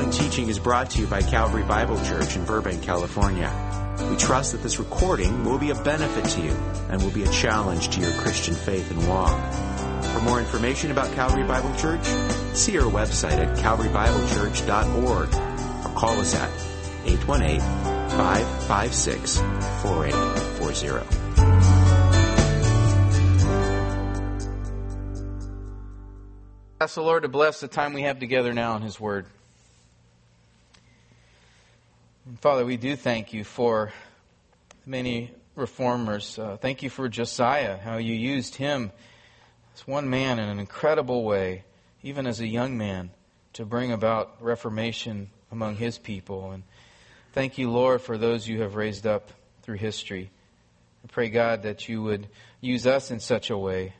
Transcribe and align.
following 0.00 0.18
teaching 0.18 0.48
is 0.48 0.58
brought 0.58 0.88
to 0.88 0.98
you 0.98 1.06
by 1.06 1.20
Calvary 1.20 1.62
Bible 1.62 2.02
Church 2.04 2.34
in 2.34 2.46
Burbank, 2.46 2.82
California. 2.82 3.52
We 4.08 4.16
trust 4.16 4.52
that 4.52 4.62
this 4.62 4.78
recording 4.78 5.44
will 5.44 5.58
be 5.58 5.68
a 5.72 5.74
benefit 5.74 6.24
to 6.24 6.40
you 6.40 6.52
and 6.88 7.02
will 7.02 7.10
be 7.10 7.24
a 7.24 7.30
challenge 7.30 7.90
to 7.90 8.00
your 8.00 8.12
Christian 8.12 8.54
faith 8.54 8.90
and 8.90 9.06
walk. 9.06 9.38
For 10.04 10.20
more 10.20 10.40
information 10.40 10.90
about 10.90 11.12
Calvary 11.14 11.44
Bible 11.44 11.74
Church, 11.76 12.02
see 12.54 12.78
our 12.78 12.90
website 12.90 13.44
at 13.44 13.58
calvarybiblechurch.org 13.58 15.34
or 15.34 15.94
call 15.98 16.18
us 16.18 16.34
at 16.34 16.50
818 17.04 17.60
556 17.60 19.36
4840. 19.36 21.06
Ask 26.80 26.94
the 26.94 27.02
Lord 27.02 27.24
to 27.24 27.28
bless 27.28 27.60
the 27.60 27.68
time 27.68 27.92
we 27.92 28.00
have 28.02 28.18
together 28.18 28.54
now 28.54 28.76
in 28.76 28.82
His 28.82 28.98
Word. 28.98 29.26
Father, 32.38 32.64
we 32.64 32.76
do 32.76 32.94
thank 32.94 33.32
you 33.32 33.42
for 33.42 33.92
many 34.86 35.32
reformers. 35.56 36.38
Uh, 36.38 36.56
thank 36.60 36.82
you 36.82 36.88
for 36.88 37.08
Josiah, 37.08 37.76
how 37.76 37.96
you 37.96 38.14
used 38.14 38.54
him 38.54 38.92
as 39.74 39.86
one 39.86 40.08
man 40.08 40.38
in 40.38 40.48
an 40.48 40.60
incredible 40.60 41.24
way, 41.24 41.64
even 42.04 42.28
as 42.28 42.40
a 42.40 42.46
young 42.46 42.78
man, 42.78 43.10
to 43.54 43.64
bring 43.64 43.90
about 43.90 44.36
reformation 44.40 45.28
among 45.50 45.74
his 45.74 45.98
people. 45.98 46.52
And 46.52 46.62
thank 47.32 47.58
you, 47.58 47.68
Lord, 47.68 48.00
for 48.00 48.16
those 48.16 48.46
you 48.46 48.62
have 48.62 48.76
raised 48.76 49.06
up 49.06 49.32
through 49.62 49.78
history. 49.78 50.30
I 51.04 51.08
pray, 51.08 51.30
God, 51.30 51.64
that 51.64 51.88
you 51.88 52.00
would 52.02 52.28
use 52.60 52.86
us 52.86 53.10
in 53.10 53.18
such 53.18 53.50
a 53.50 53.58
way 53.58 53.94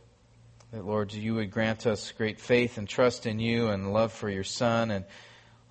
that, 0.73 0.87
Lord, 0.87 1.13
you 1.13 1.35
would 1.35 1.51
grant 1.51 1.85
us 1.85 2.13
great 2.13 2.39
faith 2.39 2.79
and 2.79 2.89
trust 2.89 3.27
in 3.27 3.41
you 3.41 3.69
and 3.69 3.93
love 3.93 4.13
for 4.13 4.31
your 4.31 4.45
Son 4.45 4.93
and, 4.93 5.05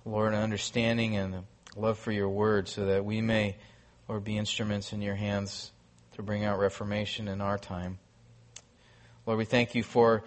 Lord, 0.04 0.34
understanding 0.34 1.16
and 1.16 1.44
love 1.76 1.98
for 1.98 2.12
your 2.12 2.28
word 2.28 2.68
so 2.68 2.86
that 2.86 3.04
we 3.04 3.20
may, 3.20 3.56
Lord, 4.08 4.24
be 4.24 4.36
instruments 4.36 4.92
in 4.92 5.02
your 5.02 5.14
hands 5.14 5.72
to 6.16 6.22
bring 6.22 6.44
out 6.44 6.58
reformation 6.58 7.28
in 7.28 7.40
our 7.40 7.58
time. 7.58 7.98
Lord, 9.26 9.38
we 9.38 9.44
thank 9.44 9.74
you 9.74 9.82
for 9.82 10.24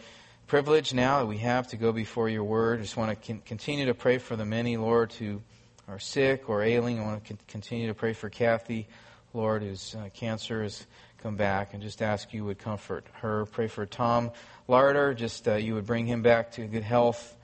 privilege 0.47 0.93
now 0.93 1.19
that 1.19 1.25
we 1.25 1.37
have 1.39 1.67
to 1.69 1.77
go 1.77 1.91
before 1.91 2.29
your 2.29 2.43
word. 2.43 2.79
I 2.79 2.83
just 2.83 2.97
want 2.97 3.21
to 3.21 3.33
continue 3.45 3.87
to 3.87 3.93
pray 3.93 4.17
for 4.17 4.35
the 4.35 4.45
many, 4.45 4.77
Lord, 4.77 5.11
who 5.13 5.41
are 5.87 5.99
sick 5.99 6.49
or 6.49 6.63
ailing. 6.63 6.99
I 6.99 7.05
want 7.05 7.25
to 7.25 7.37
continue 7.47 7.87
to 7.87 7.93
pray 7.93 8.13
for 8.13 8.29
Kathy, 8.29 8.87
Lord, 9.33 9.63
whose 9.63 9.95
uh, 9.95 10.09
cancer 10.13 10.63
has 10.63 10.85
come 11.17 11.35
back, 11.35 11.73
and 11.73 11.81
just 11.81 12.01
ask 12.01 12.33
you 12.33 12.45
would 12.45 12.59
comfort 12.59 13.05
her. 13.13 13.45
Pray 13.45 13.67
for 13.67 13.85
Tom 13.85 14.31
Larder, 14.67 15.13
just 15.13 15.47
uh, 15.47 15.55
you 15.55 15.73
would 15.73 15.85
bring 15.85 16.05
him 16.05 16.21
back 16.21 16.51
to 16.53 16.65
good 16.67 16.83
health. 16.83 17.35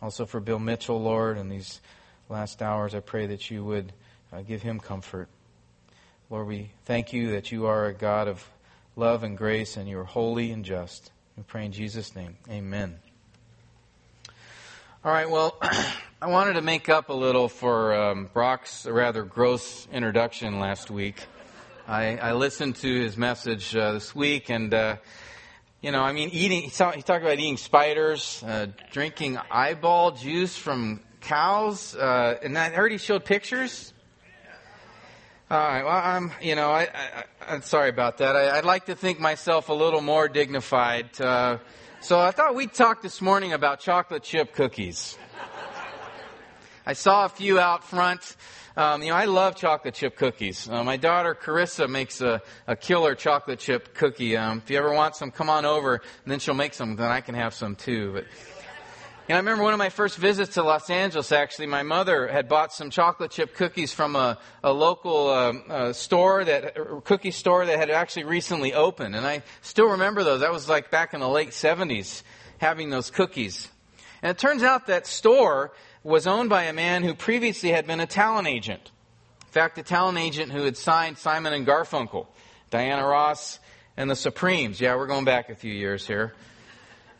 Also 0.00 0.26
for 0.26 0.40
Bill 0.40 0.58
Mitchell, 0.58 1.00
Lord, 1.00 1.38
and 1.38 1.50
these 1.50 1.80
last 2.28 2.62
hours, 2.62 2.94
I 2.94 3.00
pray 3.00 3.26
that 3.26 3.50
you 3.50 3.64
would 3.64 3.92
uh, 4.32 4.42
give 4.42 4.62
him 4.62 4.80
comfort. 4.80 5.28
Lord, 6.30 6.46
we 6.46 6.70
thank 6.84 7.12
you 7.12 7.30
that 7.32 7.50
you 7.50 7.66
are 7.66 7.86
a 7.86 7.94
God 7.94 8.28
of 8.28 8.48
love 8.96 9.22
and 9.22 9.36
grace 9.36 9.76
and 9.76 9.88
you 9.88 9.98
are 9.98 10.04
holy 10.04 10.50
and 10.50 10.64
just. 10.64 11.10
We 11.36 11.42
pray 11.42 11.64
in 11.64 11.72
Jesus' 11.72 12.14
name. 12.14 12.36
Amen. 12.50 12.98
All 15.04 15.12
right, 15.12 15.30
well, 15.30 15.56
I 16.20 16.26
wanted 16.26 16.54
to 16.54 16.62
make 16.62 16.88
up 16.88 17.08
a 17.08 17.14
little 17.14 17.48
for 17.48 17.94
um, 17.94 18.28
Brock's 18.34 18.84
rather 18.84 19.22
gross 19.22 19.86
introduction 19.90 20.60
last 20.60 20.90
week. 20.90 21.24
I, 21.86 22.18
I 22.18 22.32
listened 22.32 22.76
to 22.76 23.00
his 23.00 23.16
message 23.16 23.74
uh, 23.74 23.92
this 23.92 24.14
week 24.14 24.50
and. 24.50 24.72
Uh, 24.74 24.96
you 25.80 25.92
know, 25.92 26.00
I 26.00 26.10
mean, 26.10 26.30
eating, 26.30 26.62
he 26.62 26.70
talked 26.70 27.08
about 27.08 27.38
eating 27.38 27.56
spiders, 27.56 28.42
uh, 28.44 28.66
drinking 28.90 29.38
eyeball 29.48 30.10
juice 30.10 30.56
from 30.56 30.98
cows, 31.20 31.94
uh, 31.94 32.38
and 32.42 32.56
I 32.56 32.88
he 32.88 32.98
showed 32.98 33.24
pictures. 33.24 33.92
All 35.50 35.58
right, 35.58 35.82
well, 35.82 35.96
I'm, 35.96 36.30
you 36.42 36.54
know, 36.54 36.70
I, 36.70 36.88
I, 37.40 37.54
am 37.54 37.62
sorry 37.62 37.88
about 37.88 38.18
that. 38.18 38.36
I, 38.36 38.56
would 38.56 38.66
like 38.66 38.84
to 38.86 38.94
think 38.94 39.18
myself 39.18 39.70
a 39.70 39.72
little 39.72 40.02
more 40.02 40.28
dignified. 40.28 41.18
Uh, 41.18 41.56
so 42.02 42.20
I 42.20 42.32
thought 42.32 42.54
we'd 42.54 42.74
talk 42.74 43.00
this 43.00 43.22
morning 43.22 43.54
about 43.54 43.80
chocolate 43.80 44.22
chip 44.22 44.52
cookies. 44.52 45.16
I 46.84 46.92
saw 46.92 47.24
a 47.24 47.28
few 47.30 47.58
out 47.58 47.82
front. 47.82 48.36
Um, 48.76 49.02
you 49.02 49.08
know, 49.08 49.16
I 49.16 49.24
love 49.24 49.56
chocolate 49.56 49.94
chip 49.94 50.16
cookies. 50.16 50.68
Uh, 50.68 50.84
my 50.84 50.96
daughter 50.96 51.34
Carissa 51.34 51.88
makes 51.88 52.20
a, 52.20 52.40
a 52.66 52.76
killer 52.76 53.14
chocolate 53.14 53.58
chip 53.58 53.94
cookie. 53.94 54.36
Um, 54.36 54.58
if 54.58 54.70
you 54.70 54.78
ever 54.78 54.92
want 54.92 55.16
some, 55.16 55.30
come 55.30 55.50
on 55.50 55.64
over, 55.64 55.94
and 55.94 56.30
then 56.30 56.38
she'll 56.38 56.54
make 56.54 56.74
some. 56.74 56.94
Then 56.94 57.10
I 57.10 57.20
can 57.20 57.34
have 57.34 57.54
some 57.54 57.74
too. 57.74 58.12
But 58.12 58.24
know, 59.34 59.36
I 59.36 59.38
remember 59.40 59.62
one 59.62 59.74
of 59.74 59.78
my 59.78 59.90
first 59.90 60.16
visits 60.16 60.54
to 60.54 60.62
Los 60.62 60.88
Angeles. 60.88 61.32
Actually, 61.32 61.66
my 61.66 61.82
mother 61.82 62.28
had 62.28 62.48
bought 62.48 62.72
some 62.72 62.88
chocolate 62.88 63.30
chip 63.30 63.54
cookies 63.54 63.92
from 63.92 64.16
a, 64.16 64.38
a 64.64 64.72
local 64.72 65.28
um, 65.28 65.64
uh, 65.68 65.92
store 65.92 66.44
that 66.44 66.74
cookie 67.04 67.30
store 67.30 67.66
that 67.66 67.78
had 67.78 67.90
actually 67.90 68.24
recently 68.24 68.72
opened, 68.72 69.14
and 69.14 69.26
I 69.26 69.42
still 69.60 69.90
remember 69.90 70.24
those. 70.24 70.40
That 70.40 70.50
was 70.50 70.66
like 70.66 70.90
back 70.90 71.12
in 71.12 71.20
the 71.20 71.28
late 71.28 71.50
'70s, 71.50 72.22
having 72.56 72.88
those 72.88 73.10
cookies. 73.10 73.68
And 74.22 74.30
it 74.30 74.38
turns 74.38 74.62
out 74.62 74.86
that 74.86 75.06
store 75.06 75.72
was 76.02 76.26
owned 76.26 76.48
by 76.48 76.64
a 76.64 76.72
man 76.72 77.02
who 77.02 77.14
previously 77.14 77.70
had 77.70 77.86
been 77.86 78.00
a 78.00 78.06
talent 78.06 78.48
agent. 78.48 78.90
In 79.42 79.52
fact, 79.52 79.76
a 79.76 79.82
talent 79.82 80.16
agent 80.16 80.52
who 80.52 80.64
had 80.64 80.76
signed 80.76 81.18
Simon 81.18 81.52
and 81.52 81.66
Garfunkel, 81.66 82.26
Diana 82.70 83.06
Ross, 83.06 83.60
and 83.96 84.10
the 84.10 84.16
Supremes. 84.16 84.80
Yeah, 84.80 84.96
we're 84.96 85.06
going 85.06 85.24
back 85.24 85.50
a 85.50 85.54
few 85.54 85.72
years 85.72 86.06
here. 86.06 86.34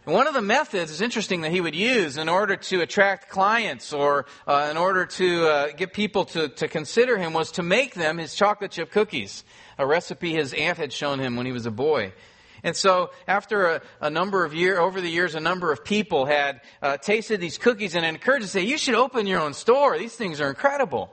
One 0.08 0.26
of 0.26 0.32
the 0.32 0.40
methods 0.40 0.90
is 0.90 1.02
interesting 1.02 1.42
that 1.42 1.52
he 1.52 1.60
would 1.60 1.74
use 1.74 2.16
in 2.16 2.30
order 2.30 2.56
to 2.56 2.80
attract 2.80 3.28
clients 3.28 3.92
or 3.92 4.24
uh, 4.46 4.68
in 4.70 4.78
order 4.78 5.04
to 5.04 5.46
uh, 5.46 5.72
get 5.72 5.92
people 5.92 6.24
to, 6.24 6.48
to 6.48 6.66
consider 6.66 7.18
him 7.18 7.34
was 7.34 7.52
to 7.52 7.62
make 7.62 7.92
them 7.92 8.16
his 8.16 8.34
chocolate 8.34 8.70
chip 8.70 8.90
cookies, 8.90 9.44
a 9.76 9.86
recipe 9.86 10.32
his 10.32 10.54
aunt 10.54 10.78
had 10.78 10.94
shown 10.94 11.18
him 11.18 11.36
when 11.36 11.44
he 11.44 11.52
was 11.52 11.66
a 11.66 11.70
boy. 11.70 12.14
And 12.62 12.74
so, 12.74 13.10
after 13.26 13.66
a, 13.66 13.82
a 14.00 14.08
number 14.08 14.46
of 14.46 14.54
years, 14.54 14.78
over 14.78 15.02
the 15.02 15.10
years, 15.10 15.34
a 15.34 15.40
number 15.40 15.72
of 15.72 15.84
people 15.84 16.24
had 16.24 16.62
uh, 16.80 16.96
tasted 16.96 17.38
these 17.38 17.58
cookies 17.58 17.94
and 17.94 18.06
encouraged 18.06 18.46
to 18.46 18.50
say, 18.50 18.62
"You 18.62 18.78
should 18.78 18.94
open 18.94 19.26
your 19.26 19.40
own 19.40 19.52
store. 19.52 19.98
These 19.98 20.14
things 20.14 20.40
are 20.40 20.48
incredible." 20.48 21.10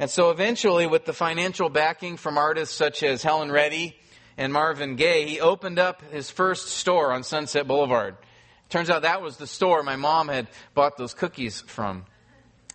And 0.00 0.10
so, 0.10 0.30
eventually, 0.30 0.88
with 0.88 1.04
the 1.04 1.12
financial 1.12 1.68
backing 1.68 2.16
from 2.16 2.36
artists 2.36 2.74
such 2.74 3.04
as 3.04 3.22
Helen 3.22 3.52
Reddy 3.52 3.96
and 4.36 4.52
Marvin 4.52 4.96
Gaye, 4.96 5.26
he 5.26 5.40
opened 5.40 5.78
up 5.78 6.02
his 6.10 6.30
first 6.30 6.68
store 6.68 7.12
on 7.12 7.22
Sunset 7.22 7.66
Boulevard. 7.66 8.16
Turns 8.68 8.88
out 8.88 9.02
that 9.02 9.22
was 9.22 9.36
the 9.36 9.46
store 9.46 9.82
my 9.82 9.96
mom 9.96 10.28
had 10.28 10.48
bought 10.74 10.96
those 10.96 11.14
cookies 11.14 11.60
from. 11.62 12.06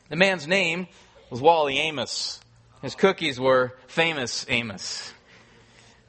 The 0.10 0.16
man's 0.16 0.48
name 0.48 0.88
was 1.30 1.42
Wally 1.42 1.80
Amos. 1.80 2.40
His 2.82 2.96
cookies 2.96 3.40
were 3.40 3.74
famous 3.88 4.46
Amos. 4.48 5.12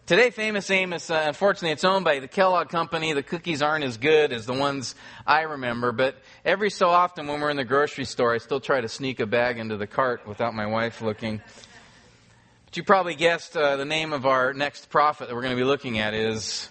Today, 0.08 0.30
Famous 0.30 0.70
Amos, 0.70 1.10
uh, 1.10 1.24
unfortunately, 1.26 1.72
it's 1.72 1.84
owned 1.84 2.02
by 2.02 2.18
the 2.18 2.28
Kellogg 2.28 2.70
Company. 2.70 3.12
The 3.12 3.22
cookies 3.22 3.60
aren't 3.60 3.84
as 3.84 3.98
good 3.98 4.32
as 4.32 4.46
the 4.46 4.54
ones 4.54 4.94
I 5.26 5.42
remember, 5.42 5.92
but 5.92 6.16
every 6.46 6.70
so 6.70 6.88
often 6.88 7.26
when 7.26 7.42
we're 7.42 7.50
in 7.50 7.58
the 7.58 7.64
grocery 7.64 8.06
store, 8.06 8.32
I 8.32 8.38
still 8.38 8.58
try 8.58 8.80
to 8.80 8.88
sneak 8.88 9.20
a 9.20 9.26
bag 9.26 9.58
into 9.58 9.76
the 9.76 9.86
cart 9.86 10.26
without 10.26 10.54
my 10.54 10.64
wife 10.64 11.02
looking. 11.02 11.42
But 12.68 12.76
you 12.76 12.84
probably 12.84 13.14
guessed 13.14 13.56
uh, 13.56 13.76
the 13.76 13.86
name 13.86 14.12
of 14.12 14.26
our 14.26 14.52
next 14.52 14.90
prophet 14.90 15.28
that 15.28 15.34
we're 15.34 15.40
going 15.40 15.56
to 15.56 15.60
be 15.60 15.64
looking 15.64 16.00
at 16.00 16.12
is. 16.12 16.68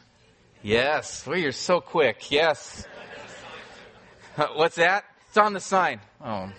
Yes. 0.61 1.25
Well, 1.25 1.39
you're 1.39 1.51
so 1.51 1.81
quick. 1.81 2.29
Yes. 2.29 2.85
What's 4.53 4.75
that? 4.75 5.05
It's 5.27 5.37
on 5.37 5.53
the 5.53 5.59
sign. 5.59 5.99
Oh. 6.23 6.51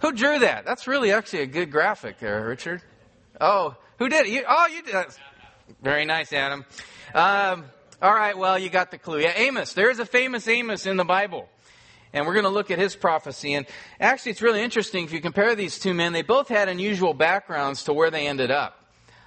Who 0.00 0.12
drew 0.12 0.40
that? 0.40 0.66
That's 0.66 0.86
really 0.86 1.12
actually 1.12 1.40
a 1.40 1.46
good 1.46 1.70
graphic 1.70 2.18
there, 2.18 2.46
Richard. 2.46 2.82
Oh, 3.40 3.74
who 3.98 4.10
did 4.10 4.26
it? 4.26 4.32
You, 4.32 4.44
oh, 4.46 4.66
you 4.66 4.82
did. 4.82 5.06
Very 5.82 6.04
nice, 6.04 6.30
Adam. 6.30 6.66
Um, 7.14 7.64
all 8.02 8.12
right, 8.12 8.36
well, 8.36 8.58
you 8.58 8.68
got 8.68 8.90
the 8.90 8.98
clue. 8.98 9.20
Yeah, 9.20 9.32
Amos. 9.34 9.72
There 9.72 9.88
is 9.88 9.98
a 9.98 10.04
famous 10.04 10.46
Amos 10.46 10.84
in 10.84 10.98
the 10.98 11.04
Bible. 11.04 11.48
And 12.14 12.26
we're 12.26 12.32
going 12.32 12.44
to 12.44 12.50
look 12.50 12.70
at 12.70 12.78
his 12.78 12.96
prophecy. 12.96 13.52
And 13.52 13.66
actually, 14.00 14.32
it's 14.32 14.40
really 14.40 14.62
interesting 14.62 15.04
if 15.04 15.12
you 15.12 15.20
compare 15.20 15.54
these 15.54 15.78
two 15.78 15.92
men. 15.92 16.14
They 16.14 16.22
both 16.22 16.48
had 16.48 16.70
unusual 16.70 17.12
backgrounds 17.12 17.84
to 17.84 17.92
where 17.92 18.10
they 18.10 18.26
ended 18.26 18.50
up. 18.50 18.80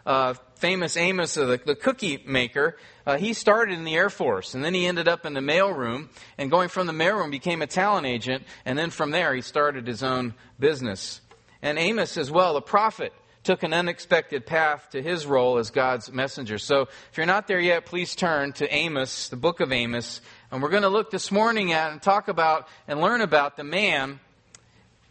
Uh, 0.05 0.33
famous 0.55 0.95
Amos, 0.95 1.37
uh, 1.37 1.45
the, 1.45 1.61
the, 1.65 1.75
cookie 1.75 2.23
maker, 2.25 2.77
uh, 3.05 3.17
he 3.17 3.33
started 3.33 3.77
in 3.77 3.83
the 3.83 3.93
Air 3.93 4.09
Force, 4.09 4.55
and 4.55 4.63
then 4.63 4.73
he 4.73 4.85
ended 4.85 5.09
up 5.09 5.25
in 5.25 5.33
the 5.33 5.41
mailroom, 5.41 6.07
and 6.37 6.49
going 6.49 6.69
from 6.69 6.87
the 6.87 6.93
mailroom 6.93 7.29
became 7.29 7.61
a 7.61 7.67
talent 7.67 8.07
agent, 8.07 8.45
and 8.65 8.79
then 8.79 8.89
from 8.89 9.11
there 9.11 9.35
he 9.35 9.41
started 9.41 9.85
his 9.85 10.01
own 10.01 10.33
business. 10.57 11.19
And 11.61 11.77
Amos 11.77 12.15
as 12.15 12.31
well, 12.31 12.53
the 12.53 12.61
prophet, 12.61 13.11
took 13.43 13.63
an 13.63 13.73
unexpected 13.73 14.45
path 14.45 14.89
to 14.91 15.01
his 15.01 15.25
role 15.25 15.57
as 15.57 15.71
God's 15.71 16.11
messenger. 16.11 16.57
So 16.57 16.81
if 16.81 17.11
you're 17.15 17.25
not 17.25 17.47
there 17.47 17.61
yet, 17.61 17.85
please 17.85 18.13
turn 18.13 18.51
to 18.53 18.73
Amos, 18.73 19.29
the 19.29 19.37
book 19.37 19.61
of 19.61 19.71
Amos. 19.71 20.19
And 20.49 20.63
we're 20.63 20.69
going 20.69 20.83
to 20.83 20.89
look 20.89 21.11
this 21.11 21.29
morning 21.29 21.73
at 21.73 21.91
and 21.91 22.01
talk 22.01 22.29
about 22.29 22.69
and 22.87 23.01
learn 23.01 23.19
about 23.19 23.57
the 23.57 23.65
man, 23.65 24.21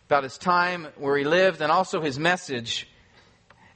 about 0.07 0.23
his 0.23 0.39
time, 0.39 0.87
where 0.97 1.19
he 1.19 1.25
lived, 1.25 1.61
and 1.61 1.71
also 1.71 2.01
his 2.01 2.19
message 2.19 2.89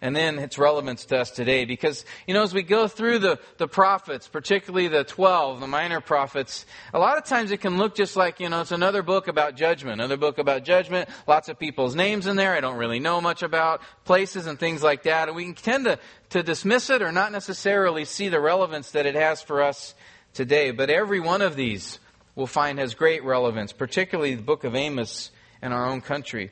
and 0.00 0.16
then 0.16 0.38
its 0.38 0.56
relevance 0.56 1.04
to 1.04 1.18
us 1.18 1.30
today. 1.30 1.66
Because, 1.66 2.06
you 2.26 2.32
know, 2.32 2.42
as 2.42 2.54
we 2.54 2.62
go 2.62 2.88
through 2.88 3.18
the, 3.18 3.38
the 3.58 3.68
prophets, 3.68 4.26
particularly 4.26 4.88
the 4.88 5.04
12, 5.04 5.60
the 5.60 5.66
minor 5.66 6.00
prophets, 6.00 6.64
a 6.94 6.98
lot 6.98 7.18
of 7.18 7.24
times 7.24 7.50
it 7.50 7.58
can 7.58 7.76
look 7.76 7.94
just 7.94 8.16
like, 8.16 8.40
you 8.40 8.48
know, 8.48 8.62
it's 8.62 8.72
another 8.72 9.02
book 9.02 9.28
about 9.28 9.56
judgment, 9.56 10.00
another 10.00 10.16
book 10.16 10.38
about 10.38 10.64
judgment, 10.64 11.10
lots 11.26 11.50
of 11.50 11.58
people's 11.58 11.94
names 11.94 12.26
in 12.26 12.36
there 12.36 12.54
I 12.54 12.60
don't 12.60 12.78
really 12.78 13.00
know 13.00 13.20
much 13.20 13.42
about, 13.42 13.82
places 14.06 14.46
and 14.46 14.58
things 14.58 14.82
like 14.82 15.02
that. 15.02 15.28
And 15.28 15.36
we 15.36 15.44
can 15.44 15.54
tend 15.54 15.84
to, 15.84 15.98
to 16.30 16.42
dismiss 16.42 16.88
it 16.88 17.02
or 17.02 17.12
not 17.12 17.32
necessarily 17.32 18.06
see 18.06 18.30
the 18.30 18.40
relevance 18.40 18.92
that 18.92 19.04
it 19.04 19.14
has 19.14 19.42
for 19.42 19.62
us 19.62 19.94
today. 20.34 20.70
But 20.70 20.90
every 20.90 21.20
one 21.20 21.42
of 21.42 21.56
these 21.56 21.98
we'll 22.34 22.46
find 22.46 22.78
has 22.78 22.94
great 22.94 23.24
relevance, 23.24 23.72
particularly 23.72 24.34
the 24.34 24.42
book 24.42 24.64
of 24.64 24.74
Amos 24.74 25.30
in 25.62 25.72
our 25.72 25.86
own 25.86 26.00
country. 26.00 26.50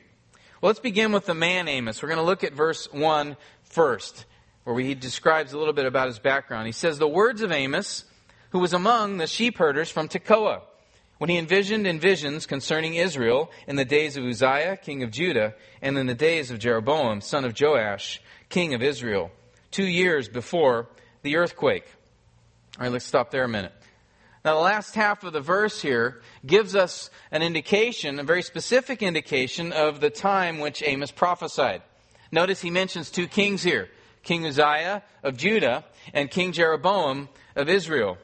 Well, 0.61 0.69
let's 0.69 0.79
begin 0.79 1.11
with 1.11 1.25
the 1.25 1.33
man 1.33 1.67
Amos. 1.67 2.01
We're 2.01 2.09
going 2.09 2.19
to 2.19 2.25
look 2.25 2.43
at 2.43 2.53
verse 2.53 2.91
1 2.91 3.37
first, 3.63 4.25
where 4.65 4.79
he 4.79 4.93
describes 4.93 5.53
a 5.53 5.57
little 5.57 5.73
bit 5.73 5.85
about 5.85 6.07
his 6.07 6.19
background. 6.19 6.65
He 6.65 6.73
says, 6.73 6.99
The 6.99 7.07
words 7.07 7.41
of 7.41 7.51
Amos, 7.51 8.03
who 8.49 8.59
was 8.59 8.73
among 8.73 9.17
the 9.17 9.27
sheep 9.27 9.57
herders 9.57 9.89
from 9.89 10.09
Tekoa, 10.09 10.61
when 11.17 11.29
he 11.29 11.37
envisioned 11.37 11.85
in 11.87 11.99
visions 11.99 12.45
concerning 12.45 12.95
Israel 12.95 13.51
in 13.67 13.75
the 13.75 13.85
days 13.85 14.17
of 14.17 14.23
Uzziah, 14.23 14.77
king 14.77 15.03
of 15.03 15.11
Judah, 15.11 15.53
and 15.81 15.97
in 15.97 16.07
the 16.07 16.13
days 16.13 16.51
of 16.51 16.59
Jeroboam, 16.59 17.21
son 17.21 17.45
of 17.45 17.59
Joash, 17.59 18.21
king 18.49 18.73
of 18.73 18.81
Israel, 18.81 19.31
two 19.71 19.85
years 19.85 20.29
before 20.29 20.87
the 21.21 21.35
earthquake. 21.35 21.85
All 22.79 22.85
right, 22.85 22.93
let's 22.93 23.03
stop 23.03 23.29
there 23.29 23.43
a 23.43 23.49
minute. 23.49 23.73
Now, 24.45 24.53
the 24.53 24.61
last 24.61 24.95
half 24.95 25.25
of 25.25 25.33
the 25.33 25.41
verse 25.41 25.81
here 25.81 26.21
gives 26.45 26.77
us 26.77 27.09
an 27.29 27.41
indication, 27.41 28.19
a 28.19 28.23
very 28.23 28.41
specific 28.41 29.03
indication 29.03 29.73
of 29.73 29.99
the 29.99 30.09
time 30.09 30.59
which 30.59 30.81
Amos 30.85 31.11
prophesied. 31.11 31.81
Notice 32.31 32.61
he 32.61 32.69
mentions 32.69 33.11
two 33.11 33.27
kings 33.27 33.63
here 33.63 33.89
King 34.23 34.45
Uzziah 34.45 35.03
of 35.23 35.35
Judah 35.35 35.83
and 36.13 36.31
King 36.31 36.53
Jeroboam 36.53 37.27
of 37.53 37.67
Israel. 37.67 38.17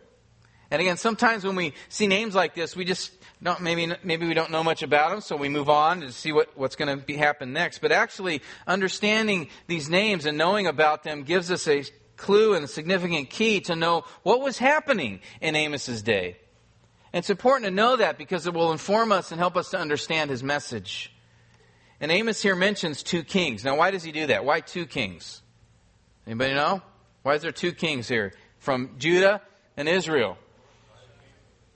And 0.71 0.81
again, 0.81 0.95
sometimes 0.95 1.43
when 1.43 1.57
we 1.57 1.73
see 1.89 2.07
names 2.07 2.33
like 2.33 2.55
this, 2.55 2.77
we 2.77 2.85
just 2.85 3.11
don't, 3.43 3.59
maybe, 3.59 3.93
maybe 4.05 4.25
we 4.25 4.33
don't 4.33 4.51
know 4.51 4.63
much 4.63 4.83
about 4.83 5.09
them, 5.09 5.19
so 5.19 5.35
we 5.35 5.49
move 5.49 5.69
on 5.69 5.99
to 5.99 6.13
see 6.13 6.31
what, 6.31 6.57
what's 6.57 6.77
going 6.77 7.03
to 7.03 7.17
happen 7.17 7.51
next. 7.51 7.79
But 7.79 7.91
actually, 7.91 8.41
understanding 8.65 9.49
these 9.67 9.89
names 9.89 10.25
and 10.25 10.37
knowing 10.37 10.65
about 10.65 11.03
them 11.03 11.23
gives 11.23 11.51
us 11.51 11.67
a 11.67 11.83
clue 12.17 12.53
and 12.53 12.65
a 12.65 12.67
significant 12.67 13.29
key 13.29 13.61
to 13.61 13.75
know 13.75 14.03
what 14.23 14.41
was 14.41 14.57
happening 14.57 15.19
in 15.41 15.55
Amos's 15.55 16.01
day. 16.01 16.37
And 17.13 17.19
it's 17.19 17.29
important 17.29 17.65
to 17.65 17.71
know 17.71 17.95
that 17.95 18.17
because 18.17 18.45
it 18.45 18.53
will 18.53 18.71
inform 18.71 19.11
us 19.11 19.31
and 19.31 19.39
help 19.39 19.55
us 19.55 19.69
to 19.69 19.77
understand 19.77 20.29
his 20.29 20.43
message. 20.43 21.13
And 22.01 22.11
Amos 22.11 22.41
here 22.41 22.55
mentions 22.55 23.03
two 23.03 23.23
kings. 23.23 23.63
Now, 23.63 23.77
why 23.77 23.91
does 23.91 24.03
he 24.03 24.11
do 24.11 24.27
that? 24.27 24.43
Why 24.43 24.59
two 24.59 24.85
kings? 24.85 25.41
Anybody 26.27 26.53
know? 26.53 26.81
Why 27.23 27.35
is 27.35 27.41
there 27.41 27.51
two 27.51 27.71
kings 27.71 28.07
here? 28.07 28.33
From 28.59 28.95
Judah 28.97 29.41
and 29.77 29.87
Israel. 29.87 30.37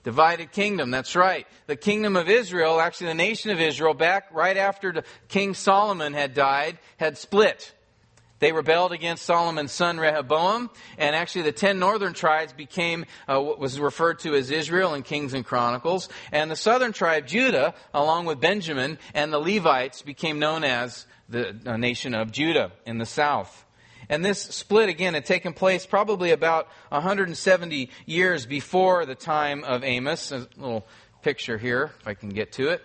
Divided 0.02 0.52
kingdom, 0.52 0.90
that's 0.90 1.14
right. 1.14 1.46
The 1.66 1.76
kingdom 1.76 2.16
of 2.16 2.28
Israel, 2.28 2.80
actually 2.80 3.08
the 3.08 3.14
nation 3.14 3.50
of 3.50 3.60
Israel, 3.60 3.92
back 3.92 4.32
right 4.32 4.56
after 4.56 5.02
King 5.28 5.54
Solomon 5.54 6.14
had 6.14 6.32
died, 6.32 6.78
had 6.96 7.18
split. 7.18 7.74
They 8.40 8.52
rebelled 8.52 8.92
against 8.92 9.24
Solomon's 9.24 9.70
son 9.70 9.98
Rehoboam, 9.98 10.70
and 10.98 11.14
actually 11.14 11.42
the 11.42 11.52
ten 11.52 11.78
northern 11.78 12.14
tribes 12.14 12.52
became 12.52 13.04
uh, 13.28 13.40
what 13.40 13.58
was 13.58 13.78
referred 13.78 14.18
to 14.20 14.34
as 14.34 14.50
Israel 14.50 14.94
in 14.94 15.02
Kings 15.02 15.34
and 15.34 15.44
Chronicles, 15.44 16.08
and 16.32 16.50
the 16.50 16.56
southern 16.56 16.92
tribe 16.92 17.26
Judah, 17.26 17.74
along 17.94 18.24
with 18.24 18.40
Benjamin 18.40 18.98
and 19.14 19.32
the 19.32 19.38
Levites, 19.38 20.02
became 20.02 20.38
known 20.38 20.64
as 20.64 21.06
the 21.28 21.52
nation 21.78 22.14
of 22.14 22.32
Judah 22.32 22.72
in 22.86 22.98
the 22.98 23.06
south. 23.06 23.64
And 24.08 24.24
this 24.24 24.40
split 24.40 24.88
again 24.88 25.14
had 25.14 25.24
taken 25.24 25.52
place 25.52 25.86
probably 25.86 26.32
about 26.32 26.66
170 26.88 27.90
years 28.06 28.44
before 28.44 29.06
the 29.06 29.14
time 29.14 29.62
of 29.62 29.84
Amos. 29.84 30.32
A 30.32 30.48
little 30.56 30.88
picture 31.22 31.58
here, 31.58 31.92
if 32.00 32.08
I 32.08 32.14
can 32.14 32.30
get 32.30 32.52
to 32.52 32.70
it. 32.70 32.82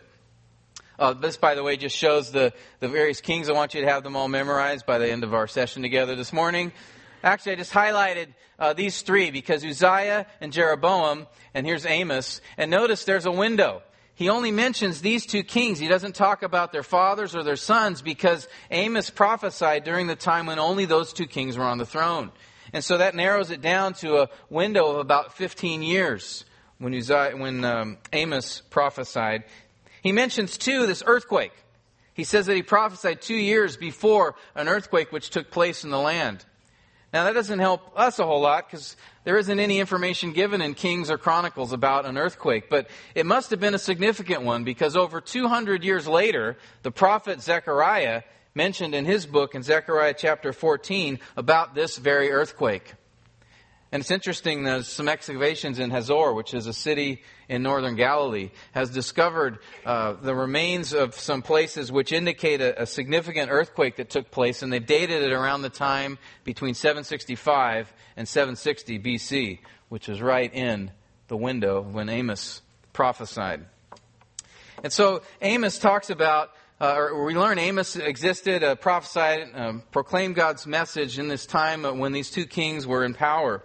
Uh, 0.98 1.14
this, 1.14 1.38
by 1.38 1.56
the 1.56 1.64
way, 1.64 1.78
just 1.78 1.96
shows 1.96 2.32
the, 2.32 2.54
the 2.80 2.88
various 2.88 3.22
kings. 3.22 3.50
I 3.50 3.54
want 3.54 3.74
you 3.74 3.82
to 3.82 3.88
have 3.88 4.04
them 4.04 4.16
all 4.16 4.28
memorized 4.28 4.86
by 4.86 4.98
the 4.98 5.10
end 5.10 5.24
of 5.24 5.34
our 5.34 5.48
session 5.48 5.82
together 5.82 6.16
this 6.16 6.32
morning. 6.32 6.72
Actually, 7.24 7.54
I 7.54 7.56
just 7.56 7.74
highlighted 7.74 8.28
uh, 8.60 8.74
these 8.74 9.02
three 9.02 9.32
because 9.32 9.66
Uzziah 9.66 10.28
and 10.40 10.54
Jeroboam, 10.54 11.28
and 11.54 11.66
here's 11.66 11.86
Amos. 11.86 12.40
And 12.58 12.72
notice 12.72 13.04
there's 13.04 13.26
a 13.26 13.32
window. 13.32 13.82
He 14.14 14.30
only 14.30 14.52
mentions 14.52 15.02
these 15.02 15.26
two 15.26 15.44
kings. 15.44 15.78
He 15.78 15.90
doesn't 15.90 16.16
talk 16.16 16.42
about 16.42 16.72
their 16.72 16.84
fathers 16.84 17.36
or 17.36 17.44
their 17.44 17.58
sons 17.58 18.02
because 18.02 18.48
Amos 18.72 19.10
prophesied 19.10 19.84
during 19.84 20.08
the 20.08 20.16
time 20.16 20.46
when 20.46 20.58
only 20.58 20.86
those 20.86 21.12
two 21.12 21.28
kings 21.28 21.58
were 21.58 21.66
on 21.66 21.78
the 21.78 21.86
throne. 21.86 22.32
And 22.72 22.84
so 22.84 22.98
that 22.98 23.14
narrows 23.14 23.52
it 23.52 23.62
down 23.62 23.94
to 23.96 24.22
a 24.22 24.30
window 24.50 24.92
of 24.92 24.98
about 24.98 25.34
15 25.34 25.82
years 25.82 26.46
when, 26.78 26.94
Uzziah, 26.94 27.34
when 27.36 27.66
um, 27.66 27.98
Amos 28.14 28.62
prophesied. 28.70 29.44
He 30.06 30.12
mentions, 30.12 30.60
too, 30.60 30.86
this 30.86 31.02
earthquake. 31.04 31.52
He 32.14 32.26
says 32.26 32.46
that 32.46 32.56
he 32.56 32.62
prophesied 32.62 33.24
two 33.24 33.34
years 33.34 33.76
before 33.76 34.36
an 34.54 34.68
earthquake 34.68 35.12
which 35.12 35.32
took 35.32 35.50
place 35.50 35.84
in 35.84 35.90
the 35.90 35.98
land. 35.98 36.46
Now, 37.12 37.24
that 37.24 37.34
doesn't 37.34 37.58
help 37.58 37.92
us 37.98 38.20
a 38.20 38.24
whole 38.24 38.42
lot 38.42 38.70
because 38.70 38.98
there 39.24 39.40
isn't 39.40 39.60
any 39.60 39.80
information 39.80 40.32
given 40.32 40.62
in 40.62 40.76
Kings 40.76 41.10
or 41.10 41.18
Chronicles 41.18 41.74
about 41.74 42.06
an 42.06 42.20
earthquake, 42.20 42.70
but 42.70 42.88
it 43.16 43.26
must 43.26 43.50
have 43.50 43.60
been 43.60 43.74
a 43.74 43.80
significant 43.80 44.44
one 44.44 44.64
because 44.64 44.96
over 44.96 45.22
200 45.22 45.84
years 45.84 46.08
later, 46.08 46.56
the 46.84 46.92
prophet 46.92 47.42
Zechariah 47.42 48.22
mentioned 48.54 48.94
in 48.94 49.06
his 49.06 49.26
book 49.26 49.56
in 49.56 49.64
Zechariah 49.64 50.14
chapter 50.16 50.54
14 50.54 51.18
about 51.36 51.74
this 51.74 51.98
very 51.98 52.32
earthquake. 52.32 52.94
And 53.92 54.02
it's 54.02 54.12
interesting, 54.12 54.64
that 54.64 54.86
some 54.86 55.08
excavations 55.08 55.80
in 55.80 55.92
Hazor, 55.92 56.34
which 56.34 56.54
is 56.54 56.68
a 56.68 56.74
city 56.74 57.22
in 57.48 57.64
northern 57.64 57.96
Galilee, 57.96 58.50
has 58.74 58.90
discovered 58.90 59.60
uh, 59.86 60.14
the 60.14 60.36
remains 60.36 60.92
of 60.92 61.16
some 61.16 61.42
places 61.42 61.92
which 61.92 62.12
indicate 62.12 62.62
a, 62.62 62.82
a, 62.82 62.86
significant 62.86 63.52
earthquake 63.52 63.98
that 63.98 64.10
took 64.10 64.32
place, 64.32 64.64
and 64.64 64.74
they've 64.74 64.86
dated 64.86 65.22
it 65.22 65.32
around 65.32 65.62
the 65.62 65.70
time 65.70 66.18
between 66.44 66.74
765 66.74 67.94
and 68.18 68.28
760 68.28 69.00
BC, 69.00 69.60
which 69.90 70.10
is 70.10 70.22
right 70.22 70.54
in 70.54 70.92
the 71.28 71.38
window 71.38 71.82
when 71.82 72.10
Amos 72.10 72.62
prophesied. 72.92 73.66
And 74.84 74.92
so 74.92 75.22
Amos 75.42 75.80
talks 75.80 76.10
about 76.10 76.50
uh, 76.82 76.94
or 76.94 77.24
we 77.24 77.34
learn 77.36 77.58
Amos 77.58 77.96
existed, 77.96 78.62
uh, 78.62 78.76
prophesied, 78.76 79.48
um, 79.54 79.82
proclaimed 79.92 80.36
God's 80.36 80.68
message 80.68 81.18
in 81.18 81.30
this 81.30 81.46
time 81.46 81.84
when 82.00 82.12
these 82.12 82.30
two 82.30 82.46
kings 82.46 82.86
were 82.86 83.06
in 83.06 83.14
power. 83.14 83.64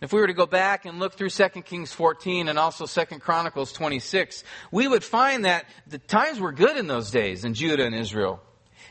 If 0.00 0.12
we 0.12 0.20
were 0.20 0.28
to 0.28 0.34
go 0.34 0.46
back 0.46 0.84
and 0.84 1.00
look 1.00 1.14
through 1.14 1.30
2 1.30 1.48
Kings 1.62 1.92
14 1.92 2.48
and 2.48 2.58
also 2.58 2.86
2 2.86 3.18
Chronicles 3.18 3.72
26, 3.72 4.44
we 4.70 4.86
would 4.86 5.02
find 5.02 5.44
that 5.44 5.66
the 5.88 5.98
times 5.98 6.38
were 6.38 6.52
good 6.52 6.76
in 6.76 6.86
those 6.86 7.10
days 7.10 7.44
in 7.44 7.54
Judah 7.54 7.84
and 7.84 7.94
Israel. 7.94 8.40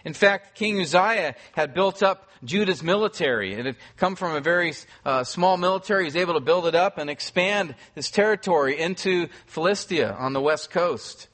In 0.04 0.14
fact, 0.14 0.56
King 0.56 0.82
Uzziah 0.82 1.36
had 1.54 1.74
built 1.74 2.04
up 2.04 2.30
Judah's 2.44 2.84
military. 2.84 3.54
It 3.54 3.66
had 3.66 3.76
come 3.96 4.16
from 4.16 4.36
a 4.36 4.42
very 4.42 4.74
uh, 5.06 5.24
small 5.24 5.56
military. 5.56 6.04
He 6.04 6.08
was 6.08 6.16
able 6.18 6.34
to 6.34 6.40
build 6.42 6.68
it 6.68 6.76
up 6.76 6.98
and 6.98 7.10
expand 7.10 7.76
his 7.96 8.12
territory 8.12 8.80
into 8.80 9.28
Philistia 9.48 10.14
on 10.14 10.34
the 10.34 10.42
west 10.42 10.72
coast. 10.72 11.30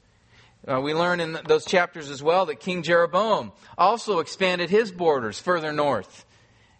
Uh, 0.67 0.79
we 0.79 0.93
learn 0.93 1.19
in 1.19 1.37
those 1.47 1.65
chapters 1.65 2.09
as 2.09 2.23
well 2.23 2.45
that 2.45 2.59
King 2.59 2.83
Jeroboam 2.83 3.51
also 3.77 4.19
expanded 4.19 4.69
his 4.69 4.91
borders 4.91 5.39
further 5.39 5.73
north. 5.73 6.25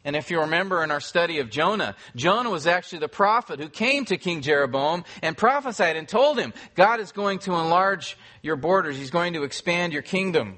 And 0.06 0.16
if 0.16 0.30
you 0.30 0.42
remember 0.42 0.84
in 0.84 0.92
our 0.92 1.00
study 1.00 1.40
of 1.40 1.50
Jonah, 1.50 1.96
Jonah 2.16 2.50
was 2.50 2.68
actually 2.68 3.00
the 3.00 3.08
prophet 3.08 3.60
who 3.60 3.70
came 3.70 4.06
to 4.06 4.18
King 4.18 4.42
Jeroboam 4.42 5.06
and 5.22 5.38
prophesied 5.38 5.96
and 5.96 6.08
told 6.08 6.38
him, 6.38 6.54
God 6.76 7.00
is 7.00 7.12
going 7.12 7.40
to 7.40 7.54
enlarge 7.54 8.18
your 8.42 8.58
borders. 8.58 8.98
He's 8.98 9.12
going 9.12 9.34
to 9.34 9.44
expand 9.44 9.94
your 9.94 10.02
kingdom. 10.02 10.58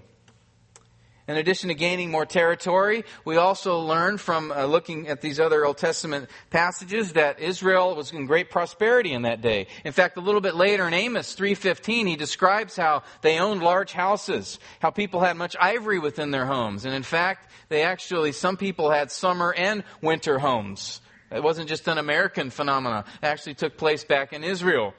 In 1.28 1.38
addition 1.38 1.70
to 1.70 1.74
gaining 1.74 2.12
more 2.12 2.26
territory, 2.26 3.04
we 3.26 3.38
also 3.38 3.80
learn 3.80 4.20
from 4.20 4.52
uh, 4.52 4.66
looking 4.66 5.08
at 5.08 5.22
these 5.22 5.40
other 5.40 5.66
Old 5.66 5.80
Testament 5.80 6.30
passages 6.52 7.14
that 7.14 7.40
Israel 7.40 7.96
was 7.96 8.12
in 8.12 8.28
great 8.28 8.52
prosperity 8.52 9.12
in 9.12 9.24
that 9.24 9.42
day. 9.42 9.66
In 9.84 9.92
fact, 9.92 10.18
a 10.18 10.22
little 10.22 10.40
bit 10.40 10.54
later 10.54 10.88
in 10.88 10.94
Amos 10.94 11.36
3:15, 11.36 12.06
he 12.06 12.16
describes 12.16 12.76
how 12.76 13.02
they 13.22 13.40
owned 13.40 13.64
large 13.64 13.92
houses, 13.92 14.60
how 14.80 14.92
people 14.92 15.20
had 15.20 15.36
much 15.36 15.56
ivory 15.60 15.98
within 15.98 16.30
their 16.30 16.46
homes, 16.46 16.86
and 16.86 16.94
in 16.94 17.02
fact, 17.04 17.50
they 17.70 17.82
actually 17.82 18.32
some 18.32 18.56
people 18.56 18.92
had 18.92 19.12
summer 19.12 19.52
and 19.52 19.84
winter 20.04 20.38
homes. 20.38 21.02
It 21.32 21.42
wasn't 21.42 21.70
just 21.70 21.88
an 21.88 21.98
American 21.98 22.52
phenomenon. 22.52 23.04
It 23.24 23.26
actually 23.26 23.56
took 23.56 23.78
place 23.78 24.04
back 24.04 24.32
in 24.32 24.44
Israel. 24.44 24.94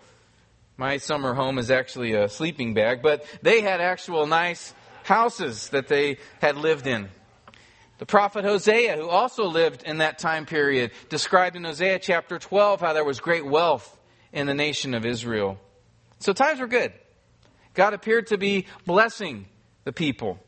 My 0.76 0.98
summer 0.98 1.34
home 1.34 1.58
is 1.58 1.70
actually 1.70 2.12
a 2.14 2.28
sleeping 2.28 2.74
bag, 2.74 3.00
but 3.00 3.24
they 3.42 3.60
had 3.60 3.80
actual 3.80 4.26
nice 4.26 4.74
houses 5.06 5.70
that 5.70 5.88
they 5.88 6.18
had 6.40 6.56
lived 6.56 6.86
in. 6.86 7.08
The 7.98 8.06
prophet 8.06 8.44
Hosea, 8.44 8.96
who 8.96 9.08
also 9.08 9.44
lived 9.44 9.82
in 9.84 9.98
that 9.98 10.18
time 10.18 10.44
period, 10.44 10.90
described 11.08 11.56
in 11.56 11.64
Hosea 11.64 11.98
chapter 11.98 12.38
12 12.38 12.80
how 12.80 12.92
there 12.92 13.04
was 13.04 13.20
great 13.20 13.46
wealth 13.46 13.98
in 14.32 14.46
the 14.46 14.54
nation 14.54 14.92
of 14.92 15.06
Israel. 15.06 15.58
So 16.18 16.32
times 16.32 16.60
were 16.60 16.66
good. 16.66 16.92
God 17.72 17.94
appeared 17.94 18.28
to 18.28 18.38
be 18.38 18.66
blessing 18.84 19.46
the 19.84 19.92
people. 19.92 20.38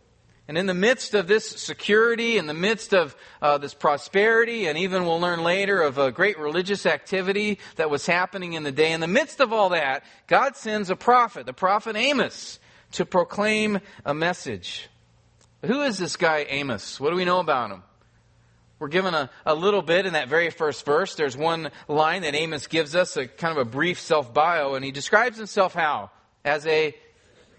And 0.49 0.57
in 0.57 0.65
the 0.65 0.75
midst 0.75 1.15
of 1.15 1.27
this 1.27 1.47
security, 1.47 2.39
in 2.39 2.47
the 2.47 2.55
midst 2.55 2.95
of 2.95 3.15
uh, 3.43 3.59
this 3.59 3.75
prosperity, 3.75 4.67
and 4.67 4.79
even 4.79 5.05
we'll 5.05 5.21
learn 5.21 5.43
later 5.43 5.83
of 5.83 5.99
a 5.99 6.11
great 6.11 6.39
religious 6.39 6.87
activity 6.87 7.59
that 7.77 7.91
was 7.91 8.07
happening 8.07 8.55
in 8.55 8.63
the 8.63 8.73
day, 8.73 8.93
in 8.93 9.01
the 9.01 9.07
midst 9.07 9.41
of 9.41 9.53
all 9.53 9.71
that, 9.71 10.05
God 10.27 10.57
sends 10.57 10.89
a 10.89 10.97
prophet, 10.97 11.45
the 11.45 11.53
prophet 11.53 11.97
Amos, 11.97 12.59
to 12.93 13.05
proclaim 13.05 13.81
a 14.05 14.15
message. 14.15 14.89
Who 15.65 15.83
is 15.83 15.99
this 15.99 16.17
guy 16.17 16.47
Amos? 16.49 17.01
What 17.01 17.11
do 17.11 17.17
we 17.17 17.25
know 17.25 17.41
about 17.41 17.71
him? 17.71 17.83
We're 18.79 18.89
given 18.89 19.13
a, 19.13 19.29
a 19.45 19.55
little 19.55 19.83
bit 19.83 20.07
in 20.07 20.13
that 20.13 20.29
very 20.29 20.51
first 20.51 20.85
verse. 20.85 21.17
There's 21.17 21.37
one 21.37 21.71
line 21.89 22.23
that 22.23 22.37
Amos 22.37 22.69
gives 22.69 22.95
us, 22.95 23.17
a 23.17 23.27
kind 23.27 23.59
of 23.59 23.67
a 23.67 23.69
brief 23.69 24.01
self 24.01 24.33
bio, 24.33 24.75
and 24.75 24.85
he 24.85 24.93
describes 24.93 25.37
himself 25.37 25.75
how? 25.75 26.11
As 26.45 26.65
a 26.67 26.95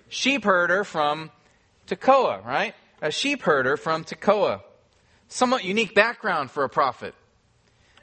sheep 0.08 0.46
herder 0.46 0.86
from 0.86 1.30
Tekoa, 1.88 2.46
right? 2.46 2.74
A 3.02 3.12
sheep 3.12 3.42
herder 3.42 3.76
from 3.76 4.06
Tekoa. 4.06 4.62
Somewhat 5.28 5.66
unique 5.66 5.94
background 5.94 6.52
for 6.52 6.64
a 6.64 6.70
prophet. 6.70 7.14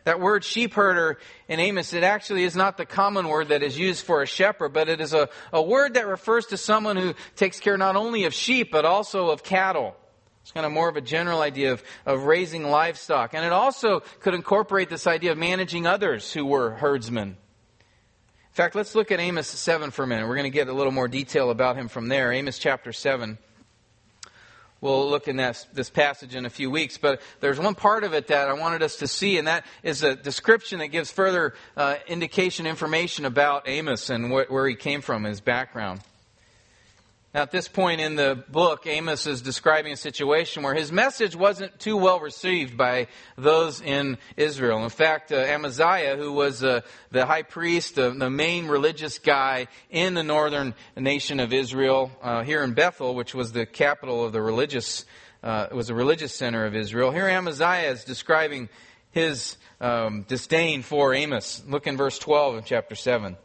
That 0.06 0.20
word 0.20 0.44
sheep 0.44 0.74
herder 0.74 1.18
in 1.48 1.58
Amos, 1.58 1.92
it 1.92 2.04
actually 2.04 2.44
is 2.44 2.54
not 2.54 2.76
the 2.76 2.86
common 2.86 3.26
word 3.26 3.48
that 3.48 3.64
is 3.64 3.76
used 3.76 4.04
for 4.04 4.22
a 4.22 4.26
shepherd, 4.26 4.68
but 4.72 4.88
it 4.88 5.00
is 5.00 5.12
a, 5.12 5.28
a 5.52 5.60
word 5.60 5.94
that 5.94 6.06
refers 6.06 6.46
to 6.46 6.56
someone 6.56 6.96
who 6.96 7.14
takes 7.34 7.58
care 7.58 7.76
not 7.76 7.96
only 7.96 8.22
of 8.22 8.32
sheep, 8.32 8.70
but 8.70 8.84
also 8.84 9.30
of 9.30 9.42
cattle. 9.42 9.96
It's 10.42 10.52
kind 10.52 10.64
of 10.64 10.70
more 10.70 10.88
of 10.88 10.96
a 10.96 11.00
general 11.00 11.40
idea 11.40 11.72
of, 11.72 11.82
of 12.06 12.22
raising 12.22 12.62
livestock. 12.62 13.34
And 13.34 13.44
it 13.44 13.50
also 13.50 13.98
could 14.20 14.32
incorporate 14.32 14.90
this 14.90 15.08
idea 15.08 15.32
of 15.32 15.38
managing 15.38 15.88
others 15.88 16.32
who 16.32 16.46
were 16.46 16.70
herdsmen. 16.70 17.30
In 17.30 17.36
fact, 18.52 18.76
let's 18.76 18.94
look 18.94 19.10
at 19.10 19.18
Amos 19.18 19.48
7 19.48 19.90
for 19.90 20.04
a 20.04 20.06
minute. 20.06 20.28
We're 20.28 20.36
going 20.36 20.44
to 20.44 20.50
get 20.50 20.68
a 20.68 20.72
little 20.72 20.92
more 20.92 21.08
detail 21.08 21.50
about 21.50 21.74
him 21.74 21.88
from 21.88 22.06
there. 22.06 22.32
Amos 22.32 22.60
chapter 22.60 22.92
7. 22.92 23.38
We'll 24.86 25.10
look 25.10 25.26
in 25.26 25.34
this, 25.34 25.66
this 25.72 25.90
passage 25.90 26.36
in 26.36 26.46
a 26.46 26.48
few 26.48 26.70
weeks, 26.70 26.96
but 26.96 27.20
there's 27.40 27.58
one 27.58 27.74
part 27.74 28.04
of 28.04 28.14
it 28.14 28.28
that 28.28 28.48
I 28.48 28.52
wanted 28.52 28.84
us 28.84 28.98
to 28.98 29.08
see, 29.08 29.36
and 29.36 29.48
that 29.48 29.66
is 29.82 30.04
a 30.04 30.14
description 30.14 30.78
that 30.78 30.88
gives 30.88 31.10
further 31.10 31.54
uh, 31.76 31.96
indication, 32.06 32.68
information 32.68 33.24
about 33.24 33.68
Amos 33.68 34.10
and 34.10 34.26
wh- 34.32 34.48
where 34.48 34.68
he 34.68 34.76
came 34.76 35.00
from, 35.00 35.24
his 35.24 35.40
background. 35.40 36.02
Now, 37.36 37.42
at 37.42 37.50
this 37.50 37.68
point 37.68 38.00
in 38.00 38.16
the 38.16 38.42
book, 38.48 38.86
Amos 38.86 39.26
is 39.26 39.42
describing 39.42 39.92
a 39.92 39.96
situation 39.98 40.62
where 40.62 40.72
his 40.72 40.90
message 40.90 41.36
wasn't 41.36 41.78
too 41.78 41.98
well 41.98 42.18
received 42.18 42.78
by 42.78 43.08
those 43.36 43.82
in 43.82 44.16
Israel. 44.38 44.82
In 44.84 44.88
fact, 44.88 45.32
uh, 45.32 45.36
Amaziah, 45.36 46.16
who 46.16 46.32
was 46.32 46.64
uh, 46.64 46.80
the 47.10 47.26
high 47.26 47.42
priest, 47.42 47.98
uh, 47.98 48.08
the 48.08 48.30
main 48.30 48.68
religious 48.68 49.18
guy 49.18 49.66
in 49.90 50.14
the 50.14 50.22
northern 50.22 50.74
nation 50.96 51.38
of 51.38 51.52
Israel, 51.52 52.10
uh, 52.22 52.42
here 52.42 52.64
in 52.64 52.72
Bethel, 52.72 53.14
which 53.14 53.34
was 53.34 53.52
the 53.52 53.66
capital 53.66 54.24
of 54.24 54.32
the 54.32 54.40
religious, 54.40 55.04
uh, 55.42 55.66
was 55.72 55.88
the 55.88 55.94
religious 55.94 56.34
center 56.34 56.64
of 56.64 56.74
Israel. 56.74 57.10
Here 57.10 57.28
Amaziah 57.28 57.90
is 57.90 58.04
describing 58.04 58.70
his 59.10 59.58
um, 59.78 60.22
disdain 60.22 60.80
for 60.80 61.12
Amos. 61.12 61.62
Look 61.68 61.86
in 61.86 61.98
verse 61.98 62.18
12 62.18 62.54
of 62.54 62.64
chapter 62.64 62.94
7. 62.94 63.36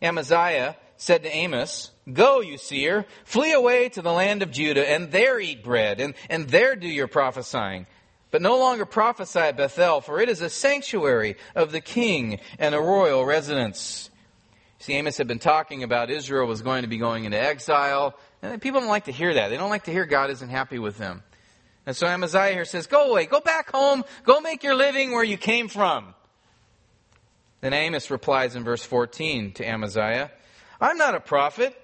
Amaziah 0.00 0.74
said 0.96 1.22
to 1.22 1.34
Amos, 1.34 1.90
Go, 2.12 2.40
you 2.40 2.58
seer, 2.58 3.06
flee 3.24 3.52
away 3.52 3.88
to 3.90 4.02
the 4.02 4.12
land 4.12 4.42
of 4.42 4.50
Judah, 4.50 4.88
and 4.88 5.10
there 5.10 5.38
eat 5.40 5.62
bread, 5.62 6.00
and, 6.00 6.14
and 6.28 6.48
there 6.48 6.76
do 6.76 6.88
your 6.88 7.08
prophesying. 7.08 7.86
But 8.30 8.42
no 8.42 8.58
longer 8.58 8.86
prophesy 8.86 9.40
at 9.40 9.56
Bethel, 9.56 10.00
for 10.00 10.20
it 10.20 10.28
is 10.28 10.40
a 10.40 10.50
sanctuary 10.50 11.36
of 11.54 11.72
the 11.72 11.80
king 11.80 12.40
and 12.58 12.74
a 12.74 12.80
royal 12.80 13.24
residence. 13.24 14.10
See, 14.78 14.94
Amos 14.94 15.18
had 15.18 15.26
been 15.26 15.40
talking 15.40 15.82
about 15.82 16.10
Israel 16.10 16.46
was 16.46 16.62
going 16.62 16.82
to 16.82 16.88
be 16.88 16.96
going 16.96 17.24
into 17.24 17.38
exile, 17.38 18.14
and 18.40 18.62
people 18.62 18.80
don't 18.80 18.88
like 18.88 19.06
to 19.06 19.12
hear 19.12 19.34
that. 19.34 19.48
They 19.48 19.56
don't 19.56 19.70
like 19.70 19.84
to 19.84 19.92
hear 19.92 20.06
God 20.06 20.30
isn't 20.30 20.48
happy 20.48 20.78
with 20.78 20.96
them. 20.96 21.22
And 21.86 21.96
so 21.96 22.06
Amaziah 22.06 22.52
here 22.52 22.64
says, 22.64 22.86
Go 22.86 23.10
away, 23.10 23.26
go 23.26 23.40
back 23.40 23.72
home, 23.72 24.04
go 24.24 24.40
make 24.40 24.62
your 24.62 24.74
living 24.74 25.12
where 25.12 25.24
you 25.24 25.36
came 25.36 25.68
from. 25.68 26.14
Then 27.60 27.72
Amos 27.72 28.10
replies 28.10 28.56
in 28.56 28.64
verse 28.64 28.82
14 28.82 29.52
to 29.54 29.64
Amaziah, 29.64 30.30
I'm 30.80 30.96
not 30.96 31.14
a 31.14 31.20
prophet, 31.20 31.76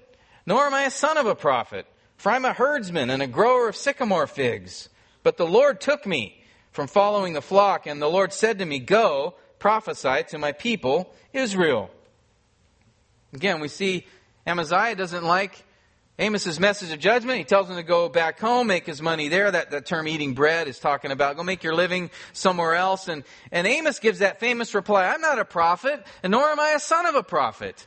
nor 0.47 0.65
am 0.65 0.73
I 0.73 0.83
a 0.83 0.91
son 0.91 1.17
of 1.17 1.27
a 1.27 1.35
prophet, 1.35 1.85
for 2.15 2.31
I'm 2.31 2.45
a 2.45 2.53
herdsman 2.53 3.11
and 3.11 3.21
a 3.21 3.27
grower 3.27 3.67
of 3.67 3.75
sycamore 3.75 4.25
figs. 4.25 4.89
But 5.21 5.37
the 5.37 5.45
Lord 5.45 5.79
took 5.81 6.07
me 6.07 6.41
from 6.71 6.87
following 6.87 7.33
the 7.33 7.41
flock, 7.41 7.85
and 7.85 8.01
the 8.01 8.09
Lord 8.09 8.31
said 8.31 8.59
to 8.59 8.65
me, 8.65 8.79
Go, 8.79 9.35
prophesy 9.59 10.23
to 10.29 10.37
my 10.37 10.53
people, 10.53 11.13
Israel. 11.33 11.91
Again, 13.33 13.59
we 13.59 13.67
see 13.67 14.07
Amaziah 14.47 14.95
doesn't 14.95 15.25
like 15.25 15.65
Amos's 16.17 16.59
message 16.59 16.93
of 16.93 16.99
judgment. 16.99 17.37
He 17.39 17.43
tells 17.43 17.69
him 17.69 17.75
to 17.75 17.83
go 17.83 18.07
back 18.07 18.39
home, 18.39 18.67
make 18.67 18.85
his 18.85 19.01
money 19.01 19.27
there. 19.27 19.51
That, 19.51 19.71
that 19.71 19.85
term 19.85 20.07
eating 20.07 20.33
bread 20.33 20.69
is 20.69 20.79
talking 20.79 21.11
about 21.11 21.35
go 21.35 21.43
make 21.43 21.61
your 21.61 21.75
living 21.75 22.09
somewhere 22.31 22.73
else. 22.73 23.09
And, 23.09 23.23
and 23.51 23.67
Amos 23.67 23.99
gives 23.99 24.19
that 24.19 24.39
famous 24.39 24.73
reply, 24.73 25.07
I'm 25.07 25.21
not 25.21 25.39
a 25.39 25.45
prophet, 25.45 26.03
and 26.23 26.31
nor 26.31 26.49
am 26.49 26.59
I 26.59 26.71
a 26.71 26.79
son 26.79 27.05
of 27.05 27.15
a 27.15 27.23
prophet. 27.23 27.85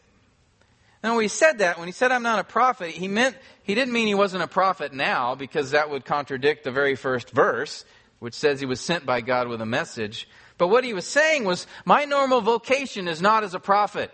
Now, 1.02 1.14
when 1.14 1.22
he 1.22 1.28
said 1.28 1.58
that, 1.58 1.78
when 1.78 1.88
he 1.88 1.92
said, 1.92 2.12
I'm 2.12 2.22
not 2.22 2.38
a 2.38 2.44
prophet, 2.44 2.90
he 2.90 3.08
meant, 3.08 3.36
he 3.62 3.74
didn't 3.74 3.92
mean 3.92 4.06
he 4.06 4.14
wasn't 4.14 4.42
a 4.42 4.48
prophet 4.48 4.92
now, 4.92 5.34
because 5.34 5.70
that 5.70 5.88
would 5.88 6.04
contradict 6.04 6.64
the 6.64 6.70
very 6.70 6.94
first 6.94 7.30
verse, 7.30 7.86
which 8.18 8.34
says 8.34 8.60
he 8.60 8.66
was 8.66 8.80
sent 8.80 9.06
by 9.06 9.22
God 9.22 9.48
with 9.48 9.62
a 9.62 9.66
message. 9.66 10.28
But 10.58 10.68
what 10.68 10.84
he 10.84 10.92
was 10.92 11.06
saying 11.06 11.44
was, 11.44 11.66
my 11.86 12.04
normal 12.04 12.42
vocation 12.42 13.08
is 13.08 13.22
not 13.22 13.44
as 13.44 13.54
a 13.54 13.60
prophet. 13.60 14.10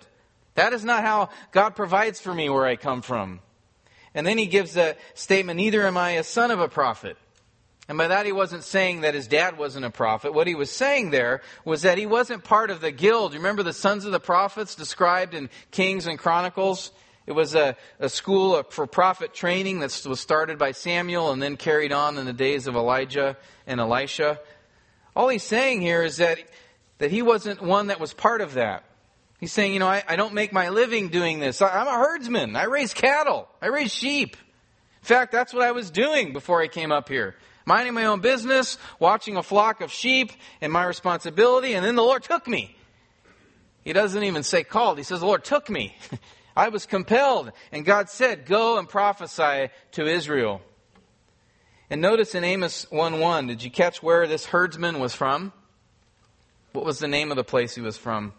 That 0.54 0.72
is 0.72 0.84
not 0.84 1.02
how 1.02 1.30
God 1.50 1.74
provides 1.74 2.20
for 2.20 2.32
me 2.32 2.48
where 2.48 2.66
I 2.66 2.76
come 2.76 3.02
from. 3.02 3.40
And 4.14 4.24
then 4.24 4.38
he 4.38 4.46
gives 4.46 4.76
a 4.76 4.96
statement, 5.14 5.56
neither 5.56 5.84
am 5.86 5.96
I 5.96 6.12
a 6.12 6.22
son 6.22 6.52
of 6.52 6.60
a 6.60 6.68
prophet. 6.68 7.16
And 7.88 7.96
by 7.96 8.08
that, 8.08 8.26
he 8.26 8.32
wasn't 8.32 8.64
saying 8.64 9.02
that 9.02 9.14
his 9.14 9.28
dad 9.28 9.58
wasn't 9.58 9.84
a 9.84 9.90
prophet. 9.90 10.34
What 10.34 10.48
he 10.48 10.56
was 10.56 10.70
saying 10.70 11.10
there 11.10 11.42
was 11.64 11.82
that 11.82 11.98
he 11.98 12.06
wasn't 12.06 12.42
part 12.42 12.70
of 12.70 12.80
the 12.80 12.90
guild. 12.90 13.32
You 13.32 13.38
remember 13.38 13.62
the 13.62 13.72
sons 13.72 14.04
of 14.04 14.12
the 14.12 14.18
prophets 14.18 14.74
described 14.74 15.34
in 15.34 15.50
Kings 15.70 16.06
and 16.06 16.18
Chronicles? 16.18 16.90
It 17.26 17.32
was 17.32 17.54
a, 17.54 17.76
a 18.00 18.08
school 18.08 18.60
for 18.70 18.86
prophet 18.86 19.34
training 19.34 19.80
that 19.80 20.04
was 20.06 20.20
started 20.20 20.58
by 20.58 20.72
Samuel 20.72 21.30
and 21.30 21.40
then 21.40 21.56
carried 21.56 21.92
on 21.92 22.18
in 22.18 22.26
the 22.26 22.32
days 22.32 22.66
of 22.66 22.74
Elijah 22.74 23.36
and 23.68 23.78
Elisha. 23.80 24.40
All 25.14 25.28
he's 25.28 25.44
saying 25.44 25.80
here 25.80 26.02
is 26.02 26.16
that, 26.16 26.38
that 26.98 27.12
he 27.12 27.22
wasn't 27.22 27.62
one 27.62 27.88
that 27.88 28.00
was 28.00 28.12
part 28.12 28.40
of 28.40 28.54
that. 28.54 28.84
He's 29.38 29.52
saying, 29.52 29.74
you 29.74 29.78
know, 29.78 29.88
I, 29.88 30.02
I 30.08 30.16
don't 30.16 30.34
make 30.34 30.52
my 30.52 30.70
living 30.70 31.08
doing 31.08 31.38
this. 31.38 31.62
I, 31.62 31.68
I'm 31.68 31.86
a 31.86 31.98
herdsman. 31.98 32.56
I 32.56 32.64
raise 32.64 32.94
cattle. 32.94 33.48
I 33.62 33.66
raise 33.66 33.92
sheep. 33.92 34.36
In 35.02 35.06
fact, 35.06 35.30
that's 35.30 35.52
what 35.52 35.62
I 35.62 35.72
was 35.72 35.90
doing 35.90 36.32
before 36.32 36.60
I 36.62 36.66
came 36.66 36.90
up 36.90 37.08
here 37.08 37.36
minding 37.66 37.92
my 37.92 38.06
own 38.06 38.20
business, 38.20 38.78
watching 38.98 39.36
a 39.36 39.42
flock 39.42 39.82
of 39.82 39.92
sheep, 39.92 40.32
and 40.62 40.72
my 40.72 40.84
responsibility, 40.84 41.74
and 41.74 41.84
then 41.84 41.96
the 41.96 42.02
Lord 42.02 42.22
took 42.22 42.48
me. 42.48 42.74
He 43.84 43.92
doesn't 43.92 44.22
even 44.22 44.42
say 44.42 44.64
called, 44.64 44.96
he 44.96 45.04
says, 45.04 45.20
The 45.20 45.26
Lord 45.26 45.44
took 45.44 45.68
me. 45.68 45.94
I 46.56 46.70
was 46.70 46.86
compelled, 46.86 47.52
and 47.70 47.84
God 47.84 48.08
said, 48.08 48.46
Go 48.46 48.78
and 48.78 48.88
prophesy 48.88 49.70
to 49.92 50.06
Israel. 50.06 50.62
And 51.90 52.00
notice 52.00 52.34
in 52.34 52.42
Amos 52.42 52.90
1 52.90 53.20
1, 53.20 53.46
did 53.46 53.62
you 53.62 53.70
catch 53.70 54.02
where 54.02 54.26
this 54.26 54.46
herdsman 54.46 54.98
was 54.98 55.14
from? 55.14 55.52
What 56.72 56.84
was 56.84 56.98
the 56.98 57.08
name 57.08 57.30
of 57.30 57.36
the 57.36 57.44
place 57.44 57.74
he 57.74 57.80
was 57.80 57.96
from? 57.96 58.32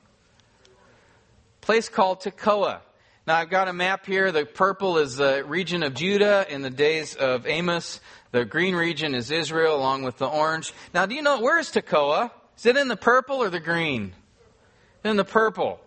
Place 1.62 1.90
called 1.90 2.22
Tekoa. 2.22 2.82
Now 3.28 3.36
I've 3.36 3.50
got 3.50 3.68
a 3.68 3.74
map 3.74 4.06
here. 4.06 4.32
The 4.32 4.46
purple 4.46 5.00
is 5.00 5.18
the 5.18 5.44
region 5.46 5.84
of 5.84 5.94
Judah 5.94 6.46
in 6.50 6.62
the 6.62 6.70
days 6.70 7.14
of 7.14 7.46
Amos. 7.46 8.00
The 8.32 8.46
green 8.46 8.74
region 8.74 9.14
is 9.14 9.32
Israel 9.32 9.76
along 9.76 10.04
with 10.04 10.18
the 10.18 10.28
orange. 10.28 10.74
Now 10.94 11.06
do 11.06 11.14
you 11.14 11.22
know, 11.22 11.42
where 11.42 11.60
is 11.60 11.70
Tekoa? 11.70 12.32
Is 12.58 12.66
it 12.66 12.78
in 12.78 12.88
the 12.88 12.96
purple 12.96 13.44
or 13.44 13.50
the 13.50 13.60
green? 13.60 14.14
In 15.04 15.18
the 15.18 15.26
purple. 15.26 15.82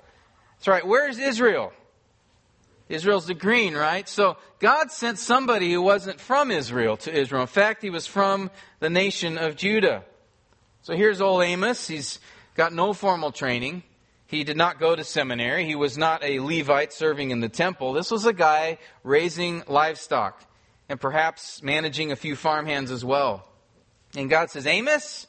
That's 0.58 0.68
right. 0.68 0.86
Where 0.86 1.08
is 1.08 1.18
Israel? 1.18 1.72
Israel's 2.90 3.26
the 3.26 3.32
green, 3.32 3.74
right? 3.74 4.06
So 4.06 4.36
God 4.58 4.90
sent 4.90 5.18
somebody 5.18 5.72
who 5.72 5.80
wasn't 5.80 6.20
from 6.20 6.50
Israel 6.50 6.98
to 6.98 7.10
Israel. 7.10 7.40
In 7.40 7.48
fact, 7.48 7.80
he 7.80 7.88
was 7.88 8.06
from 8.06 8.50
the 8.80 8.90
nation 8.90 9.38
of 9.38 9.56
Judah. 9.56 10.04
So 10.82 10.94
here's 10.94 11.22
old 11.22 11.42
Amos. 11.42 11.88
He's 11.88 12.20
got 12.54 12.74
no 12.74 12.92
formal 12.92 13.32
training. 13.32 13.82
He 14.30 14.44
did 14.44 14.56
not 14.56 14.78
go 14.78 14.94
to 14.94 15.02
seminary. 15.02 15.64
He 15.64 15.74
was 15.74 15.98
not 15.98 16.22
a 16.22 16.38
Levite 16.38 16.92
serving 16.92 17.32
in 17.32 17.40
the 17.40 17.48
temple. 17.48 17.94
This 17.94 18.12
was 18.12 18.26
a 18.26 18.32
guy 18.32 18.78
raising 19.02 19.64
livestock 19.66 20.40
and 20.88 21.00
perhaps 21.00 21.64
managing 21.64 22.12
a 22.12 22.16
few 22.16 22.36
farmhands 22.36 22.92
as 22.92 23.04
well. 23.04 23.44
And 24.14 24.30
God 24.30 24.48
says, 24.48 24.68
Amos, 24.68 25.26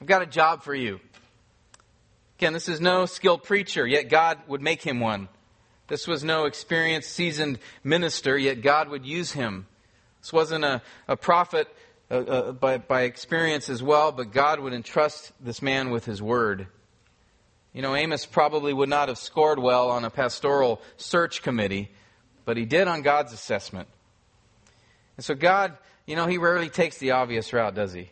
I've 0.00 0.06
got 0.06 0.22
a 0.22 0.26
job 0.26 0.62
for 0.62 0.76
you. 0.76 1.00
Again, 2.38 2.52
this 2.52 2.68
is 2.68 2.80
no 2.80 3.04
skilled 3.06 3.42
preacher, 3.42 3.84
yet 3.84 4.10
God 4.10 4.38
would 4.46 4.62
make 4.62 4.80
him 4.80 5.00
one. 5.00 5.28
This 5.88 6.06
was 6.06 6.22
no 6.22 6.44
experienced, 6.44 7.10
seasoned 7.10 7.58
minister, 7.82 8.38
yet 8.38 8.62
God 8.62 8.90
would 8.90 9.04
use 9.04 9.32
him. 9.32 9.66
This 10.20 10.32
wasn't 10.32 10.64
a, 10.64 10.82
a 11.08 11.16
prophet 11.16 11.66
uh, 12.12 12.14
uh, 12.14 12.52
by, 12.52 12.78
by 12.78 13.02
experience 13.02 13.68
as 13.68 13.82
well, 13.82 14.12
but 14.12 14.30
God 14.30 14.60
would 14.60 14.72
entrust 14.72 15.32
this 15.40 15.60
man 15.60 15.90
with 15.90 16.04
his 16.04 16.22
word. 16.22 16.68
You 17.76 17.82
know, 17.82 17.94
Amos 17.94 18.26
probably 18.26 18.72
would 18.72 18.88
not 18.88 19.06
have 19.06 19.18
scored 19.18 19.60
well 19.60 19.90
on 19.90 20.04
a 20.04 20.10
pastoral 20.10 20.82
search 20.96 21.42
committee, 21.42 21.92
but 22.44 22.56
he 22.56 22.64
did 22.64 22.88
on 22.88 23.02
God's 23.02 23.32
assessment. 23.32 23.86
And 25.16 25.24
so 25.24 25.36
God 25.36 25.76
you 26.06 26.14
know, 26.14 26.26
he 26.26 26.38
rarely 26.38 26.68
takes 26.68 26.98
the 26.98 27.10
obvious 27.10 27.52
route, 27.52 27.74
does 27.74 27.92
he? 27.92 28.10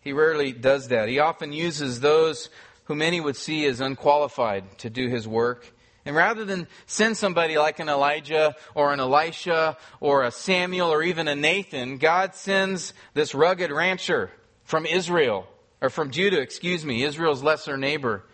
He 0.00 0.12
rarely 0.12 0.52
does 0.52 0.88
that. 0.88 1.08
He 1.08 1.18
often 1.18 1.52
uses 1.52 2.00
those 2.00 2.48
who 2.84 2.94
many 2.94 3.20
would 3.20 3.36
see 3.36 3.66
as 3.66 3.80
unqualified 3.80 4.78
to 4.78 4.88
do 4.88 5.08
his 5.08 5.28
work. 5.28 5.70
And 6.06 6.16
rather 6.16 6.46
than 6.46 6.66
send 6.86 7.18
somebody 7.18 7.58
like 7.58 7.80
an 7.80 7.90
Elijah 7.90 8.56
or 8.74 8.94
an 8.94 9.00
Elisha 9.00 9.76
or 10.00 10.24
a 10.24 10.30
Samuel 10.30 10.90
or 10.90 11.02
even 11.02 11.28
a 11.28 11.34
Nathan, 11.34 11.98
God 11.98 12.34
sends 12.34 12.94
this 13.12 13.34
rugged 13.34 13.70
rancher 13.70 14.30
from 14.64 14.86
Israel, 14.86 15.46
or 15.82 15.90
from 15.90 16.10
Judah, 16.10 16.40
excuse 16.40 16.84
me, 16.84 17.02
Israel's 17.02 17.42
lesser 17.42 17.76
neighbor. 17.76 18.24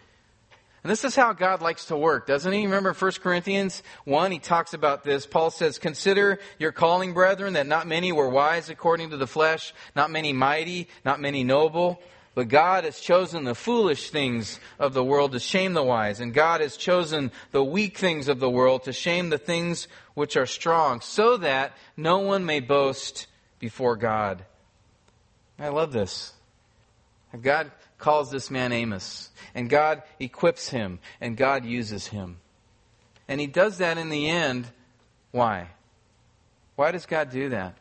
And 0.84 0.90
this 0.90 1.02
is 1.02 1.16
how 1.16 1.32
God 1.32 1.62
likes 1.62 1.86
to 1.86 1.96
work, 1.96 2.26
doesn't 2.26 2.52
he? 2.52 2.66
Remember 2.66 2.92
1 2.92 3.12
Corinthians 3.22 3.82
1, 4.04 4.32
he 4.32 4.38
talks 4.38 4.74
about 4.74 5.02
this. 5.02 5.24
Paul 5.24 5.50
says, 5.50 5.78
Consider 5.78 6.38
your 6.58 6.72
calling, 6.72 7.14
brethren, 7.14 7.54
that 7.54 7.66
not 7.66 7.86
many 7.86 8.12
were 8.12 8.28
wise 8.28 8.68
according 8.68 9.08
to 9.10 9.16
the 9.16 9.26
flesh, 9.26 9.72
not 9.96 10.10
many 10.10 10.34
mighty, 10.34 10.88
not 11.02 11.22
many 11.22 11.42
noble. 11.42 12.02
But 12.34 12.48
God 12.48 12.84
has 12.84 13.00
chosen 13.00 13.44
the 13.44 13.54
foolish 13.54 14.10
things 14.10 14.60
of 14.78 14.92
the 14.92 15.02
world 15.02 15.32
to 15.32 15.40
shame 15.40 15.72
the 15.72 15.82
wise, 15.82 16.20
and 16.20 16.34
God 16.34 16.60
has 16.60 16.76
chosen 16.76 17.32
the 17.50 17.64
weak 17.64 17.96
things 17.96 18.28
of 18.28 18.38
the 18.38 18.50
world 18.50 18.84
to 18.84 18.92
shame 18.92 19.30
the 19.30 19.38
things 19.38 19.88
which 20.12 20.36
are 20.36 20.44
strong, 20.44 21.00
so 21.00 21.38
that 21.38 21.72
no 21.96 22.18
one 22.18 22.44
may 22.44 22.60
boast 22.60 23.26
before 23.58 23.96
God. 23.96 24.44
I 25.58 25.68
love 25.68 25.92
this. 25.92 26.34
God 27.40 27.70
calls 27.98 28.30
this 28.30 28.50
man 28.50 28.72
Amos. 28.72 29.30
And 29.54 29.70
God 29.70 30.02
equips 30.18 30.68
him. 30.68 30.98
And 31.20 31.36
God 31.36 31.64
uses 31.64 32.08
him. 32.08 32.38
And 33.28 33.40
he 33.40 33.46
does 33.46 33.78
that 33.78 33.98
in 33.98 34.08
the 34.08 34.28
end. 34.28 34.66
Why? 35.30 35.68
Why 36.76 36.90
does 36.90 37.06
God 37.06 37.30
do 37.30 37.50
that? 37.50 37.76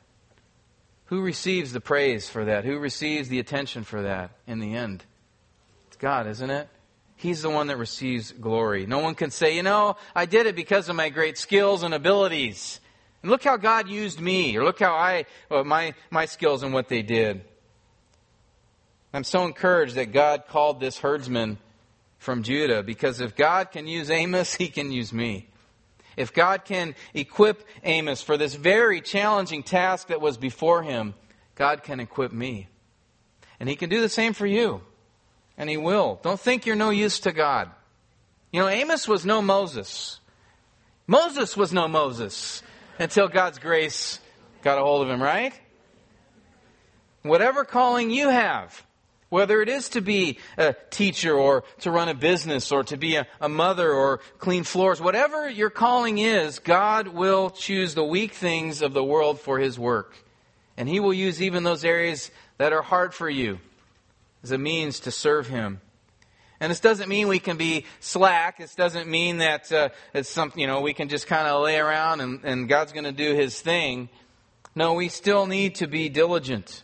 Who 1.06 1.22
receives 1.22 1.74
the 1.74 1.82
praise 1.82 2.30
for 2.30 2.46
that? 2.46 2.66
Who 2.66 2.80
receives 2.80 3.30
the 3.30 3.40
attention 3.40 3.84
for 3.84 4.04
that 4.04 4.32
in 4.48 4.60
the 4.60 4.76
end? 4.76 5.04
It's 5.88 5.98
God, 5.98 6.28
isn't 6.28 6.50
it? 6.50 6.70
He's 7.16 7.42
the 7.42 7.50
one 7.50 7.68
that 7.68 7.78
receives 7.78 8.32
glory. 8.32 8.86
No 8.86 9.00
one 9.00 9.16
can 9.16 9.32
say, 9.32 9.56
you 9.56 9.64
know, 9.64 9.98
I 10.16 10.26
did 10.26 10.46
it 10.46 10.56
because 10.56 10.90
of 10.90 10.96
my 10.96 11.10
great 11.10 11.38
skills 11.38 11.84
and 11.84 11.94
abilities. 11.94 12.80
And 13.22 13.32
look 13.32 13.44
how 13.44 13.58
God 13.58 13.88
used 13.88 14.20
me, 14.20 14.58
or 14.58 14.64
look 14.64 14.80
how 14.80 14.94
I, 14.94 15.26
well, 15.50 15.64
my, 15.64 15.94
my 16.10 16.26
skills 16.26 16.64
and 16.64 16.74
what 16.74 16.90
they 16.90 17.02
did. 17.02 17.46
I'm 19.14 19.24
so 19.24 19.46
encouraged 19.46 19.96
that 19.96 20.12
God 20.12 20.48
called 20.48 20.80
this 20.80 20.98
herdsman 20.98 21.60
from 22.18 22.42
Judah 22.42 22.82
because 22.82 23.22
if 23.22 23.36
God 23.36 23.72
can 23.72 23.86
use 23.86 24.10
Amos, 24.10 24.56
he 24.56 24.70
can 24.70 24.92
use 24.92 25.14
me. 25.14 25.48
If 26.18 26.34
God 26.34 26.66
can 26.66 26.96
equip 27.14 27.68
Amos 27.84 28.22
for 28.22 28.38
this 28.38 28.56
very 28.56 29.02
challenging 29.02 29.64
task 29.64 30.08
that 30.08 30.22
was 30.22 30.38
before 30.38 30.84
him, 30.84 31.14
God 31.56 31.84
can 31.84 32.00
equip 32.00 32.32
me. 32.32 32.68
And 33.60 33.70
he 33.70 33.76
can 33.76 33.90
do 33.90 34.02
the 34.02 34.10
same 34.10 34.34
for 34.34 34.48
you. 34.48 34.82
And 35.58 35.70
he 35.70 35.78
will. 35.78 36.20
Don't 36.24 36.40
think 36.40 36.66
you're 36.66 36.76
no 36.76 36.90
use 36.90 37.20
to 37.22 37.32
God. 37.32 37.70
You 38.52 38.62
know, 38.62 38.68
Amos 38.68 39.08
was 39.08 39.26
no 39.26 39.42
Moses. 39.42 40.20
Moses 41.06 41.56
was 41.58 41.72
no 41.74 41.88
Moses 41.88 42.64
until 42.98 43.28
God's 43.28 43.60
grace 43.60 44.20
got 44.62 44.78
a 44.78 44.82
hold 44.82 45.04
of 45.04 45.10
him, 45.10 45.22
right? 45.22 45.54
Whatever 47.24 47.66
calling 47.66 48.10
you 48.10 48.30
have, 48.30 48.84
whether 49.34 49.64
it 49.64 49.68
is 49.68 49.90
to 49.90 50.00
be 50.00 50.38
a 50.60 50.76
teacher 50.92 51.34
or 51.34 51.64
to 51.80 51.90
run 51.90 52.08
a 52.08 52.14
business 52.14 52.72
or 52.72 52.84
to 52.84 52.98
be 52.98 53.16
a, 53.16 53.26
a, 53.42 53.50
mother 53.50 53.92
or 53.92 54.20
clean 54.38 54.64
floors, 54.64 55.02
whatever 55.02 55.50
your 55.50 55.72
calling 55.72 56.20
is, 56.20 56.60
God 56.60 57.08
will 57.08 57.50
choose 57.50 57.96
the 57.96 58.04
weak 58.04 58.34
things 58.34 58.84
of 58.84 58.94
the 58.94 59.04
world 59.04 59.40
for 59.40 59.58
His 59.58 59.80
work. 59.80 60.16
And 60.78 60.88
He 60.88 61.00
will 61.00 61.16
use 61.16 61.42
even 61.42 61.64
those 61.64 61.84
areas 61.84 62.30
that 62.60 62.74
are 62.74 62.84
hard 62.84 63.12
for 63.12 63.28
you 63.28 63.58
as 64.44 64.52
a 64.52 64.60
means 64.60 65.00
to 65.02 65.12
serve 65.12 65.48
Him. 65.48 65.82
And 66.60 66.70
this 66.70 66.80
doesn't 66.80 67.10
mean 67.10 67.28
we 67.28 67.40
can 67.40 67.58
be 67.58 67.86
slack. 68.02 68.60
This 68.60 68.76
doesn't 68.76 69.10
mean 69.10 69.38
that 69.40 69.72
uh, 69.72 69.90
it's 70.14 70.30
something, 70.30 70.62
you 70.62 70.68
know, 70.68 70.82
we 70.82 70.94
can 70.94 71.10
just 71.10 71.26
kind 71.26 71.48
of 71.48 71.64
lay 71.64 71.80
around 71.80 72.22
and, 72.22 72.40
and 72.44 72.70
God's 72.70 72.94
going 72.94 73.06
to 73.06 73.12
do 73.12 73.34
His 73.34 73.60
thing. 73.60 74.10
No, 74.76 74.94
we 74.94 75.10
still 75.10 75.48
need 75.48 75.74
to 75.76 75.88
be 75.88 76.08
diligent. 76.08 76.84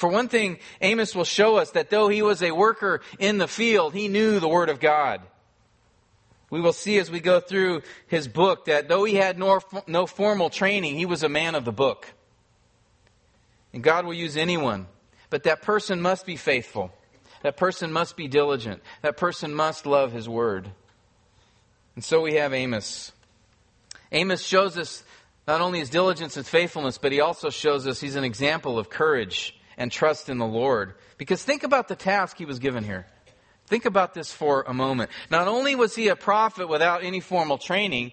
For 0.00 0.08
one 0.08 0.28
thing, 0.28 0.60
Amos 0.80 1.14
will 1.14 1.24
show 1.24 1.56
us 1.56 1.72
that 1.72 1.90
though 1.90 2.08
he 2.08 2.22
was 2.22 2.42
a 2.42 2.52
worker 2.52 3.02
in 3.18 3.36
the 3.36 3.46
field, 3.46 3.92
he 3.92 4.08
knew 4.08 4.40
the 4.40 4.48
Word 4.48 4.70
of 4.70 4.80
God. 4.80 5.20
We 6.48 6.62
will 6.62 6.72
see 6.72 6.98
as 6.98 7.10
we 7.10 7.20
go 7.20 7.38
through 7.38 7.82
his 8.06 8.26
book 8.26 8.64
that 8.64 8.88
though 8.88 9.04
he 9.04 9.16
had 9.16 9.38
no, 9.38 10.06
formal 10.06 10.48
training, 10.48 10.96
he 10.96 11.04
was 11.04 11.22
a 11.22 11.28
man 11.28 11.54
of 11.54 11.66
the 11.66 11.70
book. 11.70 12.10
And 13.74 13.82
God 13.82 14.06
will 14.06 14.14
use 14.14 14.38
anyone, 14.38 14.86
but 15.28 15.42
that 15.42 15.60
person 15.60 16.00
must 16.00 16.24
be 16.24 16.36
faithful. 16.36 16.90
That 17.42 17.58
person 17.58 17.92
must 17.92 18.16
be 18.16 18.26
diligent. 18.26 18.82
That 19.02 19.18
person 19.18 19.54
must 19.54 19.84
love 19.84 20.12
his 20.12 20.30
word. 20.30 20.70
And 21.94 22.02
so 22.02 22.22
we 22.22 22.36
have 22.36 22.54
Amos. 22.54 23.12
Amos 24.12 24.40
shows 24.40 24.78
us 24.78 25.04
not 25.46 25.60
only 25.60 25.80
his 25.80 25.90
diligence 25.90 26.38
and 26.38 26.46
faithfulness, 26.46 26.96
but 26.96 27.12
he 27.12 27.20
also 27.20 27.50
shows 27.50 27.86
us 27.86 28.00
he's 28.00 28.16
an 28.16 28.24
example 28.24 28.78
of 28.78 28.88
courage 28.88 29.54
and 29.80 29.90
trust 29.90 30.28
in 30.28 30.36
the 30.36 30.46
Lord. 30.46 30.94
Because 31.16 31.42
think 31.42 31.64
about 31.64 31.88
the 31.88 31.96
task 31.96 32.36
he 32.36 32.44
was 32.44 32.58
given 32.58 32.84
here. 32.84 33.06
Think 33.66 33.86
about 33.86 34.12
this 34.12 34.30
for 34.30 34.62
a 34.68 34.74
moment. 34.74 35.10
Not 35.30 35.48
only 35.48 35.74
was 35.74 35.94
he 35.96 36.08
a 36.08 36.16
prophet 36.16 36.68
without 36.68 37.02
any 37.02 37.20
formal 37.20 37.56
training, 37.56 38.12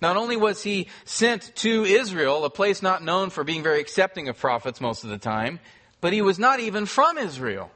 not 0.00 0.16
only 0.16 0.36
was 0.36 0.62
he 0.62 0.88
sent 1.04 1.54
to 1.56 1.84
Israel, 1.84 2.44
a 2.44 2.50
place 2.50 2.80
not 2.80 3.04
known 3.04 3.28
for 3.28 3.44
being 3.44 3.62
very 3.62 3.80
accepting 3.80 4.28
of 4.28 4.38
prophets 4.38 4.80
most 4.80 5.04
of 5.04 5.10
the 5.10 5.18
time, 5.18 5.60
but 6.00 6.14
he 6.14 6.22
was 6.22 6.38
not 6.38 6.58
even 6.58 6.86
from 6.86 7.18
Israel. 7.18 7.70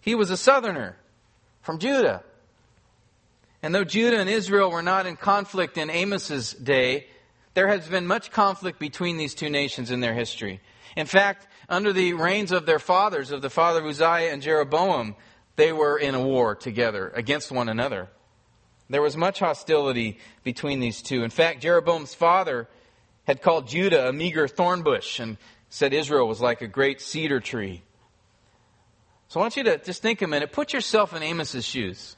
He 0.00 0.16
was 0.16 0.30
a 0.30 0.36
southerner 0.36 0.96
from 1.62 1.78
Judah. 1.78 2.24
And 3.62 3.72
though 3.72 3.84
Judah 3.84 4.18
and 4.18 4.28
Israel 4.28 4.72
were 4.72 4.82
not 4.82 5.06
in 5.06 5.16
conflict 5.16 5.78
in 5.78 5.88
Amos's 5.88 6.52
day, 6.52 7.06
there 7.54 7.68
has 7.68 7.86
been 7.86 8.08
much 8.08 8.32
conflict 8.32 8.80
between 8.80 9.18
these 9.18 9.34
two 9.34 9.50
nations 9.50 9.92
in 9.92 10.00
their 10.00 10.14
history. 10.14 10.60
In 10.96 11.06
fact, 11.06 11.46
under 11.68 11.92
the 11.92 12.12
reigns 12.14 12.52
of 12.52 12.66
their 12.66 12.78
fathers, 12.78 13.30
of 13.30 13.42
the 13.42 13.50
father 13.50 13.80
of 13.80 13.86
Uzziah 13.86 14.32
and 14.32 14.42
Jeroboam, 14.42 15.16
they 15.56 15.72
were 15.72 15.98
in 15.98 16.14
a 16.14 16.22
war 16.22 16.54
together 16.54 17.10
against 17.14 17.52
one 17.52 17.68
another. 17.68 18.08
There 18.90 19.02
was 19.02 19.16
much 19.16 19.38
hostility 19.38 20.18
between 20.42 20.80
these 20.80 21.00
two. 21.00 21.22
In 21.22 21.30
fact, 21.30 21.62
Jeroboam's 21.62 22.14
father 22.14 22.68
had 23.24 23.40
called 23.40 23.68
Judah 23.68 24.08
a 24.08 24.12
meager 24.12 24.46
thorn 24.46 24.82
bush 24.82 25.18
and 25.18 25.38
said 25.70 25.92
Israel 25.92 26.28
was 26.28 26.40
like 26.40 26.60
a 26.60 26.68
great 26.68 27.00
cedar 27.00 27.40
tree. 27.40 27.82
So 29.28 29.40
I 29.40 29.42
want 29.42 29.56
you 29.56 29.64
to 29.64 29.78
just 29.78 30.02
think 30.02 30.22
a 30.22 30.28
minute. 30.28 30.52
Put 30.52 30.72
yourself 30.72 31.14
in 31.14 31.22
Amos's 31.22 31.64
shoes. 31.64 32.16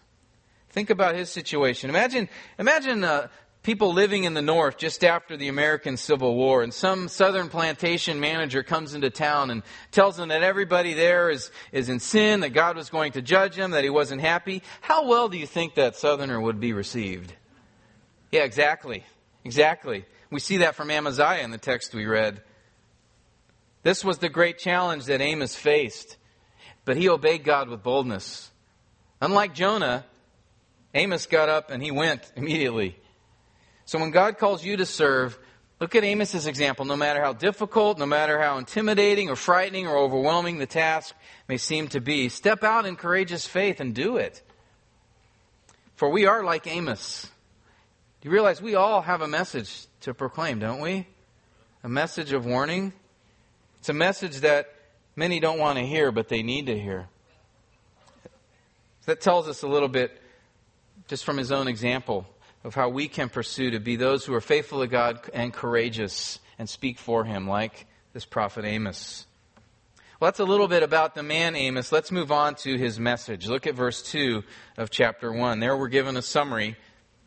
Think 0.71 0.91
about 0.91 1.15
his 1.15 1.31
situation. 1.31 1.89
Imagine, 1.89 2.29
imagine 2.59 3.05
uh, 3.05 3.29
people 3.67 3.93
living 3.93 4.23
in 4.23 4.33
the 4.33 4.41
north 4.41 4.79
just 4.79 5.03
after 5.03 5.37
the 5.37 5.49
American 5.49 5.97
Civil 5.97 6.37
War, 6.37 6.63
and 6.63 6.73
some 6.73 7.09
southern 7.09 7.49
plantation 7.49 8.21
manager 8.21 8.63
comes 8.63 8.95
into 8.95 9.11
town 9.11 9.51
and 9.51 9.65
tells 9.91 10.17
them 10.17 10.29
that 10.29 10.45
everybody 10.45 10.95
there 10.95 11.31
is, 11.31 11.51
is 11.73 11.89
in 11.89 11.99
sin, 11.99 12.41
that 12.41 12.51
God 12.51 12.77
was 12.77 12.91
going 12.91 13.11
to 13.13 13.23
judge 13.23 13.57
him, 13.57 13.73
that 13.73 13.83
he 13.83 13.91
wasn't 13.91 14.21
happy. 14.21 14.63
How 14.83 15.09
well 15.09 15.29
do 15.29 15.37
you 15.37 15.49
think 15.49 15.75
that 15.75 15.97
southerner 15.97 16.41
would 16.41 16.61
be 16.61 16.73
received? 16.73 17.35
Yeah, 18.31 18.45
exactly. 18.45 19.03
Exactly. 19.45 20.05
We 20.31 20.39
see 20.39 20.59
that 20.59 20.77
from 20.77 20.89
Amaziah 20.89 21.43
in 21.43 21.51
the 21.51 21.59
text 21.59 21.93
we 21.93 22.07
read. 22.07 22.43
This 23.83 24.05
was 24.05 24.19
the 24.19 24.29
great 24.29 24.59
challenge 24.59 25.07
that 25.07 25.21
Amos 25.21 25.57
faced, 25.57 26.17
but 26.85 26.97
he 26.97 27.09
obeyed 27.09 27.43
God 27.43 27.69
with 27.69 27.83
boldness. 27.83 28.49
Unlike 29.21 29.55
Jonah, 29.55 30.05
Amos 30.95 31.27
got 31.27 31.49
up 31.49 31.73
and 31.73 31.83
he 31.83 31.91
went 31.91 32.31
immediately. 32.37 32.97
So 33.87 33.99
when 34.01 34.11
God 34.11 34.37
calls 34.37 34.65
you 34.65 34.77
to 34.77 34.85
serve, 34.85 35.39
look 35.81 35.95
at 35.95 36.05
Amos's 36.05 36.47
example. 36.47 36.85
No 36.85 36.97
matter 36.97 37.23
how 37.23 37.33
difficult, 37.33 37.99
no 37.99 38.07
matter 38.07 38.41
how 38.41 38.59
intimidating 38.59 39.31
or 39.31 39.37
frightening 39.37 39.87
or 39.87 39.97
overwhelming 39.97 40.59
the 40.59 40.67
task 40.67 41.15
may 41.49 41.57
seem 41.57 41.89
to 41.89 42.01
be, 42.01 42.29
step 42.29 42.65
out 42.65 42.85
in 42.85 42.97
courageous 42.97 43.47
faith 43.47 43.81
and 43.81 43.95
do 43.95 44.17
it. 44.17 44.43
For 45.95 46.11
we 46.11 46.27
are 46.27 46.45
like 46.45 46.67
Amos. 46.67 47.31
Do 48.21 48.29
you 48.29 48.33
realize 48.33 48.61
we 48.61 48.75
all 48.75 49.03
have 49.03 49.23
a 49.23 49.29
message 49.29 49.87
to 50.01 50.13
proclaim, 50.13 50.59
don't 50.59 50.81
we? 50.81 51.07
A 51.85 51.89
message 51.89 52.33
of 52.33 52.45
warning. 52.45 52.93
It's 53.79 53.89
a 53.89 53.95
message 53.95 54.39
that 54.39 54.75
many 55.15 55.39
don't 55.39 55.61
want 55.61 55.79
to 55.79 55.87
hear, 55.87 56.11
but 56.11 56.29
they 56.29 56.43
need 56.43 56.67
to 56.67 56.77
hear. 56.77 57.07
That 59.05 59.21
tells 59.21 59.47
us 59.47 59.63
a 59.63 59.69
little 59.69 59.89
bit, 59.89 60.21
just 61.07 61.25
from 61.25 61.37
his 61.37 61.53
own 61.53 61.69
example, 61.69 62.27
of 62.67 62.75
how 62.75 62.89
we 62.89 63.07
can 63.07 63.29
pursue 63.29 63.71
to 63.71 63.79
be 63.79 63.95
those 63.95 64.25
who 64.25 64.35
are 64.35 64.41
faithful 64.41 64.81
to 64.81 64.89
God 64.89 65.21
and 65.33 65.53
courageous 65.53 66.41
and 66.59 66.69
speak 66.69 66.99
for 66.99 67.25
Him, 67.25 67.49
like 67.49 67.87
this 68.13 68.25
prophet 68.25 68.65
Amos. 68.65 69.25
Well, 70.19 70.27
that's 70.27 70.41
a 70.41 70.45
little 70.45 70.67
bit 70.67 70.83
about 70.83 71.15
the 71.15 71.23
man 71.23 71.55
Amos. 71.55 71.93
Let's 71.93 72.11
move 72.11 72.33
on 72.33 72.57
to 72.57 72.77
his 72.77 72.99
message. 72.99 73.47
Look 73.47 73.69
at 73.69 73.77
verse 73.77 74.03
2 74.03 74.43
of 74.79 74.91
chapter 74.91 75.33
1. 75.33 75.61
There 75.61 75.77
we're 75.77 75.87
given 75.87 76.17
a 76.17 76.23
summary 76.23 76.75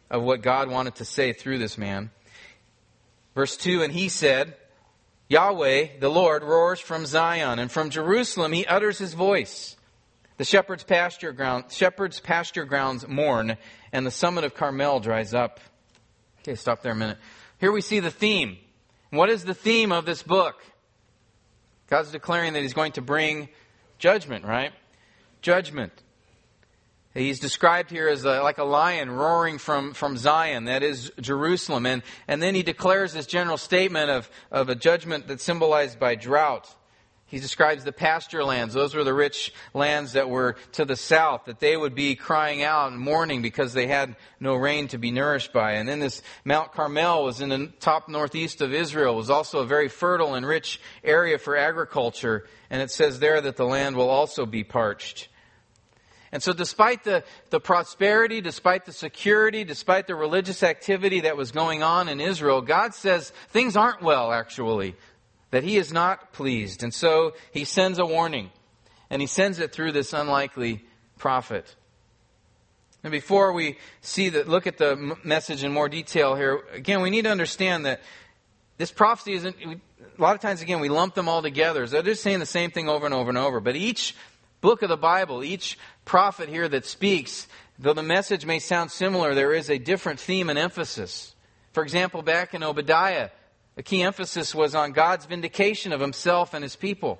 of 0.10 0.23
what 0.23 0.41
God 0.41 0.69
wanted 0.69 0.95
to 0.95 1.06
say 1.06 1.32
through 1.32 1.60
this 1.60 1.78
man. 1.78 2.10
Verse 3.34 3.56
2 3.56 3.82
And 3.82 3.93
he 3.93 4.10
said, 4.10 4.56
Yahweh, 5.30 5.99
the 6.02 6.10
Lord, 6.10 6.43
roars 6.43 6.82
from 6.82 7.06
Zion, 7.06 7.60
and 7.60 7.71
from 7.71 7.91
Jerusalem 7.91 8.52
he 8.52 8.65
utters 8.65 8.97
his 8.97 9.13
voice. 9.13 9.78
The 10.36 10.43
shepherd's 10.43 10.84
pasture, 10.84 11.32
ground, 11.32 11.65
shepherd's 11.69 12.19
pasture 12.19 12.65
grounds 12.65 13.08
mourn, 13.08 13.58
and 13.91 14.06
the 14.06 14.12
summit 14.12 14.43
of 14.43 14.54
Carmel 14.54 14.99
dries 14.99 15.34
up. 15.34 15.60
Okay, 16.41 16.56
stop 16.56 16.82
there 16.82 16.93
a 16.93 16.95
minute. 16.95 17.17
Here 17.60 17.71
we 17.71 17.82
see 17.82 17.99
the 17.99 18.12
theme. 18.12 18.58
What 19.10 19.30
is 19.30 19.43
the 19.43 19.54
theme 19.54 19.91
of 19.91 20.06
this 20.06 20.23
book? 20.23 20.56
God's 21.88 22.12
declaring 22.12 22.54
that 22.54 22.62
he's 22.62 22.73
going 22.73 22.93
to 22.93 23.02
bring 23.02 23.49
judgment, 23.97 24.45
right? 24.45 24.71
Judgment. 25.41 25.91
He's 27.15 27.39
described 27.39 27.89
here 27.89 28.08
as 28.08 28.23
a, 28.23 28.41
like 28.43 28.60
a 28.60 28.63
lion 28.63 29.10
roaring 29.10 29.58
from, 29.58 29.93
from 29.93 30.15
Zion, 30.15 30.65
that 30.65 30.84
is 30.84 31.12
Jerusalem. 31.19 31.88
And, 31.88 32.04
and 32.28 32.41
then 32.41 32.54
he 32.54 32.62
declares 32.62 33.13
this 33.13 33.25
general 33.25 33.58
statement 33.58 34.12
of, 34.12 34.30
of 34.52 34.69
a 34.69 34.75
judgment 34.75 35.28
that's 35.28 35.43
symbolized 35.43 35.99
by 35.99 36.13
drought. 36.15 36.69
He 37.29 37.39
describes 37.39 37.83
the 37.83 37.91
pasture 37.91 38.43
lands. 38.43 38.73
Those 38.73 38.95
were 38.95 39.03
the 39.03 39.13
rich 39.13 39.53
lands 39.75 40.13
that 40.13 40.29
were 40.29 40.55
to 40.73 40.83
the 40.83 40.95
south, 40.95 41.45
that 41.45 41.59
they 41.59 41.77
would 41.77 41.93
be 41.93 42.15
crying 42.15 42.63
out 42.63 42.91
and 42.91 42.99
mourning 42.99 43.43
because 43.43 43.73
they 43.73 43.85
had 43.85 44.15
no 44.39 44.55
rain 44.55 44.87
to 44.87 44.97
be 44.97 45.11
nourished 45.11 45.53
by. 45.53 45.73
And 45.73 45.87
then 45.87 45.99
this 45.99 46.23
Mount 46.43 46.71
Carmel 46.71 47.23
was 47.23 47.39
in 47.39 47.49
the 47.49 47.67
top 47.79 48.09
northeast 48.09 48.61
of 48.61 48.73
Israel, 48.73 49.15
was 49.15 49.29
also 49.29 49.59
a 49.59 49.65
very 49.65 49.89
fertile 49.89 50.33
and 50.33 50.43
rich 50.43 50.81
area 51.03 51.37
for 51.37 51.55
agriculture. 51.55 52.47
And 52.71 52.81
it 52.81 52.89
says 52.89 53.19
there 53.19 53.39
that 53.39 53.57
the 53.57 53.65
land 53.65 53.95
will 53.95 54.09
also 54.09 54.47
be 54.47 54.63
parched. 54.63 55.29
And 56.31 56.41
so, 56.41 56.53
despite 56.53 57.03
the, 57.03 57.23
the 57.51 57.59
prosperity, 57.59 58.41
despite 58.41 58.85
the 58.85 58.91
security, 58.91 59.63
despite 59.63 60.07
the 60.07 60.15
religious 60.15 60.61
activity 60.63 61.21
that 61.21 61.37
was 61.37 61.51
going 61.51 61.81
on 61.83 62.09
in 62.09 62.19
Israel, 62.19 62.61
God 62.61 62.93
says 62.93 63.31
things 63.49 63.75
aren't 63.75 64.01
well, 64.01 64.31
actually, 64.31 64.95
that 65.51 65.63
He 65.63 65.77
is 65.77 65.91
not 65.91 66.33
pleased. 66.33 66.83
And 66.83 66.93
so, 66.93 67.33
He 67.51 67.65
sends 67.65 67.99
a 67.99 68.05
warning, 68.05 68.51
and 69.09 69.21
He 69.21 69.27
sends 69.27 69.59
it 69.59 69.71
through 69.71 69.91
this 69.91 70.13
unlikely 70.13 70.83
prophet. 71.17 71.75
And 73.03 73.12
before 73.12 73.53
we 73.53 73.77
see 74.01 74.29
that, 74.29 74.49
look 74.49 74.67
at 74.67 74.77
the 74.77 75.15
message 75.23 75.63
in 75.63 75.71
more 75.71 75.88
detail 75.88 76.35
here, 76.35 76.63
again, 76.73 77.01
we 77.01 77.09
need 77.09 77.23
to 77.23 77.31
understand 77.31 77.85
that 77.85 78.01
this 78.77 78.91
prophecy 78.91 79.33
isn't, 79.33 79.55
a 79.63 80.21
lot 80.21 80.35
of 80.35 80.41
times, 80.41 80.62
again, 80.62 80.79
we 80.79 80.89
lump 80.89 81.15
them 81.15 81.29
all 81.29 81.41
together. 81.41 81.85
So 81.85 81.93
they're 81.93 82.13
just 82.13 82.23
saying 82.23 82.39
the 82.39 82.45
same 82.45 82.71
thing 82.71 82.89
over 82.89 83.05
and 83.05 83.13
over 83.13 83.29
and 83.29 83.38
over. 83.38 83.59
But 83.59 83.75
each 83.75 84.15
book 84.62 84.81
of 84.81 84.89
the 84.89 84.97
Bible, 84.97 85.43
each 85.43 85.77
prophet 86.03 86.49
here 86.49 86.67
that 86.67 86.85
speaks, 86.85 87.47
though 87.77 87.93
the 87.93 88.03
message 88.03 88.45
may 88.45 88.59
sound 88.59 88.91
similar, 88.91 89.33
there 89.33 89.53
is 89.53 89.69
a 89.69 89.77
different 89.77 90.19
theme 90.19 90.49
and 90.49 90.59
emphasis. 90.59 91.35
For 91.71 91.83
example, 91.83 92.21
back 92.21 92.53
in 92.53 92.63
Obadiah, 92.63 93.29
the 93.79 93.83
key 93.83 94.03
emphasis 94.03 94.53
was 94.53 94.75
on 94.75 94.91
God's 94.91 95.25
vindication 95.25 95.93
of 95.93 96.01
himself 96.01 96.53
and 96.53 96.63
his 96.63 96.75
people. 96.75 97.17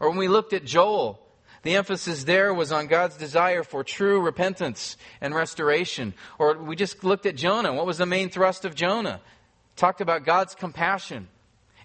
Or 0.00 0.08
when 0.08 0.16
we 0.16 0.28
looked 0.28 0.54
at 0.54 0.64
Joel, 0.64 1.20
the 1.62 1.76
emphasis 1.76 2.24
there 2.24 2.54
was 2.54 2.72
on 2.72 2.86
God's 2.86 3.18
desire 3.18 3.62
for 3.62 3.84
true 3.84 4.18
repentance 4.18 4.96
and 5.20 5.34
restoration. 5.34 6.14
Or 6.38 6.56
we 6.56 6.74
just 6.74 7.04
looked 7.04 7.26
at 7.26 7.36
Jonah. 7.36 7.74
What 7.74 7.84
was 7.84 7.98
the 7.98 8.06
main 8.06 8.30
thrust 8.30 8.64
of 8.64 8.74
Jonah? 8.74 9.20
Talked 9.76 10.00
about 10.00 10.24
God's 10.24 10.54
compassion 10.54 11.28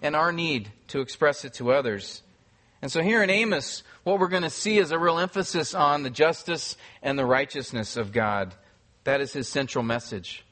and 0.01 0.15
our 0.15 0.31
need 0.31 0.71
to 0.87 1.01
express 1.01 1.43
it 1.43 1.55
to 1.55 1.73
others. 1.73 2.23
And 2.81 2.89
so 2.89 3.01
here 3.01 3.21
in 3.21 3.29
Amos, 3.29 3.83
what 4.05 4.19
we're 4.19 4.29
going 4.29 4.43
to 4.43 4.49
see 4.49 4.77
is 4.77 4.91
a 4.91 4.97
real 4.97 5.19
emphasis 5.19 5.73
on 5.73 6.03
the 6.03 6.09
justice 6.09 6.77
and 7.01 7.19
the 7.19 7.25
righteousness 7.25 7.97
of 7.97 8.13
God. 8.13 8.53
That 9.03 9.19
is 9.19 9.33
his 9.33 9.49
central 9.49 9.83
message. 9.83 10.44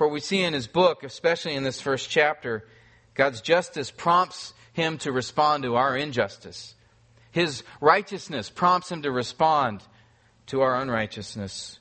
For 0.00 0.08
we 0.08 0.20
see 0.20 0.40
in 0.40 0.54
his 0.54 0.66
book, 0.66 1.04
especially 1.04 1.54
in 1.54 1.62
this 1.62 1.78
first 1.78 2.08
chapter, 2.08 2.64
God's 3.12 3.42
justice 3.42 3.90
prompts 3.90 4.54
him 4.72 4.96
to 4.96 5.12
respond 5.12 5.64
to 5.64 5.76
our 5.76 5.94
injustice. 5.94 6.74
His 7.32 7.64
righteousness 7.82 8.48
prompts 8.48 8.90
him 8.90 9.02
to 9.02 9.10
respond 9.10 9.82
to 10.46 10.62
our 10.62 10.80
unrighteousness. 10.80 11.78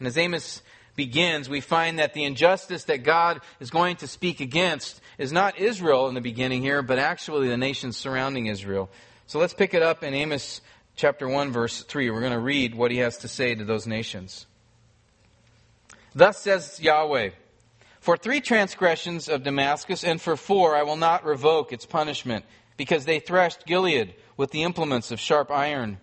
And 0.00 0.08
as 0.08 0.18
Amos 0.18 0.62
begins, 0.96 1.48
we 1.48 1.60
find 1.60 2.00
that 2.00 2.12
the 2.12 2.24
injustice 2.24 2.82
that 2.86 3.04
God 3.04 3.40
is 3.60 3.70
going 3.70 3.98
to 3.98 4.08
speak 4.08 4.40
against 4.40 5.00
is 5.16 5.30
not 5.30 5.56
Israel 5.56 6.08
in 6.08 6.16
the 6.16 6.20
beginning 6.20 6.60
here, 6.60 6.82
but 6.82 6.98
actually 6.98 7.46
the 7.46 7.56
nations 7.56 7.96
surrounding 7.96 8.46
Israel. 8.46 8.90
So 9.28 9.38
let's 9.38 9.54
pick 9.54 9.74
it 9.74 9.82
up 9.84 10.02
in 10.02 10.12
Amos 10.12 10.60
chapter 10.96 11.28
1, 11.28 11.52
verse 11.52 11.84
3. 11.84 12.10
We're 12.10 12.18
going 12.18 12.32
to 12.32 12.40
read 12.40 12.74
what 12.74 12.90
he 12.90 12.96
has 12.96 13.18
to 13.18 13.28
say 13.28 13.54
to 13.54 13.64
those 13.64 13.86
nations. 13.86 14.44
Thus 16.16 16.38
says 16.38 16.80
Yahweh 16.80 17.30
For 18.04 18.18
three 18.18 18.42
transgressions 18.42 19.30
of 19.30 19.44
Damascus, 19.44 20.04
and 20.04 20.20
for 20.20 20.36
four 20.36 20.76
I 20.76 20.82
will 20.82 20.96
not 20.96 21.24
revoke 21.24 21.72
its 21.72 21.86
punishment, 21.86 22.44
because 22.76 23.06
they 23.06 23.18
threshed 23.18 23.64
Gilead 23.64 24.14
with 24.36 24.50
the 24.50 24.62
implements 24.62 25.10
of 25.10 25.18
sharp 25.18 25.50
iron. 25.50 25.96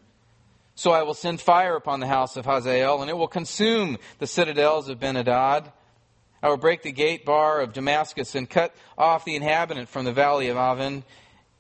So 0.74 0.94
I 0.94 1.04
will 1.04 1.14
send 1.14 1.40
fire 1.40 1.76
upon 1.76 2.00
the 2.00 2.08
house 2.08 2.38
of 2.38 2.46
Hazael, 2.48 3.02
and 3.04 3.10
it 3.12 3.18
will 3.18 3.28
consume 3.28 4.00
the 4.18 4.26
citadels 4.26 4.90
of 4.90 5.00
Benhadad. 5.00 5.72
I 6.42 6.50
will 6.50 6.58
break 6.58 6.82
the 6.82 6.92
gate 6.92 7.24
bar 7.24 7.62
of 7.62 7.72
Damascus 7.72 8.34
and 8.34 8.50
cut 8.50 8.76
off 8.98 9.24
the 9.24 9.36
inhabitant 9.36 9.88
from 9.88 10.04
the 10.04 10.12
valley 10.12 10.48
of 10.48 10.58
Aven, 10.58 11.04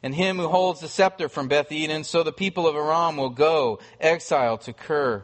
and 0.01 0.15
him 0.15 0.37
who 0.37 0.47
holds 0.47 0.79
the 0.79 0.87
scepter 0.87 1.29
from 1.29 1.49
Beth 1.49 1.71
Eden. 1.71 2.03
So 2.03 2.23
the 2.23 2.33
people 2.33 2.67
of 2.67 2.75
Aram 2.75 3.15
will 3.15 3.29
go 3.29 3.79
exiled 3.99 4.61
to 4.61 4.73
Kir, 4.73 5.23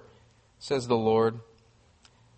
says 0.60 0.88
the 0.88 0.96
Lord. 0.96 1.40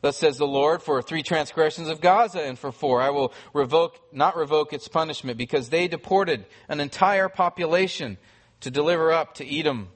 Thus 0.01 0.17
says 0.17 0.37
the 0.37 0.47
Lord, 0.47 0.81
for 0.81 1.01
three 1.01 1.23
transgressions 1.23 1.89
of 1.89 1.99
Gaza 1.99 2.41
and 2.41 2.57
for 2.57 2.71
four, 2.71 3.01
I 3.01 3.09
will 3.09 3.33
revoke, 3.53 3.99
not 4.13 4.37
revoke 4.37 4.71
its 4.71 4.87
punishment, 4.87 5.37
because 5.37 5.69
they 5.69 5.87
deported 5.89 6.45
an 6.69 6.79
entire 6.79 7.27
population 7.27 8.17
to 8.61 8.71
deliver 8.71 9.11
up 9.11 9.35
to 9.35 9.59
Edom. 9.59 9.89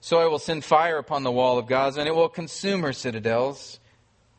So 0.00 0.18
I 0.18 0.26
will 0.26 0.38
send 0.38 0.64
fire 0.64 0.96
upon 0.96 1.24
the 1.24 1.32
wall 1.32 1.58
of 1.58 1.66
Gaza, 1.66 2.00
and 2.00 2.08
it 2.08 2.14
will 2.14 2.28
consume 2.28 2.82
her 2.82 2.92
citadels. 2.92 3.80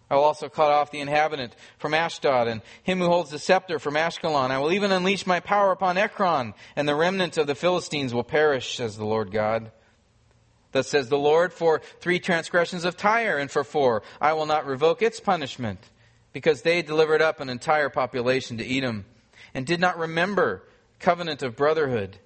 I 0.09 0.15
will 0.15 0.23
also 0.23 0.49
cut 0.49 0.71
off 0.71 0.89
the 0.89 1.01
inhabitant 1.01 1.55
from 1.77 1.93
Ashdod, 1.93 2.47
and 2.47 2.61
him 2.81 2.97
who 2.97 3.05
holds 3.05 3.29
the 3.29 3.37
scepter 3.37 3.77
from 3.77 3.93
Ashkelon. 3.93 4.49
I 4.49 4.57
will 4.57 4.71
even 4.71 4.91
unleash 4.91 5.27
my 5.27 5.39
power 5.39 5.71
upon 5.71 5.99
Ekron, 5.99 6.55
and 6.75 6.87
the 6.87 6.95
remnant 6.95 7.37
of 7.37 7.45
the 7.45 7.53
Philistines 7.53 8.11
will 8.11 8.23
perish, 8.23 8.77
says 8.77 8.97
the 8.97 9.05
Lord 9.05 9.31
God. 9.31 9.71
Thus 10.71 10.87
says 10.87 11.09
the 11.09 11.17
Lord, 11.17 11.51
for 11.51 11.81
three 11.99 12.19
transgressions 12.19 12.85
of 12.85 12.95
Tyre, 12.95 13.37
and 13.37 13.49
for 13.49 13.63
four, 13.63 14.03
I 14.21 14.33
will 14.33 14.45
not 14.45 14.65
revoke 14.65 15.01
its 15.01 15.19
punishment, 15.19 15.79
because 16.31 16.61
they 16.61 16.81
delivered 16.81 17.21
up 17.21 17.39
an 17.39 17.49
entire 17.49 17.89
population 17.89 18.57
to 18.57 18.77
Edom, 18.77 19.05
and 19.53 19.65
did 19.65 19.79
not 19.79 19.97
remember 19.97 20.63
covenant 20.99 21.41
of 21.41 21.55
brotherhood. 21.55 22.17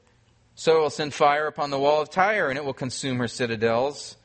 So 0.55 0.77
I 0.77 0.81
will 0.81 0.89
send 0.89 1.13
fire 1.13 1.47
upon 1.47 1.69
the 1.69 1.79
wall 1.79 2.01
of 2.01 2.09
Tyre, 2.09 2.49
and 2.49 2.57
it 2.57 2.65
will 2.65 2.73
consume 2.73 3.17
her 3.19 3.27
citadels. 3.27 4.17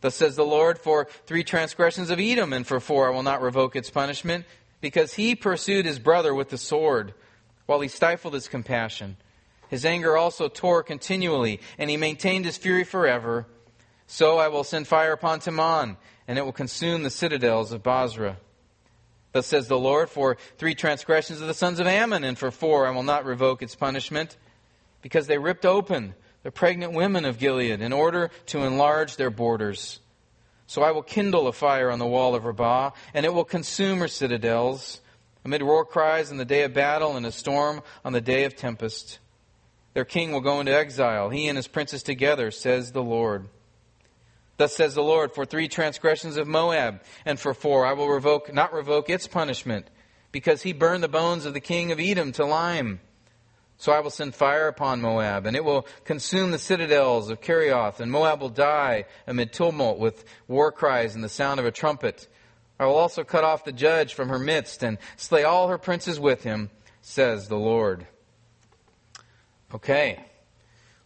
Thus 0.00 0.14
says 0.14 0.36
the 0.36 0.44
Lord, 0.44 0.78
for 0.78 1.06
three 1.26 1.44
transgressions 1.44 2.10
of 2.10 2.18
Edom, 2.18 2.52
and 2.52 2.66
for 2.66 2.80
four 2.80 3.08
I 3.08 3.14
will 3.14 3.22
not 3.22 3.42
revoke 3.42 3.76
its 3.76 3.90
punishment, 3.90 4.46
because 4.80 5.14
he 5.14 5.34
pursued 5.34 5.84
his 5.84 5.98
brother 5.98 6.34
with 6.34 6.48
the 6.48 6.58
sword, 6.58 7.12
while 7.66 7.80
he 7.80 7.88
stifled 7.88 8.34
his 8.34 8.48
compassion. 8.48 9.16
His 9.68 9.84
anger 9.84 10.16
also 10.16 10.48
tore 10.48 10.82
continually, 10.82 11.60
and 11.78 11.90
he 11.90 11.96
maintained 11.96 12.44
his 12.44 12.56
fury 12.56 12.84
forever. 12.84 13.46
So 14.06 14.38
I 14.38 14.48
will 14.48 14.64
send 14.64 14.86
fire 14.86 15.12
upon 15.12 15.40
Teman, 15.40 15.96
and 16.28 16.38
it 16.38 16.44
will 16.44 16.52
consume 16.52 17.02
the 17.02 17.10
citadels 17.10 17.72
of 17.72 17.82
Bozrah. 17.82 18.36
Thus 19.32 19.46
says 19.46 19.68
the 19.68 19.78
Lord, 19.78 20.08
for 20.08 20.36
three 20.56 20.74
transgressions 20.74 21.40
of 21.40 21.46
the 21.46 21.54
sons 21.54 21.80
of 21.80 21.86
Ammon, 21.86 22.24
and 22.24 22.38
for 22.38 22.50
four 22.50 22.86
I 22.86 22.90
will 22.90 23.02
not 23.02 23.24
revoke 23.24 23.62
its 23.62 23.74
punishment, 23.74 24.36
because 25.02 25.26
they 25.26 25.38
ripped 25.38 25.66
open 25.66 26.14
the 26.42 26.50
pregnant 26.50 26.92
women 26.92 27.24
of 27.24 27.38
Gilead 27.38 27.80
in 27.80 27.92
order 27.92 28.30
to 28.46 28.62
enlarge 28.62 29.16
their 29.16 29.30
borders. 29.30 30.00
So 30.68 30.82
I 30.82 30.92
will 30.92 31.02
kindle 31.02 31.48
a 31.48 31.52
fire 31.52 31.90
on 31.90 31.98
the 31.98 32.06
wall 32.06 32.34
of 32.34 32.44
Rabbah, 32.44 32.92
and 33.14 33.26
it 33.26 33.34
will 33.34 33.44
consume 33.44 33.98
her 33.98 34.08
citadels, 34.08 35.00
amid 35.44 35.62
war 35.62 35.84
cries 35.84 36.30
in 36.30 36.38
the 36.38 36.44
day 36.44 36.62
of 36.62 36.72
battle 36.72 37.16
and 37.16 37.26
a 37.26 37.32
storm 37.32 37.82
on 38.04 38.12
the 38.12 38.20
day 38.20 38.44
of 38.44 38.56
tempest. 38.56 39.18
Their 39.96 40.04
king 40.04 40.30
will 40.30 40.42
go 40.42 40.60
into 40.60 40.76
exile, 40.76 41.30
he 41.30 41.48
and 41.48 41.56
his 41.56 41.68
princes 41.68 42.02
together, 42.02 42.50
says 42.50 42.92
the 42.92 43.02
Lord. 43.02 43.48
Thus 44.58 44.76
says 44.76 44.94
the 44.94 45.02
Lord, 45.02 45.32
for 45.32 45.46
three 45.46 45.68
transgressions 45.68 46.36
of 46.36 46.46
Moab, 46.46 47.00
and 47.24 47.40
for 47.40 47.54
four 47.54 47.86
I 47.86 47.94
will 47.94 48.10
revoke, 48.10 48.52
not 48.52 48.74
revoke 48.74 49.08
its 49.08 49.26
punishment, 49.26 49.86
because 50.32 50.60
he 50.60 50.74
burned 50.74 51.02
the 51.02 51.08
bones 51.08 51.46
of 51.46 51.54
the 51.54 51.60
king 51.60 51.92
of 51.92 51.98
Edom 51.98 52.32
to 52.32 52.44
lime. 52.44 53.00
So 53.78 53.90
I 53.90 54.00
will 54.00 54.10
send 54.10 54.34
fire 54.34 54.68
upon 54.68 55.00
Moab, 55.00 55.46
and 55.46 55.56
it 55.56 55.64
will 55.64 55.86
consume 56.04 56.50
the 56.50 56.58
citadels 56.58 57.30
of 57.30 57.40
Kerioth, 57.40 57.98
and 57.98 58.12
Moab 58.12 58.42
will 58.42 58.50
die 58.50 59.06
amid 59.26 59.54
tumult 59.54 59.98
with 59.98 60.26
war 60.46 60.72
cries 60.72 61.14
and 61.14 61.24
the 61.24 61.30
sound 61.30 61.58
of 61.58 61.64
a 61.64 61.70
trumpet. 61.70 62.28
I 62.78 62.84
will 62.84 62.98
also 62.98 63.24
cut 63.24 63.44
off 63.44 63.64
the 63.64 63.72
judge 63.72 64.12
from 64.12 64.28
her 64.28 64.38
midst, 64.38 64.82
and 64.82 64.98
slay 65.16 65.44
all 65.44 65.68
her 65.68 65.78
princes 65.78 66.20
with 66.20 66.42
him, 66.42 66.68
says 67.00 67.48
the 67.48 67.56
Lord. 67.56 68.06
Okay. 69.76 70.18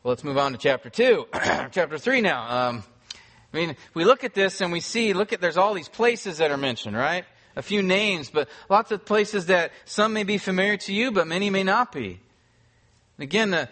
Well, 0.04 0.10
let's 0.10 0.22
move 0.22 0.38
on 0.38 0.52
to 0.52 0.58
chapter 0.58 0.90
2. 0.90 1.26
chapter 1.72 1.98
3 1.98 2.20
now. 2.20 2.68
Um, 2.68 2.84
I 3.52 3.56
mean, 3.56 3.76
we 3.94 4.04
look 4.04 4.22
at 4.22 4.32
this 4.32 4.60
and 4.60 4.70
we 4.70 4.78
see, 4.78 5.12
look 5.12 5.32
at, 5.32 5.40
there's 5.40 5.56
all 5.56 5.74
these 5.74 5.88
places 5.88 6.38
that 6.38 6.52
are 6.52 6.56
mentioned, 6.56 6.96
right? 6.96 7.24
A 7.56 7.62
few 7.62 7.82
names, 7.82 8.30
but 8.30 8.48
lots 8.68 8.92
of 8.92 9.04
places 9.04 9.46
that 9.46 9.72
some 9.86 10.12
may 10.12 10.22
be 10.22 10.38
familiar 10.38 10.76
to 10.76 10.92
you, 10.92 11.10
but 11.10 11.26
many 11.26 11.50
may 11.50 11.64
not 11.64 11.90
be. 11.90 12.20
Again, 13.18 13.52
uh, 13.54 13.66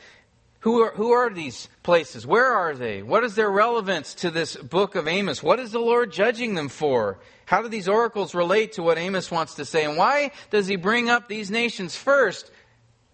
who 0.60 0.82
are, 0.82 0.90
who 0.90 1.12
are 1.12 1.30
these 1.30 1.68
places? 1.84 2.26
Where 2.26 2.52
are 2.52 2.74
they? 2.74 3.04
What 3.04 3.22
is 3.22 3.36
their 3.36 3.52
relevance 3.52 4.14
to 4.14 4.32
this 4.32 4.56
book 4.56 4.96
of 4.96 5.06
Amos? 5.06 5.44
What 5.44 5.60
is 5.60 5.70
the 5.70 5.78
Lord 5.78 6.10
judging 6.10 6.56
them 6.56 6.68
for? 6.68 7.20
How 7.46 7.62
do 7.62 7.68
these 7.68 7.86
oracles 7.86 8.34
relate 8.34 8.72
to 8.72 8.82
what 8.82 8.98
Amos 8.98 9.30
wants 9.30 9.54
to 9.54 9.64
say? 9.64 9.84
And 9.84 9.96
why 9.96 10.32
does 10.50 10.66
he 10.66 10.74
bring 10.74 11.08
up 11.08 11.28
these 11.28 11.52
nations 11.52 11.94
first 11.94 12.50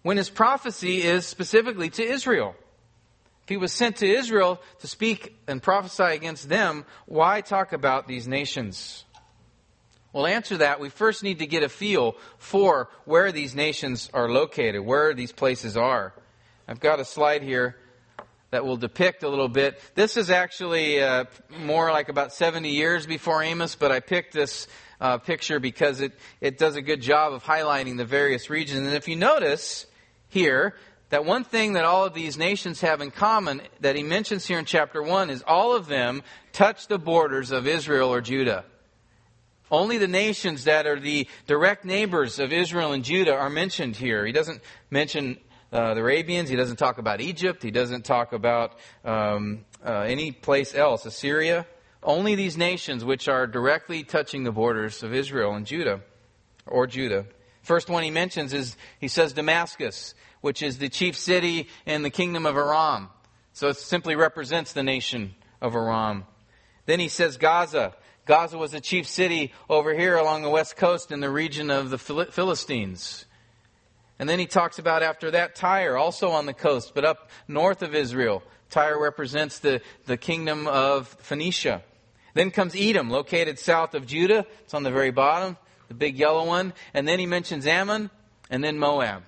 when 0.05 0.17
his 0.17 0.29
prophecy 0.29 1.01
is 1.01 1.25
specifically 1.25 1.89
to 1.89 2.03
Israel? 2.03 2.53
If 3.41 3.49
he 3.49 3.57
was 3.57 3.73
sent 3.73 3.95
to 3.97 4.07
Israel 4.07 4.61
to 4.81 4.87
speak 4.87 5.35
and 5.47 5.63
prophesy 5.63 6.03
against 6.03 6.47
them, 6.47 6.85
why 7.07 7.41
talk 7.41 7.73
about 7.73 8.07
these 8.07 8.27
nations? 8.27 9.03
Well, 10.13 10.27
answer 10.27 10.57
that, 10.57 10.79
we 10.79 10.89
first 10.89 11.23
need 11.23 11.39
to 11.39 11.47
get 11.47 11.63
a 11.63 11.69
feel 11.69 12.17
for 12.37 12.89
where 13.05 13.31
these 13.31 13.55
nations 13.55 14.11
are 14.13 14.29
located, 14.29 14.85
where 14.85 15.15
these 15.15 15.31
places 15.31 15.75
are. 15.75 16.13
I've 16.67 16.79
got 16.79 16.99
a 16.99 17.05
slide 17.05 17.41
here 17.41 17.75
that 18.51 18.63
will 18.63 18.77
depict 18.77 19.23
a 19.23 19.27
little 19.27 19.49
bit. 19.49 19.81
This 19.95 20.17
is 20.17 20.29
actually 20.29 21.01
uh, 21.01 21.25
more 21.61 21.91
like 21.91 22.09
about 22.09 22.31
70 22.31 22.69
years 22.69 23.07
before 23.07 23.41
Amos, 23.41 23.73
but 23.73 23.91
I 23.91 24.01
picked 24.01 24.35
this 24.35 24.67
uh, 25.01 25.17
picture 25.17 25.59
because 25.59 25.99
it, 25.99 26.13
it 26.41 26.59
does 26.59 26.75
a 26.75 26.83
good 26.83 27.01
job 27.01 27.33
of 27.33 27.43
highlighting 27.43 27.97
the 27.97 28.05
various 28.05 28.51
regions. 28.51 28.85
And 28.85 28.95
if 28.95 29.07
you 29.07 29.15
notice 29.15 29.87
here, 30.35 30.75
that 31.11 31.23
one 31.23 31.45
thing 31.45 31.73
that 31.73 31.85
all 31.85 32.03
of 32.03 32.13
these 32.13 32.37
nations 32.37 32.81
have 32.81 32.99
in 32.99 33.09
common 33.09 33.61
that 33.79 33.95
he 33.95 34.03
mentions 34.03 34.45
here 34.45 34.59
in 34.59 34.65
chapter 34.65 35.01
1 35.01 35.29
is 35.29 35.41
all 35.47 35.73
of 35.73 35.87
them 35.87 36.23
touch 36.51 36.87
the 36.87 36.99
borders 36.99 37.51
of 37.51 37.65
Israel 37.67 38.13
or 38.13 38.19
Judah. 38.19 38.65
Only 39.71 39.97
the 39.97 40.09
nations 40.09 40.65
that 40.65 40.85
are 40.85 40.99
the 40.99 41.27
direct 41.47 41.85
neighbors 41.85 42.37
of 42.37 42.51
Israel 42.51 42.91
and 42.91 43.03
Judah 43.03 43.33
are 43.33 43.49
mentioned 43.49 43.95
here. 43.95 44.25
He 44.25 44.33
doesn't 44.33 44.61
mention 44.91 45.37
uh, 45.71 45.93
the 45.93 46.01
Arabians. 46.01 46.49
He 46.49 46.57
doesn't 46.57 46.77
talk 46.77 46.97
about 46.97 47.21
Egypt. 47.21 47.63
He 47.63 47.71
doesn't 47.71 48.03
talk 48.03 48.33
about 48.33 48.77
um, 49.05 49.63
uh, 49.85 50.01
any 50.01 50.33
place 50.33 50.75
else, 50.75 51.05
Assyria. 51.05 51.65
Only 52.03 52.35
these 52.35 52.57
nations 52.57 53.05
which 53.05 53.29
are 53.29 53.47
directly 53.47 54.03
touching 54.03 54.43
the 54.43 54.51
borders 54.51 55.01
of 55.01 55.13
Israel 55.13 55.53
and 55.53 55.65
Judah, 55.65 56.01
or 56.67 56.87
Judah. 56.87 57.25
First 57.65 57.89
one 57.89 58.03
he 58.03 58.11
mentions 58.11 58.53
is, 58.53 58.77
he 58.99 59.07
says 59.07 59.33
Damascus, 59.33 60.13
which 60.41 60.61
is 60.61 60.77
the 60.77 60.87
chief 60.87 61.17
city 61.17 61.67
in 61.87 62.03
the 62.03 62.11
kingdom 62.11 62.45
of 62.45 62.55
Aram. 62.55 63.09
So 63.53 63.69
it 63.69 63.77
simply 63.77 64.15
represents 64.15 64.73
the 64.73 64.83
nation 64.83 65.33
of 65.61 65.75
Aram. 65.75 66.25
Then 66.85 66.99
he 66.99 67.07
says 67.07 67.37
Gaza. 67.37 67.95
Gaza 68.27 68.59
was 68.59 68.71
the 68.71 68.81
chief 68.81 69.07
city 69.07 69.51
over 69.67 69.95
here 69.95 70.15
along 70.15 70.43
the 70.43 70.49
west 70.49 70.77
coast 70.77 71.11
in 71.11 71.21
the 71.21 71.29
region 71.29 71.71
of 71.71 71.89
the 71.89 71.97
Philistines. 71.97 73.25
And 74.19 74.29
then 74.29 74.37
he 74.37 74.45
talks 74.45 74.77
about 74.77 75.01
after 75.01 75.31
that 75.31 75.55
Tyre, 75.55 75.97
also 75.97 76.29
on 76.29 76.45
the 76.45 76.53
coast, 76.53 76.91
but 76.93 77.03
up 77.03 77.31
north 77.47 77.81
of 77.81 77.95
Israel. 77.95 78.43
Tyre 78.69 79.01
represents 79.01 79.57
the, 79.57 79.81
the 80.05 80.17
kingdom 80.17 80.67
of 80.67 81.07
Phoenicia. 81.19 81.81
Then 82.35 82.51
comes 82.51 82.75
Edom, 82.75 83.09
located 83.09 83.57
south 83.57 83.95
of 83.95 84.05
Judah. 84.05 84.45
It's 84.61 84.75
on 84.75 84.83
the 84.83 84.91
very 84.91 85.11
bottom, 85.11 85.57
the 85.87 85.93
big 85.93 86.17
yellow 86.17 86.45
one. 86.45 86.73
And 86.93 87.07
then 87.07 87.19
he 87.19 87.25
mentions 87.25 87.65
Ammon, 87.65 88.09
and 88.49 88.63
then 88.63 88.77
Moab. 88.77 89.23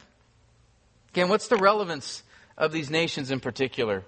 Again, 1.09 1.29
what's 1.29 1.47
the 1.47 1.57
relevance 1.57 2.23
of 2.57 2.71
these 2.71 2.89
nations 2.89 3.31
in 3.31 3.39
particular? 3.39 4.03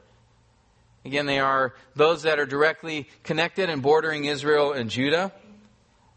Again, 1.06 1.26
they 1.26 1.40
are 1.40 1.74
those 1.96 2.24
that 2.24 2.40
are 2.40 2.46
directly 2.46 3.08
connected 3.24 3.70
and 3.70 3.82
bordering 3.82 4.26
Israel 4.26 4.74
and 4.74 4.90
Judah. 4.90 5.32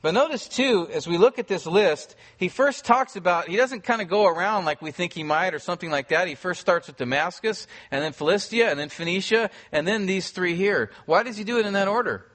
But 0.02 0.14
notice 0.14 0.48
too, 0.48 0.88
as 0.92 1.06
we 1.06 1.16
look 1.16 1.38
at 1.38 1.46
this 1.46 1.64
list, 1.64 2.16
he 2.36 2.48
first 2.48 2.84
talks 2.84 3.14
about, 3.14 3.48
he 3.48 3.56
doesn't 3.56 3.84
kind 3.84 4.02
of 4.02 4.08
go 4.08 4.26
around 4.26 4.64
like 4.64 4.82
we 4.82 4.90
think 4.90 5.12
he 5.12 5.22
might 5.22 5.54
or 5.54 5.60
something 5.60 5.90
like 5.90 6.08
that. 6.08 6.26
He 6.26 6.34
first 6.34 6.60
starts 6.60 6.88
with 6.88 6.96
Damascus, 6.96 7.68
and 7.92 8.02
then 8.02 8.12
Philistia, 8.12 8.68
and 8.68 8.80
then 8.80 8.88
Phoenicia, 8.88 9.50
and 9.70 9.86
then 9.86 10.06
these 10.06 10.30
three 10.30 10.56
here. 10.56 10.90
Why 11.06 11.22
does 11.22 11.36
he 11.36 11.44
do 11.44 11.58
it 11.58 11.66
in 11.66 11.74
that 11.74 11.86
order? 11.86 12.26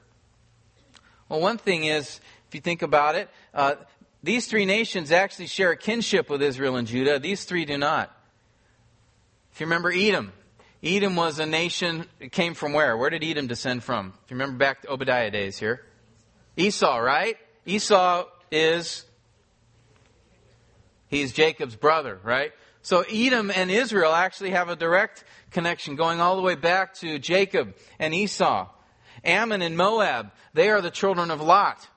Well, 1.28 1.42
one 1.42 1.58
thing 1.58 1.84
is, 1.84 2.22
if 2.48 2.56
you 2.56 2.62
think 2.62 2.82
about 2.82 3.16
it, 3.16 3.30
uh, 3.58 3.76
these 4.22 4.48
three 4.48 4.66
nations 4.66 5.12
actually 5.12 5.48
share 5.48 5.72
a 5.72 5.78
kinship 5.78 6.30
with 6.30 6.42
Israel 6.44 6.76
and 6.76 6.88
Judah. 6.88 7.18
These 7.18 7.44
three 7.44 7.66
do 7.66 7.78
not. 7.78 8.16
If 9.52 9.60
you 9.60 9.66
remember 9.66 9.92
Edom, 9.92 10.32
Edom 10.84 11.16
was 11.16 11.40
a 11.40 11.46
nation, 11.48 12.06
it 12.20 12.32
came 12.32 12.54
from 12.54 12.74
where? 12.74 12.96
Where 12.96 13.10
did 13.10 13.24
Edom 13.24 13.48
descend 13.48 13.84
from? 13.84 14.14
If 14.24 14.32
you 14.32 14.36
remember 14.38 14.58
back 14.58 14.84
to 14.84 14.92
Obadiah 14.92 15.32
days 15.32 15.58
here. 15.58 15.84
Esau, 16.56 16.98
right? 16.98 17.36
Esau 17.66 18.26
is, 18.52 19.04
he's 21.08 21.34
Jacob's 21.34 21.76
brother, 21.76 22.20
right? 22.24 22.52
So 22.84 23.04
Edom 23.12 23.50
and 23.50 23.72
Israel 23.72 24.14
actually 24.14 24.52
have 24.52 24.70
a 24.70 24.76
direct 24.76 25.24
connection 25.50 25.96
going 25.96 26.22
all 26.22 26.36
the 26.36 26.44
way 26.44 26.56
back 26.56 26.94
to 26.96 27.18
Jacob 27.18 27.76
and 27.98 28.14
Esau. 28.14 28.70
Ammon 29.24 29.64
and 29.64 29.76
Moab, 29.76 30.32
they 30.54 30.70
are 30.70 30.80
the 30.80 30.92
children 30.92 31.32
of 31.32 31.42
Lot, 31.42 31.88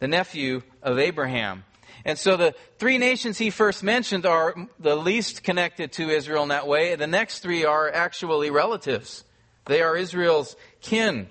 the 0.00 0.08
nephew 0.08 0.62
of 0.82 0.98
Abraham. 0.98 1.64
And 2.04 2.18
so 2.18 2.36
the 2.36 2.54
three 2.78 2.98
nations 2.98 3.38
he 3.38 3.50
first 3.50 3.82
mentioned 3.82 4.26
are 4.26 4.54
the 4.78 4.96
least 4.96 5.44
connected 5.44 5.92
to 5.92 6.08
Israel 6.08 6.42
in 6.42 6.48
that 6.48 6.66
way. 6.66 6.96
The 6.96 7.06
next 7.06 7.40
three 7.40 7.64
are 7.64 7.90
actually 7.92 8.50
relatives. 8.50 9.24
They 9.66 9.82
are 9.82 9.96
Israel's 9.96 10.56
kin. 10.80 11.28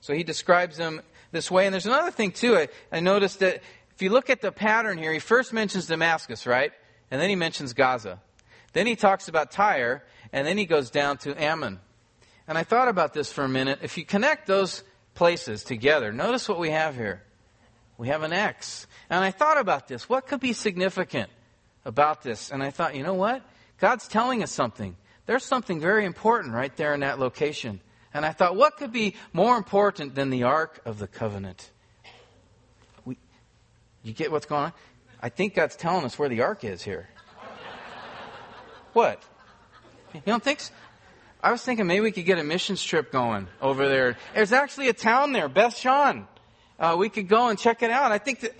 So 0.00 0.12
he 0.12 0.24
describes 0.24 0.76
them 0.76 1.00
this 1.30 1.50
way. 1.50 1.66
And 1.66 1.72
there's 1.72 1.86
another 1.86 2.10
thing 2.10 2.32
too. 2.32 2.56
I, 2.56 2.68
I 2.90 3.00
noticed 3.00 3.38
that 3.40 3.62
if 3.94 4.02
you 4.02 4.10
look 4.10 4.30
at 4.30 4.40
the 4.40 4.50
pattern 4.50 4.98
here, 4.98 5.12
he 5.12 5.20
first 5.20 5.52
mentions 5.52 5.86
Damascus, 5.86 6.46
right? 6.46 6.72
And 7.10 7.20
then 7.20 7.28
he 7.28 7.36
mentions 7.36 7.72
Gaza. 7.72 8.20
Then 8.72 8.86
he 8.86 8.96
talks 8.96 9.28
about 9.28 9.50
Tyre, 9.50 10.04
and 10.32 10.46
then 10.46 10.56
he 10.56 10.64
goes 10.64 10.90
down 10.90 11.18
to 11.18 11.40
Ammon. 11.40 11.80
And 12.48 12.56
I 12.56 12.62
thought 12.62 12.88
about 12.88 13.12
this 13.12 13.32
for 13.32 13.44
a 13.44 13.48
minute. 13.48 13.80
If 13.82 13.98
you 13.98 14.04
connect 14.04 14.46
those 14.46 14.84
places 15.14 15.64
together, 15.64 16.12
notice 16.12 16.48
what 16.48 16.58
we 16.58 16.70
have 16.70 16.94
here. 16.94 17.22
We 18.00 18.08
have 18.08 18.22
an 18.22 18.32
X. 18.32 18.86
And 19.10 19.22
I 19.22 19.30
thought 19.30 19.58
about 19.58 19.86
this. 19.86 20.08
What 20.08 20.26
could 20.26 20.40
be 20.40 20.54
significant 20.54 21.28
about 21.84 22.22
this? 22.22 22.50
And 22.50 22.62
I 22.62 22.70
thought, 22.70 22.94
you 22.94 23.02
know 23.02 23.12
what? 23.12 23.42
God's 23.78 24.08
telling 24.08 24.42
us 24.42 24.50
something. 24.50 24.96
There's 25.26 25.44
something 25.44 25.80
very 25.80 26.06
important 26.06 26.54
right 26.54 26.74
there 26.78 26.94
in 26.94 27.00
that 27.00 27.18
location. 27.18 27.78
And 28.14 28.24
I 28.24 28.32
thought, 28.32 28.56
what 28.56 28.78
could 28.78 28.90
be 28.90 29.16
more 29.34 29.58
important 29.58 30.14
than 30.14 30.30
the 30.30 30.44
Ark 30.44 30.80
of 30.86 30.98
the 30.98 31.06
Covenant? 31.06 31.70
We, 33.04 33.18
you 34.02 34.14
get 34.14 34.32
what's 34.32 34.46
going 34.46 34.64
on? 34.64 34.72
I 35.20 35.28
think 35.28 35.54
God's 35.54 35.76
telling 35.76 36.06
us 36.06 36.18
where 36.18 36.30
the 36.30 36.40
Ark 36.40 36.64
is 36.64 36.82
here. 36.82 37.06
what? 38.94 39.22
You 40.14 40.22
don't 40.24 40.42
think 40.42 40.60
so? 40.60 40.72
I 41.42 41.52
was 41.52 41.62
thinking 41.62 41.86
maybe 41.86 42.00
we 42.00 42.12
could 42.12 42.24
get 42.24 42.38
a 42.38 42.44
missions 42.44 42.82
trip 42.82 43.12
going 43.12 43.48
over 43.60 43.90
there. 43.90 44.16
There's 44.34 44.52
actually 44.52 44.88
a 44.88 44.94
town 44.94 45.32
there, 45.32 45.50
Beth 45.50 45.76
Shan. 45.76 46.26
Uh, 46.80 46.96
we 46.98 47.08
could 47.10 47.28
go 47.28 47.48
and 47.48 47.58
check 47.58 47.82
it 47.82 47.90
out. 47.90 48.10
I 48.10 48.18
think 48.18 48.40
that, 48.40 48.56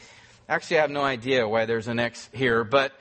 actually, 0.49 0.79
I 0.79 0.83
have 0.83 0.91
no 0.91 1.03
idea 1.03 1.49
why 1.49 1.65
there's 1.65 1.89
an 1.89 1.99
X 1.99 2.29
here, 2.33 2.63
but 2.63 2.93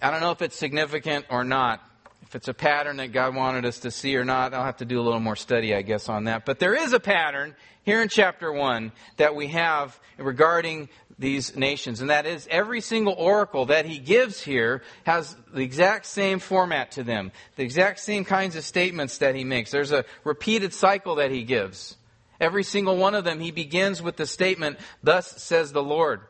I 0.00 0.10
don't 0.10 0.20
know 0.20 0.30
if 0.30 0.42
it's 0.42 0.56
significant 0.56 1.24
or 1.30 1.42
not 1.42 1.82
if 2.26 2.34
it's 2.34 2.48
a 2.48 2.54
pattern 2.54 2.96
that 2.96 3.12
God 3.12 3.36
wanted 3.36 3.64
us 3.64 3.80
to 3.80 3.90
see 3.92 4.16
or 4.16 4.24
not, 4.24 4.52
I'll 4.52 4.64
have 4.64 4.78
to 4.78 4.84
do 4.84 5.00
a 5.00 5.04
little 5.04 5.20
more 5.20 5.36
study, 5.36 5.74
I 5.74 5.82
guess, 5.82 6.08
on 6.08 6.24
that. 6.24 6.44
But 6.44 6.58
there 6.58 6.74
is 6.74 6.92
a 6.92 6.98
pattern 6.98 7.54
here 7.84 8.02
in 8.02 8.08
chapter 8.08 8.50
1 8.52 8.90
that 9.16 9.36
we 9.36 9.46
have 9.48 9.98
regarding 10.18 10.88
these 11.20 11.54
nations. 11.54 12.00
And 12.00 12.10
that 12.10 12.26
is 12.26 12.48
every 12.50 12.80
single 12.80 13.14
oracle 13.14 13.66
that 13.66 13.86
he 13.86 13.98
gives 13.98 14.42
here 14.42 14.82
has 15.04 15.36
the 15.54 15.62
exact 15.62 16.06
same 16.06 16.40
format 16.40 16.90
to 16.92 17.04
them, 17.04 17.30
the 17.54 17.62
exact 17.62 18.00
same 18.00 18.24
kinds 18.24 18.56
of 18.56 18.64
statements 18.64 19.18
that 19.18 19.36
he 19.36 19.44
makes. 19.44 19.70
There's 19.70 19.92
a 19.92 20.04
repeated 20.24 20.74
cycle 20.74 21.14
that 21.16 21.30
he 21.30 21.44
gives. 21.44 21.96
Every 22.40 22.62
single 22.62 22.96
one 22.96 23.14
of 23.14 23.24
them, 23.24 23.40
he 23.40 23.50
begins 23.50 24.02
with 24.02 24.16
the 24.16 24.26
statement, 24.26 24.78
Thus 25.02 25.42
says 25.42 25.72
the 25.72 25.82
Lord, 25.82 26.20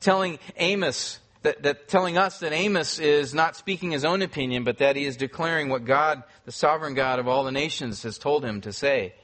telling 0.00 0.38
Amos 0.56 1.20
that, 1.46 1.62
that 1.62 1.86
telling 1.86 2.18
us 2.18 2.40
that 2.40 2.52
Amos 2.52 2.98
is 2.98 3.32
not 3.32 3.54
speaking 3.54 3.92
his 3.92 4.04
own 4.04 4.20
opinion, 4.20 4.64
but 4.64 4.78
that 4.78 4.96
he 4.96 5.04
is 5.04 5.16
declaring 5.16 5.68
what 5.68 5.84
God, 5.84 6.24
the 6.44 6.50
sovereign 6.50 6.94
God 6.94 7.20
of 7.20 7.28
all 7.28 7.44
the 7.44 7.52
nations, 7.52 8.02
has 8.02 8.18
told 8.18 8.44
him 8.44 8.60
to 8.62 8.72
say. 8.72 9.14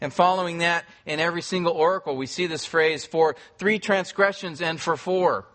And 0.00 0.12
following 0.12 0.58
that, 0.58 0.84
in 1.06 1.18
every 1.18 1.40
single 1.40 1.72
oracle, 1.72 2.14
we 2.14 2.26
see 2.26 2.46
this 2.46 2.66
phrase 2.66 3.06
for 3.06 3.36
three 3.56 3.78
transgressions 3.78 4.60
and 4.60 4.78
for 4.78 4.96
four. 4.96 5.46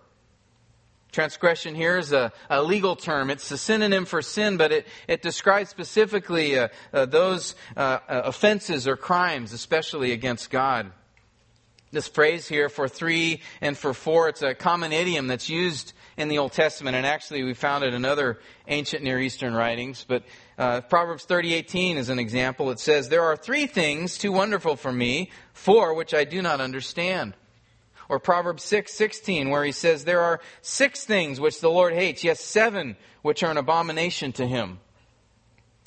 Transgression 1.12 1.76
here 1.76 1.98
is 1.98 2.14
a, 2.14 2.32
a 2.50 2.64
legal 2.64 2.96
term. 2.96 3.30
It's 3.30 3.52
a 3.52 3.58
synonym 3.58 4.06
for 4.06 4.22
sin, 4.22 4.56
but 4.56 4.72
it, 4.72 4.88
it 5.10 5.22
describes 5.22 5.70
specifically 5.70 6.58
uh, 6.58 6.70
uh, 6.94 7.06
those 7.06 7.56
uh, 7.76 8.00
uh 8.08 8.22
offenses 8.26 8.88
or 8.88 8.96
crimes, 8.96 9.52
especially 9.52 10.14
against 10.14 10.50
God. 10.50 10.92
This 11.92 12.08
phrase 12.08 12.48
here 12.48 12.70
for 12.70 12.88
three 12.88 13.42
and 13.60 13.78
for 13.78 13.94
four, 13.94 14.30
it's 14.30 14.42
a 14.42 14.56
common 14.56 14.94
idiom 14.94 15.28
that's 15.28 15.50
used 15.50 15.92
in 16.16 16.30
the 16.30 16.38
Old 16.38 16.54
Testament, 16.54 16.96
and 16.96 17.06
actually 17.06 17.44
we 17.44 17.54
found 17.54 17.84
it 17.84 17.94
in 17.94 18.06
other 18.06 18.40
ancient 18.70 19.04
Near 19.04 19.20
Eastern 19.20 19.54
writings. 19.54 20.06
But 20.08 20.24
uh, 20.58 20.80
Proverbs 20.82 21.26
30:18 21.26 21.98
is 21.98 22.08
an 22.08 22.20
example. 22.20 22.72
It 22.72 22.80
says, 22.80 23.10
"There 23.10 23.24
are 23.24 23.36
three 23.36 23.68
things 23.68 24.18
too 24.18 24.32
wonderful 24.32 24.78
for 24.78 24.94
me, 24.94 25.32
four 25.52 25.94
which 25.94 26.14
I 26.14 26.24
do 26.24 26.42
not 26.42 26.62
understand." 26.62 27.34
Or 28.12 28.20
Proverbs 28.20 28.64
6, 28.64 28.92
16, 28.92 29.50
where 29.50 29.64
he 29.64 29.72
says, 29.72 30.04
There 30.04 30.20
are 30.20 30.42
six 30.62 31.06
things 31.06 31.40
which 31.40 31.62
the 31.62 31.72
Lord 31.72 31.94
hates, 31.94 32.26
yes, 32.26 32.42
seven 32.42 32.98
which 33.22 33.42
are 33.42 33.52
an 33.52 33.56
abomination 33.56 34.34
to 34.34 34.46
him. 34.46 34.82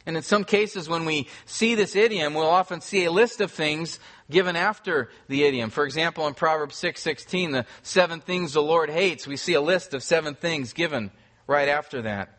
And 0.07 0.17
in 0.17 0.23
some 0.23 0.45
cases, 0.45 0.89
when 0.89 1.05
we 1.05 1.29
see 1.45 1.75
this 1.75 1.95
idiom, 1.95 2.33
we'll 2.33 2.49
often 2.49 2.81
see 2.81 3.05
a 3.05 3.11
list 3.11 3.43
of 3.43 3.51
things 3.51 4.01
given 4.31 4.57
after 4.57 5.11
the 5.29 5.45
idiom. 5.45 5.69
For 5.69 5.85
example, 5.85 6.27
in 6.27 6.33
Proverbs 6.33 6.77
6:16, 6.77 7.53
the 7.53 7.67
seven 7.83 8.21
things 8.21 8.55
the 8.55 8.63
Lord 8.63 8.89
hates, 8.89 9.27
we 9.27 9.37
see 9.37 9.53
a 9.53 9.61
list 9.61 9.93
of 9.93 10.03
seven 10.03 10.35
things 10.35 10.73
given 10.73 11.11
right 11.47 11.69
after 11.69 12.01
that. 12.03 12.39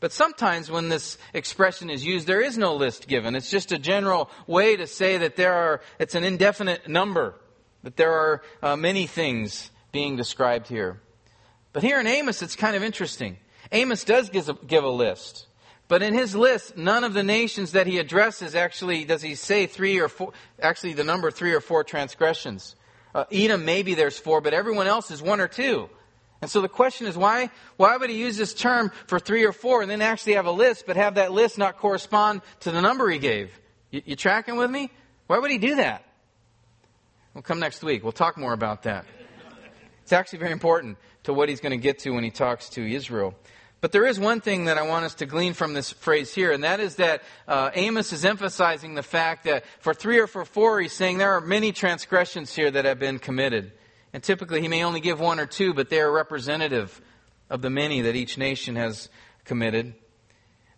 But 0.00 0.12
sometimes 0.12 0.70
when 0.70 0.88
this 0.88 1.18
expression 1.34 1.90
is 1.90 2.06
used, 2.06 2.26
there 2.26 2.40
is 2.40 2.56
no 2.56 2.74
list 2.74 3.06
given. 3.06 3.34
It's 3.34 3.50
just 3.50 3.70
a 3.70 3.78
general 3.78 4.30
way 4.46 4.76
to 4.76 4.86
say 4.86 5.18
that 5.18 5.36
there 5.36 5.52
are, 5.52 5.82
it's 5.98 6.14
an 6.14 6.24
indefinite 6.24 6.88
number, 6.88 7.34
that 7.84 7.96
there 7.96 8.12
are 8.12 8.42
uh, 8.62 8.76
many 8.76 9.06
things 9.06 9.70
being 9.92 10.16
described 10.16 10.66
here. 10.66 11.00
But 11.72 11.82
here 11.82 12.00
in 12.00 12.06
Amos, 12.06 12.42
it's 12.42 12.56
kind 12.56 12.74
of 12.74 12.82
interesting. 12.82 13.36
Amos 13.70 14.04
does 14.04 14.30
give 14.30 14.48
a, 14.48 14.54
give 14.54 14.84
a 14.84 14.90
list. 14.90 15.46
But 15.86 16.02
in 16.02 16.14
his 16.14 16.34
list, 16.34 16.76
none 16.76 17.04
of 17.04 17.12
the 17.12 17.22
nations 17.22 17.72
that 17.72 17.86
he 17.86 17.98
addresses 17.98 18.54
actually 18.54 19.04
does 19.04 19.20
he 19.20 19.34
say 19.34 19.66
three 19.66 20.00
or 20.00 20.08
four, 20.08 20.32
actually 20.60 20.94
the 20.94 21.04
number 21.04 21.30
three 21.30 21.52
or 21.52 21.60
four 21.60 21.84
transgressions. 21.84 22.74
Uh, 23.14 23.24
Edom, 23.30 23.64
maybe 23.64 23.94
there's 23.94 24.18
four, 24.18 24.40
but 24.40 24.54
everyone 24.54 24.86
else 24.86 25.10
is 25.10 25.22
one 25.22 25.40
or 25.40 25.48
two. 25.48 25.88
And 26.40 26.50
so 26.50 26.62
the 26.62 26.68
question 26.68 27.06
is 27.06 27.16
why, 27.16 27.50
why 27.76 27.96
would 27.96 28.10
he 28.10 28.18
use 28.18 28.36
this 28.36 28.54
term 28.54 28.92
for 29.06 29.18
three 29.18 29.44
or 29.44 29.52
four 29.52 29.82
and 29.82 29.90
then 29.90 30.00
actually 30.00 30.34
have 30.34 30.46
a 30.46 30.50
list, 30.50 30.84
but 30.86 30.96
have 30.96 31.16
that 31.16 31.32
list 31.32 31.58
not 31.58 31.78
correspond 31.78 32.40
to 32.60 32.70
the 32.70 32.80
number 32.80 33.08
he 33.10 33.18
gave? 33.18 33.50
You, 33.90 34.02
you 34.06 34.16
tracking 34.16 34.56
with 34.56 34.70
me? 34.70 34.90
Why 35.26 35.38
would 35.38 35.50
he 35.50 35.58
do 35.58 35.76
that? 35.76 36.04
We'll 37.34 37.42
come 37.42 37.58
next 37.58 37.82
week. 37.82 38.04
We'll 38.04 38.12
talk 38.12 38.38
more 38.38 38.52
about 38.52 38.84
that. 38.84 39.06
It's 40.02 40.12
actually 40.12 40.38
very 40.38 40.52
important 40.52 40.98
to 41.24 41.32
what 41.34 41.48
he's 41.48 41.60
going 41.60 41.72
to 41.72 41.82
get 41.82 41.98
to 42.00 42.10
when 42.10 42.22
he 42.22 42.30
talks 42.30 42.68
to 42.70 42.88
Israel. 42.88 43.34
But 43.80 43.90
there 43.90 44.06
is 44.06 44.20
one 44.20 44.40
thing 44.40 44.66
that 44.66 44.78
I 44.78 44.82
want 44.82 45.04
us 45.04 45.14
to 45.16 45.26
glean 45.26 45.52
from 45.52 45.74
this 45.74 45.90
phrase 45.90 46.32
here, 46.32 46.52
and 46.52 46.62
that 46.62 46.78
is 46.78 46.94
that 46.96 47.22
uh, 47.48 47.70
Amos 47.74 48.12
is 48.12 48.24
emphasizing 48.24 48.94
the 48.94 49.02
fact 49.02 49.44
that 49.44 49.64
for 49.80 49.92
three 49.92 50.20
or 50.20 50.28
for 50.28 50.44
four, 50.44 50.80
he's 50.80 50.92
saying 50.92 51.18
there 51.18 51.32
are 51.32 51.40
many 51.40 51.72
transgressions 51.72 52.54
here 52.54 52.70
that 52.70 52.84
have 52.84 53.00
been 53.00 53.18
committed. 53.18 53.72
And 54.12 54.22
typically, 54.22 54.60
he 54.60 54.68
may 54.68 54.84
only 54.84 55.00
give 55.00 55.18
one 55.18 55.40
or 55.40 55.46
two, 55.46 55.74
but 55.74 55.90
they 55.90 56.00
are 56.00 56.10
representative 56.10 57.00
of 57.50 57.62
the 57.62 57.70
many 57.70 58.00
that 58.02 58.14
each 58.14 58.38
nation 58.38 58.76
has 58.76 59.08
committed. 59.44 59.94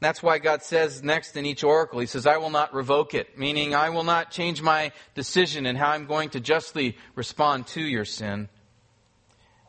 That's 0.00 0.22
why 0.22 0.38
God 0.38 0.62
says 0.62 1.02
next 1.02 1.37
in 1.37 1.46
each 1.46 1.64
oracle, 1.64 2.00
He 2.00 2.06
says, 2.06 2.26
I 2.26 2.37
will 2.37 2.50
not 2.50 2.74
revoke 2.74 3.14
it, 3.14 3.38
meaning 3.38 3.74
I 3.74 3.90
will 3.90 4.04
not 4.04 4.30
change 4.30 4.61
my 4.61 4.92
decision 5.14 5.64
and 5.66 5.78
how 5.78 5.90
I'm 5.90 6.06
going 6.06 6.30
to 6.30 6.40
justly 6.40 6.96
respond 7.14 7.66
to 7.68 7.80
your 7.80 8.04
sin. 8.04 8.48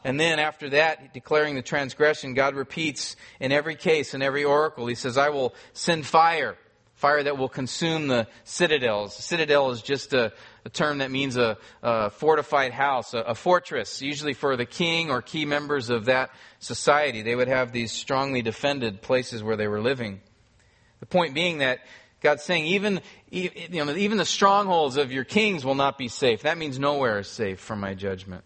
And 0.03 0.19
then 0.19 0.39
after 0.39 0.69
that, 0.69 1.13
declaring 1.13 1.55
the 1.55 1.61
transgression, 1.61 2.33
God 2.33 2.55
repeats 2.55 3.15
in 3.39 3.51
every 3.51 3.75
case, 3.75 4.13
in 4.13 4.21
every 4.21 4.43
oracle, 4.43 4.87
He 4.87 4.95
says, 4.95 5.17
I 5.17 5.29
will 5.29 5.55
send 5.73 6.05
fire, 6.05 6.57
fire 6.97 7.23
that 7.23 7.37
will 7.37 7.47
consume 7.47 8.07
the 8.07 8.27
citadels. 8.43 9.15
Citadel 9.15 9.69
is 9.71 9.81
just 9.81 10.13
a, 10.13 10.33
a 10.65 10.69
term 10.69 10.97
that 10.97 11.11
means 11.11 11.37
a, 11.37 11.57
a 11.81 12.09
fortified 12.09 12.73
house, 12.73 13.13
a, 13.13 13.19
a 13.19 13.35
fortress, 13.35 14.01
usually 14.01 14.33
for 14.33 14.57
the 14.57 14.65
king 14.65 15.09
or 15.09 15.21
key 15.21 15.45
members 15.45 15.89
of 15.89 16.05
that 16.05 16.31
society. 16.59 17.21
They 17.21 17.35
would 17.35 17.47
have 17.47 17.71
these 17.71 17.91
strongly 17.91 18.41
defended 18.41 19.01
places 19.01 19.43
where 19.43 19.55
they 19.55 19.67
were 19.67 19.81
living. 19.81 20.21
The 20.99 21.05
point 21.05 21.35
being 21.35 21.59
that 21.59 21.79
God's 22.19 22.41
saying 22.41 22.65
even, 22.65 23.01
you 23.29 23.51
know, 23.69 23.95
even 23.95 24.17
the 24.17 24.25
strongholds 24.25 24.97
of 24.97 25.11
your 25.11 25.23
kings 25.23 25.63
will 25.63 25.75
not 25.75 25.99
be 25.99 26.07
safe. 26.07 26.41
That 26.41 26.57
means 26.57 26.79
nowhere 26.79 27.19
is 27.19 27.27
safe 27.27 27.59
from 27.59 27.79
my 27.79 27.93
judgment. 27.93 28.43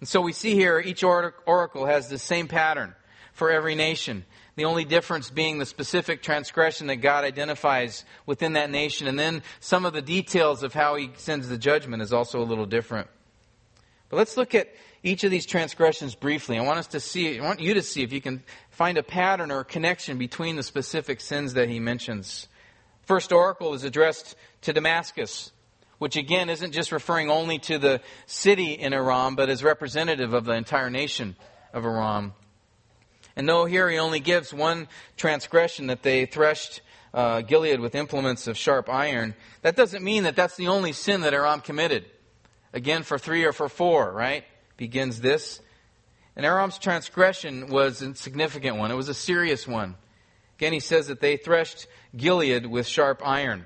And 0.00 0.08
so 0.08 0.20
we 0.20 0.32
see 0.32 0.54
here 0.54 0.78
each 0.78 1.02
oracle 1.02 1.86
has 1.86 2.08
the 2.08 2.18
same 2.18 2.48
pattern 2.48 2.94
for 3.32 3.50
every 3.50 3.74
nation. 3.74 4.26
The 4.60 4.66
only 4.66 4.84
difference 4.84 5.30
being 5.30 5.56
the 5.56 5.64
specific 5.64 6.22
transgression 6.22 6.88
that 6.88 6.96
God 6.96 7.24
identifies 7.24 8.04
within 8.26 8.52
that 8.52 8.68
nation. 8.68 9.08
And 9.08 9.18
then 9.18 9.42
some 9.58 9.86
of 9.86 9.94
the 9.94 10.02
details 10.02 10.62
of 10.62 10.74
how 10.74 10.96
he 10.96 11.12
sends 11.16 11.48
the 11.48 11.56
judgment 11.56 12.02
is 12.02 12.12
also 12.12 12.42
a 12.42 12.44
little 12.44 12.66
different. 12.66 13.08
But 14.10 14.18
let's 14.18 14.36
look 14.36 14.54
at 14.54 14.68
each 15.02 15.24
of 15.24 15.30
these 15.30 15.46
transgressions 15.46 16.14
briefly. 16.14 16.58
I 16.58 16.60
want 16.60 16.78
us 16.78 16.88
to 16.88 17.00
see, 17.00 17.40
I 17.40 17.42
want 17.42 17.60
you 17.60 17.72
to 17.72 17.80
see 17.82 18.02
if 18.02 18.12
you 18.12 18.20
can 18.20 18.42
find 18.68 18.98
a 18.98 19.02
pattern 19.02 19.50
or 19.50 19.60
a 19.60 19.64
connection 19.64 20.18
between 20.18 20.56
the 20.56 20.62
specific 20.62 21.22
sins 21.22 21.54
that 21.54 21.70
he 21.70 21.80
mentions. 21.80 22.46
First 23.06 23.32
oracle 23.32 23.72
is 23.72 23.84
addressed 23.84 24.36
to 24.60 24.74
Damascus 24.74 25.52
which 25.96 26.16
again 26.16 26.48
isn't 26.48 26.72
just 26.72 26.92
referring 26.92 27.30
only 27.30 27.58
to 27.58 27.78
the 27.78 28.00
city 28.24 28.72
in 28.72 28.94
Aram, 28.94 29.36
but 29.36 29.50
is 29.50 29.62
representative 29.62 30.32
of 30.32 30.46
the 30.46 30.52
entire 30.52 30.88
nation 30.88 31.36
of 31.74 31.84
Aram. 31.84 32.32
And 33.40 33.48
though 33.48 33.64
here 33.64 33.88
he 33.88 33.96
only 33.96 34.20
gives 34.20 34.52
one 34.52 34.86
transgression 35.16 35.86
that 35.86 36.02
they 36.02 36.26
threshed 36.26 36.82
uh, 37.14 37.40
Gilead 37.40 37.80
with 37.80 37.94
implements 37.94 38.46
of 38.46 38.58
sharp 38.58 38.90
iron, 38.90 39.34
that 39.62 39.76
doesn't 39.76 40.04
mean 40.04 40.24
that 40.24 40.36
that's 40.36 40.56
the 40.56 40.68
only 40.68 40.92
sin 40.92 41.22
that 41.22 41.32
Aram 41.32 41.62
committed. 41.62 42.04
Again, 42.74 43.02
for 43.02 43.16
three 43.16 43.44
or 43.44 43.54
for 43.54 43.70
four, 43.70 44.12
right? 44.12 44.44
Begins 44.76 45.22
this. 45.22 45.62
And 46.36 46.44
Aram's 46.44 46.76
transgression 46.76 47.68
was 47.68 48.02
a 48.02 48.14
significant 48.14 48.76
one. 48.76 48.90
It 48.90 48.94
was 48.94 49.08
a 49.08 49.14
serious 49.14 49.66
one. 49.66 49.94
Again, 50.58 50.74
he 50.74 50.80
says 50.80 51.06
that 51.06 51.20
they 51.20 51.38
threshed 51.38 51.86
Gilead 52.14 52.66
with 52.66 52.86
sharp 52.86 53.22
iron. 53.24 53.64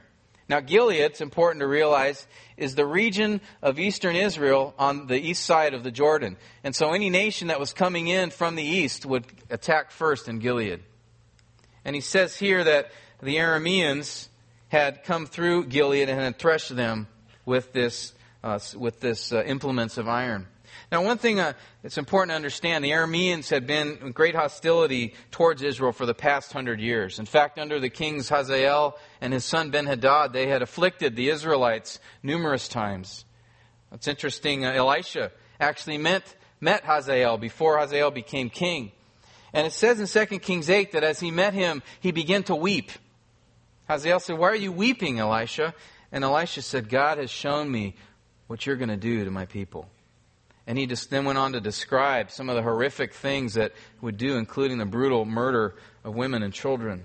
Now, 0.49 0.61
Gilead, 0.61 1.01
it's 1.01 1.23
important 1.23 1.61
to 1.61 1.67
realize, 1.67 2.27
is 2.57 2.75
the 2.75 2.85
region 2.85 3.41
of 3.63 3.79
eastern 3.79 4.15
Israel 4.15 4.75
on 4.79 5.07
the 5.07 5.19
east 5.19 5.45
side 5.45 5.73
of 5.73 5.83
the 5.83 5.91
Jordan. 5.91 6.37
And 6.63 6.77
so 6.77 6.93
any 6.93 7.09
nation 7.09 7.49
that 7.49 7.59
was 7.59 7.73
coming 7.73 8.09
in 8.09 8.31
from 8.31 8.55
the 8.55 8.63
east 8.63 9.07
would 9.07 9.25
attack 9.49 9.91
first 9.91 10.29
in 10.29 10.41
Gilead. 10.41 10.83
And 11.85 11.95
he 11.95 12.03
says 12.03 12.37
here 12.37 12.63
that 12.63 12.91
the 13.23 13.37
Arameans 13.37 14.29
had 14.69 15.05
come 15.05 15.27
through 15.27 15.67
Gilead 15.67 16.09
and 16.09 16.21
had 16.21 16.39
threshed 16.39 16.75
them 16.75 17.09
with 17.47 17.73
this, 17.73 18.13
uh, 18.43 18.59
with 18.77 19.01
this 19.01 19.33
uh, 19.33 19.43
implements 19.45 19.97
of 19.97 20.09
iron. 20.09 20.47
Now, 20.95 21.03
one 21.03 21.19
thing 21.19 21.41
uh, 21.41 21.55
it's 21.83 21.99
important 21.99 22.31
to 22.31 22.37
understand 22.37 22.85
the 22.85 22.93
Arameans 22.93 23.51
had 23.51 23.67
been 23.67 23.99
in 24.01 24.13
great 24.13 24.37
hostility 24.37 25.15
towards 25.33 25.61
Israel 25.61 25.91
for 25.91 26.07
the 26.07 26.15
past 26.15 26.53
hundred 26.53 26.79
years. 26.79 27.19
In 27.19 27.27
fact, 27.27 27.59
under 27.59 27.81
the 27.81 27.91
kings 27.91 28.29
Hazael 28.29 28.97
and 29.21 29.33
his 29.33 29.45
son 29.45 29.71
Ben 29.71 29.87
Hadad, 29.87 30.33
they 30.33 30.47
had 30.47 30.63
afflicted 30.63 31.17
the 31.17 31.31
Israelites 31.31 31.99
numerous 32.23 32.69
times. 32.69 33.25
It's 33.91 34.07
interesting, 34.07 34.65
uh, 34.65 34.71
Elisha 34.71 35.33
actually 35.59 35.99
met, 35.99 36.33
met 36.61 36.85
Hazael 36.85 37.39
before 37.39 37.81
Hazael 37.81 38.13
became 38.13 38.49
king. 38.49 38.93
And 39.53 39.67
it 39.67 39.73
says 39.73 39.99
in 39.99 40.29
2 40.29 40.39
Kings 40.39 40.71
8 40.71 40.93
that 40.93 41.03
as 41.03 41.19
he 41.19 41.33
met 41.33 41.55
him, 41.55 41.83
he 41.99 42.13
began 42.13 42.45
to 42.45 42.55
weep. 42.55 42.93
Hazael 43.89 44.21
said, 44.21 44.39
Why 44.39 44.51
are 44.51 44.55
you 44.55 44.71
weeping, 44.71 45.19
Elisha? 45.19 45.75
And 46.13 46.23
Elisha 46.23 46.63
said, 46.63 46.89
God 46.89 47.19
has 47.19 47.33
shown 47.33 47.69
me 47.69 47.97
what 48.47 48.65
you're 48.65 48.77
going 48.77 48.91
to 48.91 48.97
do 48.97 49.25
to 49.25 49.31
my 49.33 49.47
people. 49.47 49.89
And 50.67 50.79
he 50.79 50.87
just 50.87 51.11
then 51.11 51.25
went 51.25 51.39
on 51.39 51.53
to 51.53 51.61
describe 51.61 52.31
some 52.31 52.49
of 52.49 52.57
the 52.57 52.63
horrific 52.63 53.13
things 53.13 53.55
that 53.55 53.73
would 54.01 54.17
do, 54.17 54.37
including 54.37 54.79
the 54.79 54.87
brutal 54.87 55.25
murder 55.25 55.75
of 56.05 56.15
women 56.15 56.43
and 56.43 56.53
children. 56.53 57.05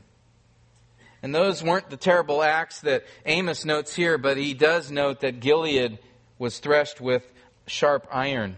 And 1.22 1.36
those 1.36 1.62
weren't 1.62 1.90
the 1.90 1.98
terrible 1.98 2.42
acts 2.42 2.82
that 2.82 3.04
Amos 3.26 3.66
notes 3.66 3.94
here, 3.94 4.18
but 4.18 4.38
he 4.38 4.54
does 4.54 4.90
note 4.90 5.20
that 5.22 5.42
Gilead 5.42 6.00
was 6.38 6.60
threshed 6.60 7.02
with 7.02 7.30
sharp 7.68 8.08
iron. 8.12 8.56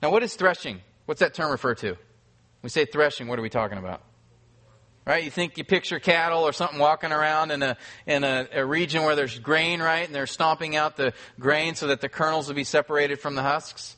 Now, 0.00 0.10
what 0.10 0.22
is 0.22 0.34
threshing? 0.34 0.80
What's 1.06 1.20
that 1.20 1.34
term 1.34 1.50
refer 1.50 1.74
to? 1.76 1.96
we 2.62 2.68
say 2.68 2.84
threshing, 2.84 3.26
what 3.26 3.38
are 3.38 3.42
we 3.42 3.48
talking 3.48 3.78
about? 3.78 4.02
Right? 5.06 5.24
You 5.24 5.30
think 5.30 5.56
you 5.56 5.64
picture 5.64 5.98
cattle 5.98 6.42
or 6.42 6.52
something 6.52 6.78
walking 6.78 7.10
around 7.10 7.50
in 7.50 7.62
a 7.62 7.76
in 8.06 8.22
a, 8.22 8.46
a, 8.52 8.64
region 8.64 9.02
where 9.02 9.16
there's 9.16 9.38
grain, 9.38 9.80
right? 9.80 10.06
And 10.06 10.14
they're 10.14 10.26
stomping 10.26 10.76
out 10.76 10.96
the 10.96 11.14
grain 11.38 11.74
so 11.74 11.86
that 11.86 12.00
the 12.00 12.08
kernels 12.08 12.48
will 12.48 12.54
be 12.54 12.64
separated 12.64 13.18
from 13.18 13.34
the 13.34 13.42
husks. 13.42 13.96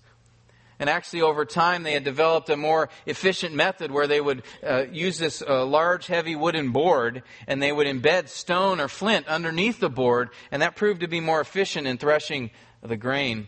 And 0.82 0.90
actually, 0.90 1.22
over 1.22 1.44
time, 1.44 1.84
they 1.84 1.92
had 1.92 2.02
developed 2.02 2.50
a 2.50 2.56
more 2.56 2.88
efficient 3.06 3.54
method 3.54 3.92
where 3.92 4.08
they 4.08 4.20
would 4.20 4.42
uh, 4.66 4.86
use 4.90 5.16
this 5.16 5.40
uh, 5.40 5.64
large, 5.64 6.08
heavy 6.08 6.34
wooden 6.34 6.72
board 6.72 7.22
and 7.46 7.62
they 7.62 7.70
would 7.70 7.86
embed 7.86 8.28
stone 8.28 8.80
or 8.80 8.88
flint 8.88 9.28
underneath 9.28 9.78
the 9.78 9.88
board, 9.88 10.30
and 10.50 10.60
that 10.60 10.74
proved 10.74 11.02
to 11.02 11.06
be 11.06 11.20
more 11.20 11.40
efficient 11.40 11.86
in 11.86 11.98
threshing 11.98 12.50
the 12.82 12.96
grain. 12.96 13.46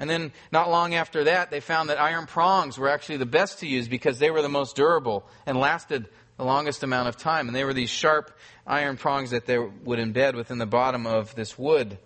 And 0.00 0.10
then, 0.10 0.32
not 0.50 0.70
long 0.70 0.92
after 0.92 1.22
that, 1.22 1.52
they 1.52 1.60
found 1.60 1.88
that 1.88 2.00
iron 2.00 2.26
prongs 2.26 2.76
were 2.76 2.88
actually 2.88 3.18
the 3.18 3.26
best 3.26 3.60
to 3.60 3.68
use 3.68 3.86
because 3.86 4.18
they 4.18 4.32
were 4.32 4.42
the 4.42 4.48
most 4.48 4.74
durable 4.74 5.24
and 5.46 5.56
lasted 5.56 6.08
the 6.36 6.44
longest 6.44 6.82
amount 6.82 7.06
of 7.06 7.16
time. 7.16 7.46
And 7.46 7.54
they 7.54 7.62
were 7.62 7.74
these 7.74 7.90
sharp 7.90 8.36
iron 8.66 8.96
prongs 8.96 9.30
that 9.30 9.46
they 9.46 9.56
would 9.58 10.00
embed 10.00 10.34
within 10.34 10.58
the 10.58 10.66
bottom 10.66 11.06
of 11.06 11.32
this 11.36 11.56
wood. 11.56 11.98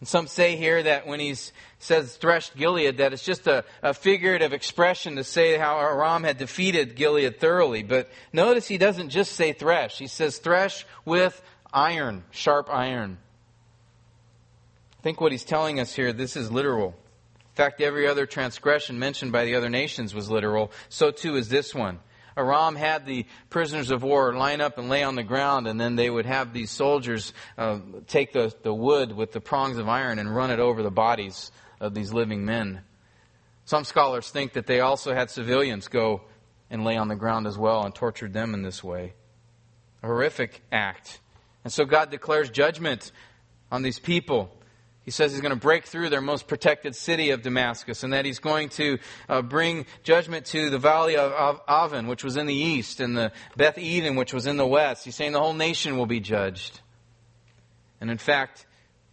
And 0.00 0.08
some 0.08 0.28
say 0.28 0.56
here 0.56 0.82
that 0.82 1.06
when 1.06 1.18
he 1.18 1.34
says 1.78 2.16
threshed 2.16 2.56
Gilead, 2.56 2.98
that 2.98 3.12
it's 3.12 3.24
just 3.24 3.46
a, 3.46 3.64
a, 3.82 3.92
figurative 3.92 4.52
expression 4.52 5.16
to 5.16 5.24
say 5.24 5.58
how 5.58 5.78
Aram 5.78 6.22
had 6.22 6.38
defeated 6.38 6.94
Gilead 6.94 7.40
thoroughly. 7.40 7.82
But 7.82 8.08
notice 8.32 8.68
he 8.68 8.78
doesn't 8.78 9.10
just 9.10 9.32
say 9.32 9.52
thresh. 9.52 9.98
He 9.98 10.06
says 10.06 10.38
thresh 10.38 10.86
with 11.04 11.40
iron, 11.72 12.24
sharp 12.30 12.70
iron. 12.70 13.18
I 14.98 15.02
think 15.02 15.20
what 15.20 15.32
he's 15.32 15.44
telling 15.44 15.80
us 15.80 15.94
here, 15.94 16.12
this 16.12 16.36
is 16.36 16.50
literal. 16.50 16.88
In 16.88 17.54
fact, 17.56 17.80
every 17.80 18.06
other 18.06 18.26
transgression 18.26 19.00
mentioned 19.00 19.32
by 19.32 19.44
the 19.44 19.56
other 19.56 19.68
nations 19.68 20.14
was 20.14 20.30
literal. 20.30 20.70
So 20.88 21.10
too 21.10 21.34
is 21.34 21.48
this 21.48 21.74
one. 21.74 21.98
Aram 22.38 22.76
had 22.76 23.04
the 23.04 23.26
prisoners 23.50 23.90
of 23.90 24.02
war 24.02 24.32
line 24.34 24.60
up 24.60 24.78
and 24.78 24.88
lay 24.88 25.02
on 25.02 25.16
the 25.16 25.24
ground, 25.24 25.66
and 25.66 25.78
then 25.80 25.96
they 25.96 26.08
would 26.08 26.24
have 26.24 26.52
these 26.52 26.70
soldiers 26.70 27.34
uh, 27.58 27.80
take 28.06 28.32
the, 28.32 28.54
the 28.62 28.72
wood 28.72 29.12
with 29.12 29.32
the 29.32 29.40
prongs 29.40 29.76
of 29.76 29.88
iron 29.88 30.18
and 30.18 30.34
run 30.34 30.50
it 30.50 30.60
over 30.60 30.82
the 30.82 30.90
bodies 30.90 31.50
of 31.80 31.94
these 31.94 32.12
living 32.12 32.44
men. 32.44 32.82
Some 33.64 33.84
scholars 33.84 34.30
think 34.30 34.54
that 34.54 34.66
they 34.66 34.80
also 34.80 35.12
had 35.12 35.30
civilians 35.30 35.88
go 35.88 36.22
and 36.70 36.84
lay 36.84 36.96
on 36.96 37.08
the 37.08 37.16
ground 37.16 37.46
as 37.46 37.58
well 37.58 37.84
and 37.84 37.94
tortured 37.94 38.32
them 38.32 38.54
in 38.54 38.62
this 38.62 38.82
way. 38.82 39.14
A 40.02 40.06
horrific 40.06 40.62
act. 40.70 41.20
And 41.64 41.72
so 41.72 41.84
God 41.84 42.10
declares 42.10 42.50
judgment 42.50 43.12
on 43.70 43.82
these 43.82 43.98
people. 43.98 44.54
He 45.08 45.12
says 45.12 45.32
he's 45.32 45.40
going 45.40 45.54
to 45.54 45.56
break 45.56 45.86
through 45.86 46.10
their 46.10 46.20
most 46.20 46.46
protected 46.46 46.94
city 46.94 47.30
of 47.30 47.40
Damascus 47.40 48.02
and 48.02 48.12
that 48.12 48.26
he's 48.26 48.40
going 48.40 48.68
to 48.68 48.98
uh, 49.26 49.40
bring 49.40 49.86
judgment 50.02 50.44
to 50.48 50.68
the 50.68 50.78
valley 50.78 51.16
of 51.16 51.62
Aven, 51.66 52.08
which 52.08 52.22
was 52.22 52.36
in 52.36 52.44
the 52.44 52.52
east, 52.52 53.00
and 53.00 53.16
the 53.16 53.32
Beth 53.56 53.78
Eden, 53.78 54.16
which 54.16 54.34
was 54.34 54.46
in 54.46 54.58
the 54.58 54.66
west. 54.66 55.06
He's 55.06 55.14
saying 55.14 55.32
the 55.32 55.40
whole 55.40 55.54
nation 55.54 55.96
will 55.96 56.04
be 56.04 56.20
judged. 56.20 56.82
And 58.02 58.10
in 58.10 58.18
fact, 58.18 58.66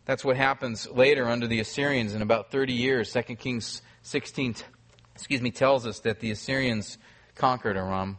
that's 0.04 0.26
what 0.26 0.36
happens 0.36 0.86
later 0.92 1.30
under 1.30 1.48
the 1.48 1.62
Assyrians 1.62 2.14
in 2.14 2.22
about 2.22 2.52
30 2.52 2.74
years. 2.74 3.14
2 3.14 3.22
Kings 3.38 3.82
16, 4.02 4.56
excuse 5.16 5.42
me, 5.42 5.52
tells 5.52 5.88
us 5.88 6.02
that 6.02 6.20
the 6.20 6.30
Assyrians 6.32 6.98
conquered 7.36 7.78
Aram. 7.78 8.18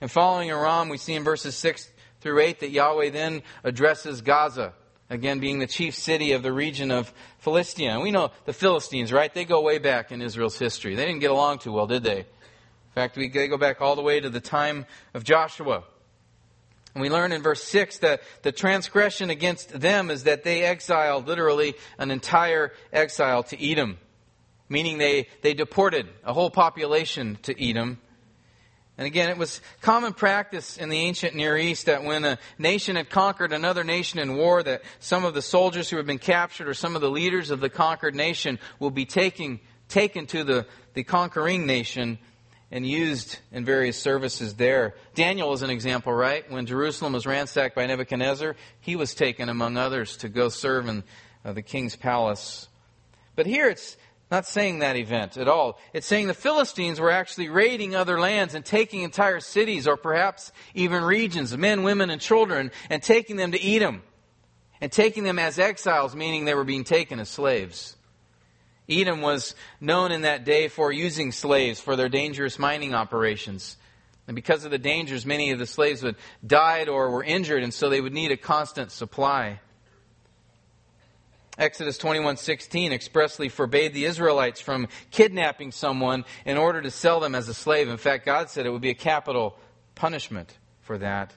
And 0.00 0.08
following 0.08 0.50
Aram, 0.50 0.88
we 0.88 0.98
see 0.98 1.14
in 1.14 1.24
verses 1.24 1.56
6 1.56 1.90
through 2.20 2.38
8 2.38 2.60
that 2.60 2.70
Yahweh 2.70 3.10
then 3.10 3.42
addresses 3.64 4.20
Gaza 4.20 4.74
again 5.10 5.40
being 5.40 5.58
the 5.58 5.66
chief 5.66 5.94
city 5.94 6.32
of 6.32 6.42
the 6.42 6.52
region 6.52 6.90
of 6.90 7.12
Philistia. 7.38 7.90
And 7.90 8.02
we 8.02 8.12
know 8.12 8.30
the 8.46 8.52
Philistines, 8.52 9.12
right? 9.12 9.32
They 9.32 9.44
go 9.44 9.60
way 9.60 9.78
back 9.78 10.12
in 10.12 10.22
Israel's 10.22 10.58
history. 10.58 10.94
They 10.94 11.04
didn't 11.04 11.20
get 11.20 11.32
along 11.32 11.58
too 11.58 11.72
well, 11.72 11.88
did 11.88 12.04
they? 12.04 12.20
In 12.20 12.94
fact, 12.94 13.16
we, 13.16 13.28
they 13.28 13.48
go 13.48 13.58
back 13.58 13.80
all 13.80 13.96
the 13.96 14.02
way 14.02 14.20
to 14.20 14.30
the 14.30 14.40
time 14.40 14.86
of 15.12 15.24
Joshua. 15.24 15.84
And 16.94 17.02
we 17.02 17.10
learn 17.10 17.32
in 17.32 17.42
verse 17.42 17.62
6 17.64 17.98
that 17.98 18.22
the 18.42 18.52
transgression 18.52 19.30
against 19.30 19.78
them 19.78 20.10
is 20.10 20.24
that 20.24 20.44
they 20.44 20.62
exiled 20.62 21.26
literally 21.26 21.74
an 21.98 22.10
entire 22.10 22.72
exile 22.92 23.42
to 23.44 23.70
Edom, 23.70 23.98
meaning 24.68 24.98
they, 24.98 25.28
they 25.42 25.54
deported 25.54 26.08
a 26.24 26.32
whole 26.32 26.50
population 26.50 27.38
to 27.42 27.68
Edom 27.68 27.98
and 29.00 29.06
again, 29.06 29.30
it 29.30 29.38
was 29.38 29.62
common 29.80 30.12
practice 30.12 30.76
in 30.76 30.90
the 30.90 30.98
ancient 30.98 31.34
Near 31.34 31.56
East 31.56 31.86
that 31.86 32.04
when 32.04 32.22
a 32.22 32.38
nation 32.58 32.96
had 32.96 33.08
conquered 33.08 33.50
another 33.50 33.82
nation 33.82 34.18
in 34.18 34.36
war, 34.36 34.62
that 34.62 34.82
some 34.98 35.24
of 35.24 35.32
the 35.32 35.40
soldiers 35.40 35.88
who 35.88 35.96
had 35.96 36.04
been 36.04 36.18
captured 36.18 36.68
or 36.68 36.74
some 36.74 36.94
of 36.94 37.00
the 37.00 37.10
leaders 37.10 37.48
of 37.48 37.60
the 37.60 37.70
conquered 37.70 38.14
nation 38.14 38.58
will 38.78 38.90
be 38.90 39.06
taking, 39.06 39.60
taken 39.88 40.26
to 40.26 40.44
the, 40.44 40.66
the 40.92 41.02
conquering 41.02 41.64
nation 41.64 42.18
and 42.70 42.86
used 42.86 43.38
in 43.52 43.64
various 43.64 43.98
services 43.98 44.56
there. 44.56 44.94
Daniel 45.14 45.54
is 45.54 45.62
an 45.62 45.70
example, 45.70 46.12
right? 46.12 46.50
When 46.50 46.66
Jerusalem 46.66 47.14
was 47.14 47.24
ransacked 47.24 47.74
by 47.74 47.86
Nebuchadnezzar, 47.86 48.54
he 48.80 48.96
was 48.96 49.14
taken 49.14 49.48
among 49.48 49.78
others 49.78 50.18
to 50.18 50.28
go 50.28 50.50
serve 50.50 50.88
in 50.88 51.04
uh, 51.42 51.54
the 51.54 51.62
king's 51.62 51.96
palace. 51.96 52.68
But 53.34 53.46
here 53.46 53.70
it's 53.70 53.96
not 54.30 54.46
saying 54.46 54.78
that 54.78 54.96
event 54.96 55.36
at 55.36 55.48
all. 55.48 55.78
It's 55.92 56.06
saying 56.06 56.28
the 56.28 56.34
Philistines 56.34 57.00
were 57.00 57.10
actually 57.10 57.48
raiding 57.48 57.96
other 57.96 58.20
lands 58.20 58.54
and 58.54 58.64
taking 58.64 59.02
entire 59.02 59.40
cities 59.40 59.88
or 59.88 59.96
perhaps 59.96 60.52
even 60.74 61.02
regions, 61.02 61.56
men, 61.56 61.82
women, 61.82 62.10
and 62.10 62.20
children, 62.20 62.70
and 62.88 63.02
taking 63.02 63.36
them 63.36 63.52
to 63.52 63.60
Edom. 63.60 64.02
And 64.80 64.90
taking 64.90 65.24
them 65.24 65.38
as 65.38 65.58
exiles, 65.58 66.16
meaning 66.16 66.46
they 66.46 66.54
were 66.54 66.64
being 66.64 66.84
taken 66.84 67.20
as 67.20 67.28
slaves. 67.28 67.96
Edom 68.88 69.20
was 69.20 69.54
known 69.80 70.10
in 70.10 70.22
that 70.22 70.44
day 70.44 70.68
for 70.68 70.90
using 70.90 71.32
slaves 71.32 71.80
for 71.80 71.96
their 71.96 72.08
dangerous 72.08 72.58
mining 72.58 72.94
operations. 72.94 73.76
And 74.26 74.34
because 74.34 74.64
of 74.64 74.70
the 74.70 74.78
dangers, 74.78 75.26
many 75.26 75.50
of 75.50 75.58
the 75.58 75.66
slaves 75.66 76.02
would 76.02 76.16
died 76.46 76.88
or 76.88 77.10
were 77.10 77.22
injured, 77.22 77.62
and 77.62 77.74
so 77.74 77.90
they 77.90 78.00
would 78.00 78.12
need 78.12 78.32
a 78.32 78.36
constant 78.36 78.90
supply. 78.90 79.60
Exodus 81.60 81.98
21:16 81.98 82.90
expressly 82.90 83.50
forbade 83.50 83.92
the 83.92 84.06
Israelites 84.06 84.62
from 84.62 84.88
kidnapping 85.10 85.72
someone 85.72 86.24
in 86.46 86.56
order 86.56 86.80
to 86.80 86.90
sell 86.90 87.20
them 87.20 87.34
as 87.34 87.48
a 87.48 87.54
slave. 87.54 87.90
In 87.90 87.98
fact, 87.98 88.24
God 88.24 88.48
said 88.48 88.64
it 88.64 88.70
would 88.70 88.80
be 88.80 88.88
a 88.88 88.94
capital 88.94 89.58
punishment 89.94 90.56
for 90.80 90.96
that. 90.96 91.34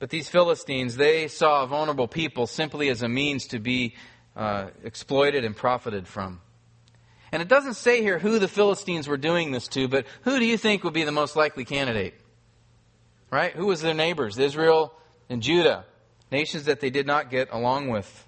But 0.00 0.10
these 0.10 0.28
Philistines, 0.28 0.96
they 0.96 1.28
saw 1.28 1.64
vulnerable 1.66 2.08
people 2.08 2.48
simply 2.48 2.88
as 2.88 3.02
a 3.02 3.08
means 3.08 3.46
to 3.48 3.60
be 3.60 3.94
uh, 4.34 4.70
exploited 4.82 5.44
and 5.44 5.56
profited 5.56 6.08
from. 6.08 6.40
And 7.30 7.40
it 7.40 7.46
doesn't 7.46 7.74
say 7.74 8.02
here 8.02 8.18
who 8.18 8.40
the 8.40 8.48
Philistines 8.48 9.06
were 9.06 9.16
doing 9.16 9.52
this 9.52 9.68
to, 9.68 9.86
but 9.86 10.06
who 10.22 10.40
do 10.40 10.44
you 10.44 10.58
think 10.58 10.82
would 10.82 10.94
be 10.94 11.04
the 11.04 11.12
most 11.12 11.36
likely 11.36 11.64
candidate? 11.64 12.14
Right? 13.30 13.52
Who 13.52 13.66
was 13.66 13.82
their 13.82 13.94
neighbors? 13.94 14.36
Israel 14.36 14.92
and 15.28 15.40
Judah, 15.40 15.84
nations 16.32 16.64
that 16.64 16.80
they 16.80 16.90
did 16.90 17.06
not 17.06 17.30
get 17.30 17.52
along 17.52 17.88
with. 17.88 18.26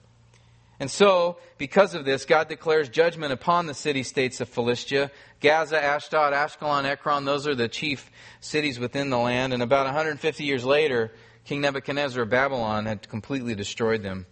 And 0.81 0.91
so, 0.91 1.39
because 1.57 1.95
of 1.95 2.05
this, 2.05 2.25
God 2.25 2.49
declares 2.49 2.89
judgment 2.89 3.33
upon 3.33 3.67
the 3.67 3.75
city 3.75 4.03
states 4.03 4.41
of 4.41 4.49
Philistia. 4.49 5.11
Gaza, 5.41 5.83
Ashdod, 5.83 6.33
Ashkelon, 6.33 6.85
Ekron, 6.85 7.25
those 7.25 7.47
are 7.47 7.55
the 7.55 7.69
chief 7.69 8.11
cities 8.41 8.81
within 8.81 9.11
the 9.11 9.19
land. 9.19 9.53
And 9.53 9.63
about 9.63 9.87
150 9.87 10.43
years 10.45 10.65
later, 10.65 11.13
King 11.45 11.61
Nebuchadnezzar 11.61 12.23
of 12.25 12.31
Babylon 12.31 12.87
had 12.87 13.09
completely 13.09 13.55
destroyed 13.55 14.03
them. 14.03 14.27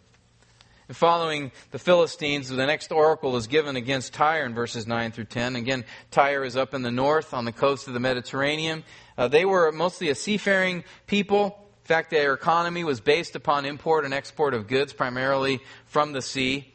And 0.88 0.96
following 0.96 1.52
the 1.70 1.78
Philistines, 1.78 2.48
the 2.48 2.66
next 2.66 2.90
oracle 2.90 3.36
is 3.36 3.46
given 3.46 3.76
against 3.76 4.12
Tyre 4.12 4.44
in 4.44 4.52
verses 4.52 4.86
9 4.86 5.12
through 5.12 5.26
10. 5.26 5.56
Again, 5.56 5.84
Tyre 6.10 6.44
is 6.44 6.56
up 6.56 6.74
in 6.74 6.82
the 6.82 6.90
north 6.90 7.32
on 7.32 7.44
the 7.44 7.52
coast 7.52 7.86
of 7.86 7.94
the 7.94 8.00
Mediterranean. 8.00 8.82
Uh, 9.16 9.28
they 9.28 9.44
were 9.44 9.70
mostly 9.70 10.08
a 10.08 10.14
seafaring 10.14 10.82
people. 11.06 11.58
Fact, 11.92 12.08
their 12.08 12.32
economy 12.32 12.84
was 12.84 13.00
based 13.00 13.36
upon 13.36 13.66
import 13.66 14.06
and 14.06 14.14
export 14.14 14.54
of 14.54 14.66
goods, 14.66 14.94
primarily 14.94 15.60
from 15.84 16.12
the 16.12 16.22
sea. 16.22 16.72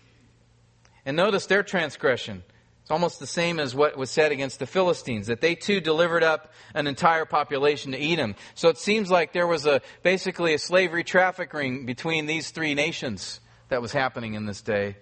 And 1.07 1.17
notice 1.17 1.47
their 1.47 1.63
transgression. 1.63 2.43
It's 2.83 2.91
almost 2.91 3.19
the 3.19 3.25
same 3.25 3.59
as 3.59 3.73
what 3.73 3.97
was 3.97 4.11
said 4.11 4.31
against 4.31 4.59
the 4.59 4.67
Philistines, 4.67 5.25
that 5.25 5.41
they 5.41 5.55
too 5.55 5.81
delivered 5.81 6.21
up 6.21 6.53
an 6.75 6.85
entire 6.85 7.25
population 7.25 7.93
to 7.93 7.99
Edom. 7.99 8.35
So 8.53 8.69
it 8.69 8.77
seems 8.77 9.09
like 9.09 9.33
there 9.33 9.47
was 9.47 9.65
a, 9.65 9.81
basically 10.03 10.53
a 10.53 10.59
slavery 10.59 11.03
trafficking 11.03 11.87
between 11.87 12.27
these 12.27 12.51
three 12.51 12.75
nations 12.75 13.39
that 13.69 13.81
was 13.81 13.91
happening 13.91 14.35
in 14.35 14.45
this 14.45 14.61
day. 14.61 14.97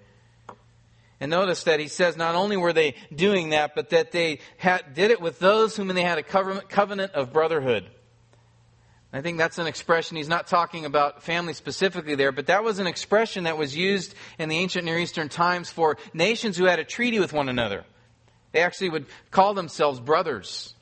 And 1.20 1.30
notice 1.30 1.64
that 1.64 1.82
he 1.82 1.90
says 1.90 2.16
not 2.16 2.36
only 2.36 2.56
were 2.56 2.72
they 2.72 2.96
doing 3.14 3.50
that, 3.50 3.76
but 3.76 3.90
that 3.90 4.14
they 4.14 4.40
had, 4.56 4.94
did 4.94 5.12
it 5.12 5.20
with 5.20 5.40
those 5.40 5.76
whom 5.76 5.90
they 5.90 6.04
had 6.04 6.20
a 6.20 6.24
covenant 6.24 7.12
of 7.12 7.34
brotherhood. 7.34 7.90
I 9.16 9.22
think 9.22 9.38
that's 9.38 9.58
an 9.60 9.68
expression, 9.68 10.18
he's 10.18 10.28
not 10.28 10.48
talking 10.48 10.84
about 10.84 11.24
family 11.24 11.54
specifically 11.54 12.16
there, 12.16 12.34
but 12.34 12.48
that 12.48 12.66
was 12.66 12.80
an 12.80 12.88
expression 12.88 13.46
that 13.46 13.58
was 13.58 13.74
used 13.74 14.14
in 14.38 14.50
the 14.50 14.58
ancient 14.58 14.84
Near 14.84 15.00
Eastern 15.00 15.30
times 15.30 15.70
for 15.70 15.96
nations 16.14 16.58
who 16.58 16.66
had 16.66 16.80
a 16.80 16.84
treaty 16.84 17.20
with 17.20 17.32
one 17.32 17.48
another. 17.48 17.86
They 18.52 18.60
actually 18.60 18.90
would 18.90 19.06
call 19.32 19.54
themselves 19.54 20.02
brothers. 20.02 20.74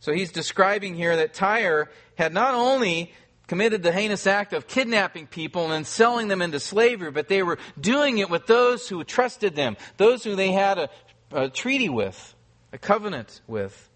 So 0.00 0.12
he's 0.12 0.32
describing 0.32 0.94
here 0.94 1.16
that 1.16 1.34
Tyre 1.34 1.90
had 2.14 2.32
not 2.32 2.54
only 2.54 3.12
committed 3.46 3.82
the 3.82 3.92
heinous 3.92 4.26
act 4.26 4.54
of 4.54 4.66
kidnapping 4.66 5.26
people 5.26 5.72
and 5.72 5.86
selling 5.86 6.28
them 6.28 6.40
into 6.40 6.60
slavery, 6.60 7.10
but 7.10 7.28
they 7.28 7.42
were 7.42 7.58
doing 7.78 8.18
it 8.18 8.30
with 8.30 8.46
those 8.46 8.88
who 8.88 9.04
trusted 9.04 9.54
them, 9.54 9.76
those 9.98 10.24
who 10.24 10.34
they 10.34 10.52
had 10.52 10.78
a, 10.78 10.90
a 11.32 11.48
treaty 11.50 11.90
with, 11.90 12.34
a 12.72 12.78
covenant 12.78 13.42
with. 13.46 13.87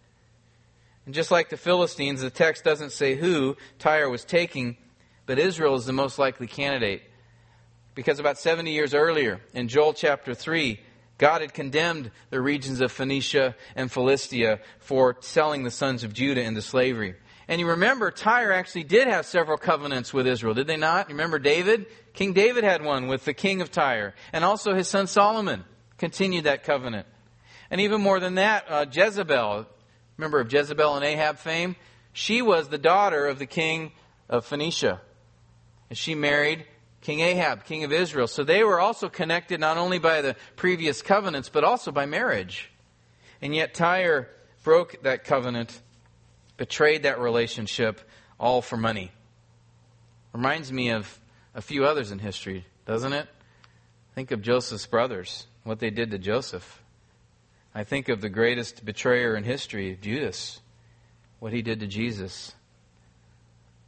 And 1.06 1.14
just 1.14 1.30
like 1.30 1.50
the 1.50 1.56
Philistines, 1.56 2.20
the 2.20 2.30
text 2.30 2.64
doesn't 2.64 2.92
say 2.92 3.16
who 3.16 3.56
Tyre 3.78 4.08
was 4.08 4.24
taking, 4.24 4.76
but 5.26 5.38
Israel 5.38 5.74
is 5.74 5.86
the 5.86 5.92
most 5.92 6.18
likely 6.18 6.46
candidate. 6.46 7.02
Because 7.94 8.18
about 8.18 8.38
70 8.38 8.72
years 8.72 8.94
earlier, 8.94 9.40
in 9.52 9.68
Joel 9.68 9.92
chapter 9.92 10.34
3, 10.34 10.80
God 11.18 11.40
had 11.40 11.52
condemned 11.52 12.10
the 12.30 12.40
regions 12.40 12.80
of 12.80 12.90
Phoenicia 12.90 13.54
and 13.76 13.92
Philistia 13.92 14.60
for 14.78 15.16
selling 15.20 15.62
the 15.62 15.70
sons 15.70 16.04
of 16.04 16.12
Judah 16.12 16.42
into 16.42 16.62
slavery. 16.62 17.16
And 17.48 17.60
you 17.60 17.68
remember, 17.68 18.10
Tyre 18.10 18.52
actually 18.52 18.84
did 18.84 19.08
have 19.08 19.26
several 19.26 19.58
covenants 19.58 20.14
with 20.14 20.26
Israel, 20.26 20.54
did 20.54 20.66
they 20.66 20.76
not? 20.76 21.08
You 21.08 21.14
Remember 21.14 21.38
David? 21.38 21.86
King 22.14 22.32
David 22.32 22.64
had 22.64 22.82
one 22.84 23.08
with 23.08 23.24
the 23.24 23.34
king 23.34 23.60
of 23.60 23.70
Tyre. 23.70 24.14
And 24.32 24.44
also 24.44 24.74
his 24.74 24.88
son 24.88 25.06
Solomon 25.06 25.64
continued 25.98 26.44
that 26.44 26.64
covenant. 26.64 27.06
And 27.70 27.80
even 27.80 28.00
more 28.00 28.20
than 28.20 28.36
that, 28.36 28.64
uh, 28.68 28.86
Jezebel, 28.90 29.66
Remember 30.16 30.40
of 30.40 30.52
Jezebel 30.52 30.96
and 30.96 31.04
Ahab 31.04 31.38
fame? 31.38 31.76
She 32.12 32.42
was 32.42 32.68
the 32.68 32.78
daughter 32.78 33.26
of 33.26 33.38
the 33.38 33.46
king 33.46 33.92
of 34.28 34.44
Phoenicia. 34.44 35.00
And 35.88 35.98
she 35.98 36.14
married 36.14 36.66
King 37.00 37.20
Ahab, 37.20 37.64
king 37.64 37.84
of 37.84 37.92
Israel. 37.92 38.26
So 38.26 38.44
they 38.44 38.62
were 38.62 38.80
also 38.80 39.08
connected 39.08 39.60
not 39.60 39.76
only 39.76 39.98
by 39.98 40.22
the 40.22 40.36
previous 40.56 41.02
covenants, 41.02 41.48
but 41.48 41.64
also 41.64 41.90
by 41.90 42.06
marriage. 42.06 42.70
And 43.40 43.54
yet 43.54 43.74
Tyre 43.74 44.28
broke 44.62 45.02
that 45.02 45.24
covenant, 45.24 45.80
betrayed 46.56 47.02
that 47.02 47.18
relationship, 47.18 48.00
all 48.38 48.62
for 48.62 48.76
money. 48.76 49.10
Reminds 50.32 50.72
me 50.72 50.90
of 50.90 51.18
a 51.54 51.60
few 51.60 51.84
others 51.84 52.12
in 52.12 52.18
history, 52.18 52.64
doesn't 52.86 53.12
it? 53.12 53.28
Think 54.14 54.30
of 54.30 54.40
Joseph's 54.42 54.86
brothers, 54.86 55.46
what 55.64 55.80
they 55.80 55.90
did 55.90 56.10
to 56.12 56.18
Joseph. 56.18 56.81
I 57.74 57.84
think 57.84 58.08
of 58.08 58.20
the 58.20 58.28
greatest 58.28 58.84
betrayer 58.84 59.34
in 59.34 59.44
history, 59.44 59.98
Judas, 60.00 60.60
what 61.38 61.52
he 61.52 61.62
did 61.62 61.80
to 61.80 61.86
Jesus, 61.86 62.54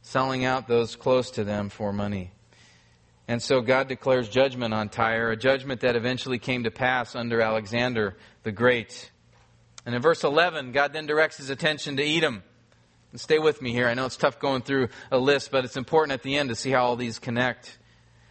selling 0.01 0.43
out 0.43 0.67
those 0.67 0.95
close 0.95 1.31
to 1.31 1.43
them 1.43 1.69
for 1.69 1.93
money. 1.93 2.31
And 3.27 3.41
so 3.41 3.61
God 3.61 3.87
declares 3.87 4.29
judgment 4.29 4.73
on 4.73 4.89
Tyre, 4.89 5.31
a 5.31 5.37
judgment 5.37 5.81
that 5.81 5.95
eventually 5.95 6.39
came 6.39 6.63
to 6.63 6.71
pass 6.71 7.15
under 7.15 7.41
Alexander 7.41 8.15
the 8.43 8.51
Great. 8.51 9.11
And 9.85 9.95
in 9.95 10.01
verse 10.01 10.23
11, 10.23 10.71
God 10.71 10.93
then 10.93 11.05
directs 11.05 11.37
his 11.37 11.49
attention 11.49 11.97
to 11.97 12.03
Edom. 12.03 12.43
And 13.11 13.21
stay 13.21 13.39
with 13.39 13.61
me 13.61 13.71
here. 13.71 13.87
I 13.87 13.93
know 13.93 14.05
it's 14.05 14.17
tough 14.17 14.39
going 14.39 14.61
through 14.61 14.89
a 15.11 15.17
list, 15.17 15.51
but 15.51 15.63
it's 15.63 15.77
important 15.77 16.13
at 16.13 16.23
the 16.23 16.37
end 16.37 16.49
to 16.49 16.55
see 16.55 16.71
how 16.71 16.85
all 16.85 16.95
these 16.95 17.17
connect. 17.17 17.77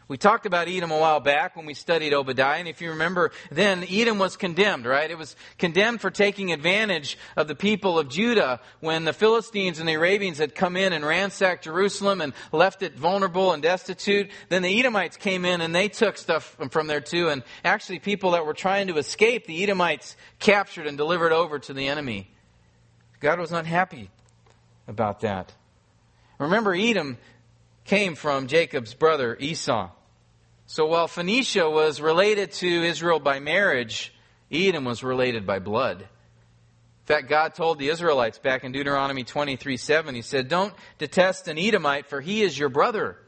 We 0.06 0.18
talked 0.18 0.44
about 0.44 0.68
Edom 0.68 0.90
a 0.90 0.98
while 0.98 1.20
back 1.20 1.56
when 1.56 1.64
we 1.64 1.72
studied 1.72 2.12
Obadiah, 2.12 2.58
and 2.58 2.68
if 2.68 2.82
you 2.82 2.90
remember, 2.90 3.30
then 3.50 3.84
Edom 3.88 4.18
was 4.18 4.36
condemned, 4.36 4.84
right? 4.84 5.10
It 5.10 5.16
was 5.16 5.34
condemned 5.56 6.02
for 6.02 6.10
taking 6.10 6.52
advantage 6.52 7.16
of 7.36 7.48
the 7.48 7.54
people 7.54 7.98
of 7.98 8.10
Judah 8.10 8.60
when 8.80 9.04
the 9.04 9.14
Philistines 9.14 9.78
and 9.78 9.88
the 9.88 9.94
Arabians 9.94 10.36
had 10.36 10.54
come 10.54 10.76
in 10.76 10.92
and 10.92 11.06
ransacked 11.06 11.64
Jerusalem 11.64 12.20
and 12.20 12.34
left 12.52 12.82
it 12.82 12.94
vulnerable 12.96 13.52
and 13.52 13.62
destitute. 13.62 14.30
Then 14.50 14.60
the 14.60 14.78
Edomites 14.78 15.16
came 15.16 15.46
in 15.46 15.62
and 15.62 15.74
they 15.74 15.88
took 15.88 16.18
stuff 16.18 16.56
from 16.68 16.86
there 16.86 17.00
too, 17.00 17.30
and 17.30 17.42
actually 17.64 17.98
people 17.98 18.32
that 18.32 18.44
were 18.44 18.52
trying 18.52 18.88
to 18.88 18.98
escape, 18.98 19.46
the 19.46 19.62
Edomites 19.62 20.16
captured 20.38 20.86
and 20.86 20.98
delivered 20.98 21.32
over 21.32 21.58
to 21.60 21.72
the 21.72 21.88
enemy. 21.88 22.30
God 23.20 23.40
was 23.40 23.50
not 23.50 23.64
happy 23.64 24.10
about 24.86 25.20
that. 25.20 25.54
Remember, 26.38 26.74
Edom 26.74 27.16
came 27.84 28.14
from 28.14 28.46
Jacob's 28.46 28.94
brother 28.94 29.36
Esau. 29.38 29.90
So 30.66 30.86
while 30.86 31.08
Phoenicia 31.08 31.68
was 31.68 32.00
related 32.00 32.52
to 32.52 32.66
Israel 32.66 33.20
by 33.20 33.38
marriage, 33.38 34.14
Edom 34.50 34.84
was 34.84 35.02
related 35.02 35.46
by 35.46 35.58
blood. 35.58 36.00
In 36.00 37.06
fact, 37.06 37.28
God 37.28 37.54
told 37.54 37.78
the 37.78 37.88
Israelites 37.88 38.38
back 38.38 38.64
in 38.64 38.72
Deuteronomy 38.72 39.24
23 39.24 39.76
7, 39.76 40.14
He 40.14 40.22
said, 40.22 40.48
Don't 40.48 40.72
detest 40.96 41.48
an 41.48 41.58
Edomite, 41.58 42.06
for 42.06 42.20
he 42.22 42.42
is 42.42 42.58
your 42.58 42.70
brother. 42.70 43.18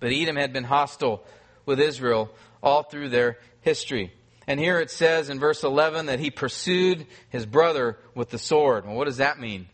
But 0.00 0.12
Edom 0.12 0.36
had 0.36 0.52
been 0.52 0.64
hostile 0.64 1.22
with 1.66 1.80
Israel 1.80 2.30
all 2.62 2.82
through 2.82 3.10
their 3.10 3.38
history. 3.60 4.12
And 4.46 4.58
here 4.60 4.80
it 4.80 4.90
says 4.90 5.28
in 5.28 5.38
verse 5.38 5.64
11 5.64 6.06
that 6.06 6.20
he 6.20 6.30
pursued 6.30 7.06
his 7.28 7.46
brother 7.46 7.98
with 8.14 8.30
the 8.30 8.38
sword. 8.38 8.86
Well, 8.86 8.96
what 8.96 9.06
does 9.06 9.18
that 9.18 9.38
mean? 9.38 9.68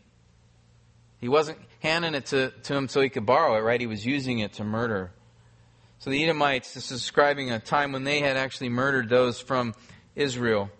He 1.21 1.29
wasn't 1.29 1.59
handing 1.81 2.15
it 2.15 2.27
to, 2.27 2.51
to 2.65 2.75
him 2.75 2.89
so 2.89 3.01
he 3.01 3.09
could 3.09 3.27
borrow 3.27 3.57
it, 3.57 3.61
right? 3.61 3.81
He 3.81 3.87
was 3.87 4.07
using 4.07 4.39
it 4.39 4.55
to 4.55 4.65
murder. 4.65 5.11
So 5.99 6.11
the 6.11 6.23
Edomites, 6.23 6.73
this 6.75 6.91
is 6.91 7.01
describing 7.01 7.51
a 7.51 7.59
time 7.59 7.93
when 7.93 8.05
they 8.05 8.21
had 8.21 8.37
actually 8.37 8.71
murdered 8.71 9.09
those 9.09 9.41
from 9.41 9.75
Israel. 10.15 10.71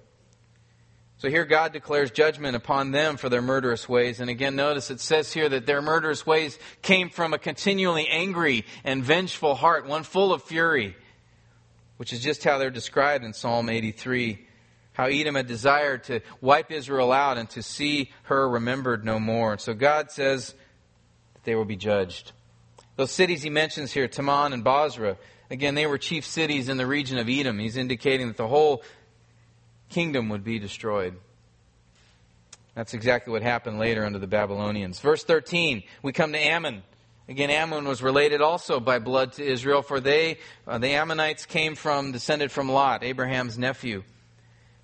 So 1.19 1.29
here 1.29 1.45
God 1.45 1.75
declares 1.75 2.11
judgment 2.11 2.57
upon 2.57 2.93
them 2.93 3.19
for 3.19 3.29
their 3.29 3.43
murderous 3.43 3.87
ways. 3.87 4.21
And 4.21 4.31
again, 4.31 4.57
notice 4.57 4.91
it 4.91 5.01
says 5.01 5.31
here 5.31 5.51
that 5.51 5.67
their 5.67 5.83
murderous 5.83 6.27
ways 6.27 6.59
came 6.81 7.11
from 7.11 7.35
a 7.35 7.39
continually 7.39 8.09
angry 8.09 8.65
and 8.85 9.05
vengeful 9.05 9.55
heart, 9.55 9.87
one 9.87 10.03
full 10.03 10.33
of 10.33 10.43
fury, 10.43 10.97
which 11.99 12.15
is 12.15 12.21
just 12.21 12.43
how 12.43 12.57
they're 12.57 12.71
described 12.71 13.25
in 13.25 13.35
Psalm 13.35 13.69
83 13.69 14.47
how 15.01 15.07
Edom 15.07 15.35
had 15.35 15.47
desired 15.47 16.05
to 16.05 16.21
wipe 16.43 16.71
Israel 16.71 17.11
out 17.11 17.39
and 17.39 17.49
to 17.51 17.63
see 17.63 18.11
her 18.25 18.49
remembered 18.49 19.03
no 19.03 19.19
more. 19.19 19.57
So 19.57 19.73
God 19.73 20.11
says 20.11 20.55
that 21.41 21.49
they 21.49 21.55
will 21.55 21.65
be 21.65 21.77
judged. 21.77 22.33
Those 22.97 23.11
cities 23.11 23.43
he 23.43 23.51
mentions 23.51 23.93
here, 23.93 24.09
Teman 24.09 24.53
and 24.53 24.63
Bozrah, 24.63 25.17
again, 25.51 25.75
they 25.75 25.87
were 25.87 25.99
chief 25.99 26.27
cities 26.27 26.69
in 26.69 26.77
the 26.77 26.87
region 26.87 27.19
of 27.19 27.29
Edom. 27.29 27.59
He's 27.59 27.77
indicating 27.77 28.29
that 28.29 28.37
the 28.37 28.49
whole 28.49 28.83
kingdom 29.89 30.29
would 30.29 30.45
be 30.45 30.59
destroyed. 30.59 31.17
That's 32.75 32.95
exactly 32.95 33.33
what 33.33 33.43
happened 33.43 33.79
later 33.79 34.05
under 34.05 34.19
the 34.19 34.27
Babylonians. 34.27 35.01
Verse 35.01 35.25
13, 35.25 35.83
we 36.03 36.13
come 36.13 36.33
to 36.33 36.39
Ammon. 36.39 36.83
Again, 37.29 37.51
Ammon 37.51 37.87
was 37.87 38.03
related 38.03 38.41
also 38.41 38.81
by 38.81 38.99
blood 38.99 39.33
to 39.35 39.45
Israel, 39.45 39.83
for 39.83 40.01
they, 40.01 40.39
uh, 40.67 40.79
the 40.79 40.89
Ammonites, 40.89 41.47
came 41.47 41.75
from, 41.75 42.13
descended 42.13 42.51
from 42.51 42.69
Lot, 42.69 43.03
Abraham's 43.03 43.57
nephew. 43.57 44.03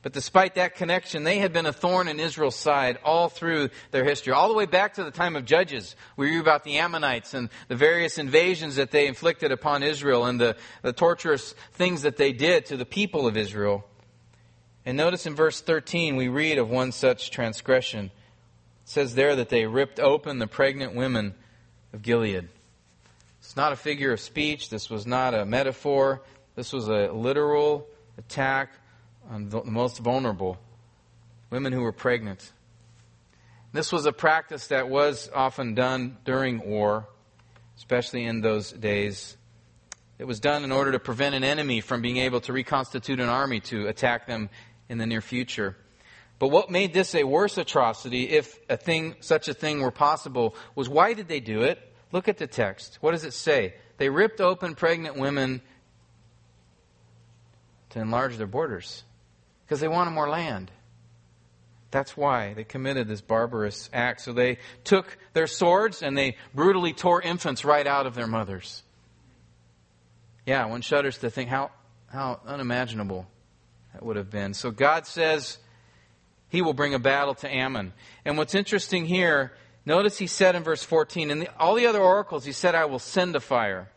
But 0.06 0.12
despite 0.12 0.54
that 0.54 0.76
connection, 0.76 1.24
they 1.24 1.38
had 1.38 1.52
been 1.52 1.66
a 1.66 1.72
thorn 1.72 2.06
in 2.06 2.20
Israel's 2.20 2.54
side 2.54 2.96
all 3.04 3.28
through 3.28 3.70
their 3.90 4.04
history, 4.04 4.32
all 4.32 4.46
the 4.46 4.54
way 4.54 4.64
back 4.64 4.94
to 4.94 5.02
the 5.02 5.10
time 5.10 5.34
of 5.34 5.44
Judges. 5.44 5.96
We 6.16 6.30
read 6.30 6.38
about 6.38 6.62
the 6.62 6.78
Ammonites 6.78 7.34
and 7.34 7.48
the 7.66 7.74
various 7.74 8.16
invasions 8.16 8.76
that 8.76 8.92
they 8.92 9.08
inflicted 9.08 9.50
upon 9.50 9.82
Israel 9.82 10.24
and 10.26 10.40
the, 10.40 10.56
the 10.82 10.92
torturous 10.92 11.56
things 11.72 12.02
that 12.02 12.18
they 12.18 12.32
did 12.32 12.66
to 12.66 12.76
the 12.76 12.84
people 12.84 13.26
of 13.26 13.36
Israel. 13.36 13.84
And 14.84 14.96
notice 14.96 15.26
in 15.26 15.34
verse 15.34 15.60
13, 15.60 16.14
we 16.14 16.28
read 16.28 16.58
of 16.58 16.70
one 16.70 16.92
such 16.92 17.32
transgression. 17.32 18.04
It 18.04 18.12
says 18.84 19.16
there 19.16 19.34
that 19.34 19.48
they 19.48 19.66
ripped 19.66 19.98
open 19.98 20.38
the 20.38 20.46
pregnant 20.46 20.94
women 20.94 21.34
of 21.92 22.02
Gilead. 22.02 22.48
It's 23.40 23.56
not 23.56 23.72
a 23.72 23.76
figure 23.76 24.12
of 24.12 24.20
speech. 24.20 24.70
This 24.70 24.88
was 24.88 25.04
not 25.04 25.34
a 25.34 25.44
metaphor. 25.44 26.22
This 26.54 26.72
was 26.72 26.86
a 26.86 27.10
literal 27.10 27.88
attack 28.18 28.70
on 29.30 29.48
the 29.48 29.62
most 29.64 29.98
vulnerable, 29.98 30.58
women 31.50 31.72
who 31.72 31.82
were 31.82 31.92
pregnant. 31.92 32.52
This 33.72 33.92
was 33.92 34.06
a 34.06 34.12
practice 34.12 34.68
that 34.68 34.88
was 34.88 35.28
often 35.34 35.74
done 35.74 36.18
during 36.24 36.66
war, 36.66 37.08
especially 37.76 38.24
in 38.24 38.40
those 38.40 38.72
days. 38.72 39.36
It 40.18 40.24
was 40.24 40.40
done 40.40 40.64
in 40.64 40.72
order 40.72 40.92
to 40.92 40.98
prevent 40.98 41.34
an 41.34 41.44
enemy 41.44 41.80
from 41.80 42.00
being 42.00 42.16
able 42.18 42.40
to 42.42 42.52
reconstitute 42.52 43.20
an 43.20 43.28
army 43.28 43.60
to 43.60 43.86
attack 43.88 44.26
them 44.26 44.48
in 44.88 44.98
the 44.98 45.06
near 45.06 45.20
future. 45.20 45.76
But 46.38 46.48
what 46.48 46.70
made 46.70 46.92
this 46.92 47.14
a 47.14 47.24
worse 47.24 47.58
atrocity, 47.58 48.30
if 48.30 48.58
a 48.68 48.76
thing, 48.76 49.16
such 49.20 49.48
a 49.48 49.54
thing 49.54 49.80
were 49.80 49.90
possible, 49.90 50.54
was 50.74 50.88
why 50.88 51.14
did 51.14 51.28
they 51.28 51.40
do 51.40 51.62
it? 51.62 51.78
Look 52.12 52.28
at 52.28 52.38
the 52.38 52.46
text. 52.46 52.98
What 53.00 53.12
does 53.12 53.24
it 53.24 53.32
say? 53.32 53.74
They 53.98 54.08
ripped 54.08 54.40
open 54.40 54.74
pregnant 54.74 55.16
women 55.16 55.62
to 57.90 58.00
enlarge 58.00 58.36
their 58.36 58.46
borders 58.46 59.04
because 59.66 59.80
they 59.80 59.88
wanted 59.88 60.12
more 60.12 60.28
land. 60.28 60.70
That's 61.90 62.16
why 62.16 62.54
they 62.54 62.64
committed 62.64 63.08
this 63.08 63.20
barbarous 63.20 63.90
act. 63.92 64.20
So 64.20 64.32
they 64.32 64.58
took 64.84 65.18
their 65.32 65.46
swords 65.46 66.02
and 66.02 66.16
they 66.16 66.36
brutally 66.54 66.92
tore 66.92 67.20
infants 67.20 67.64
right 67.64 67.86
out 67.86 68.06
of 68.06 68.14
their 68.14 68.26
mothers. 68.26 68.82
Yeah, 70.44 70.66
one 70.66 70.82
shudders 70.82 71.18
to 71.18 71.30
think 71.30 71.50
how, 71.50 71.70
how 72.12 72.40
unimaginable 72.46 73.26
that 73.92 74.04
would 74.04 74.16
have 74.16 74.30
been. 74.30 74.54
So 74.54 74.70
God 74.70 75.06
says 75.06 75.58
he 76.48 76.62
will 76.62 76.74
bring 76.74 76.94
a 76.94 76.98
battle 77.00 77.34
to 77.36 77.52
Ammon. 77.52 77.92
And 78.24 78.38
what's 78.38 78.54
interesting 78.54 79.06
here, 79.06 79.52
notice 79.84 80.18
he 80.18 80.28
said 80.28 80.54
in 80.54 80.62
verse 80.62 80.84
14, 80.84 81.30
in 81.30 81.38
the, 81.40 81.48
all 81.58 81.74
the 81.74 81.86
other 81.86 82.00
oracles, 82.00 82.44
he 82.44 82.52
said, 82.52 82.74
I 82.74 82.84
will 82.84 83.00
send 83.00 83.34
a 83.34 83.40
fire. 83.40 83.90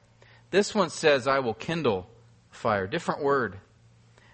This 0.49 0.73
one 0.73 0.89
says, 0.89 1.27
I 1.27 1.39
will 1.39 1.53
kindle 1.53 2.09
fire. 2.49 2.87
Different 2.87 3.21
word. 3.21 3.59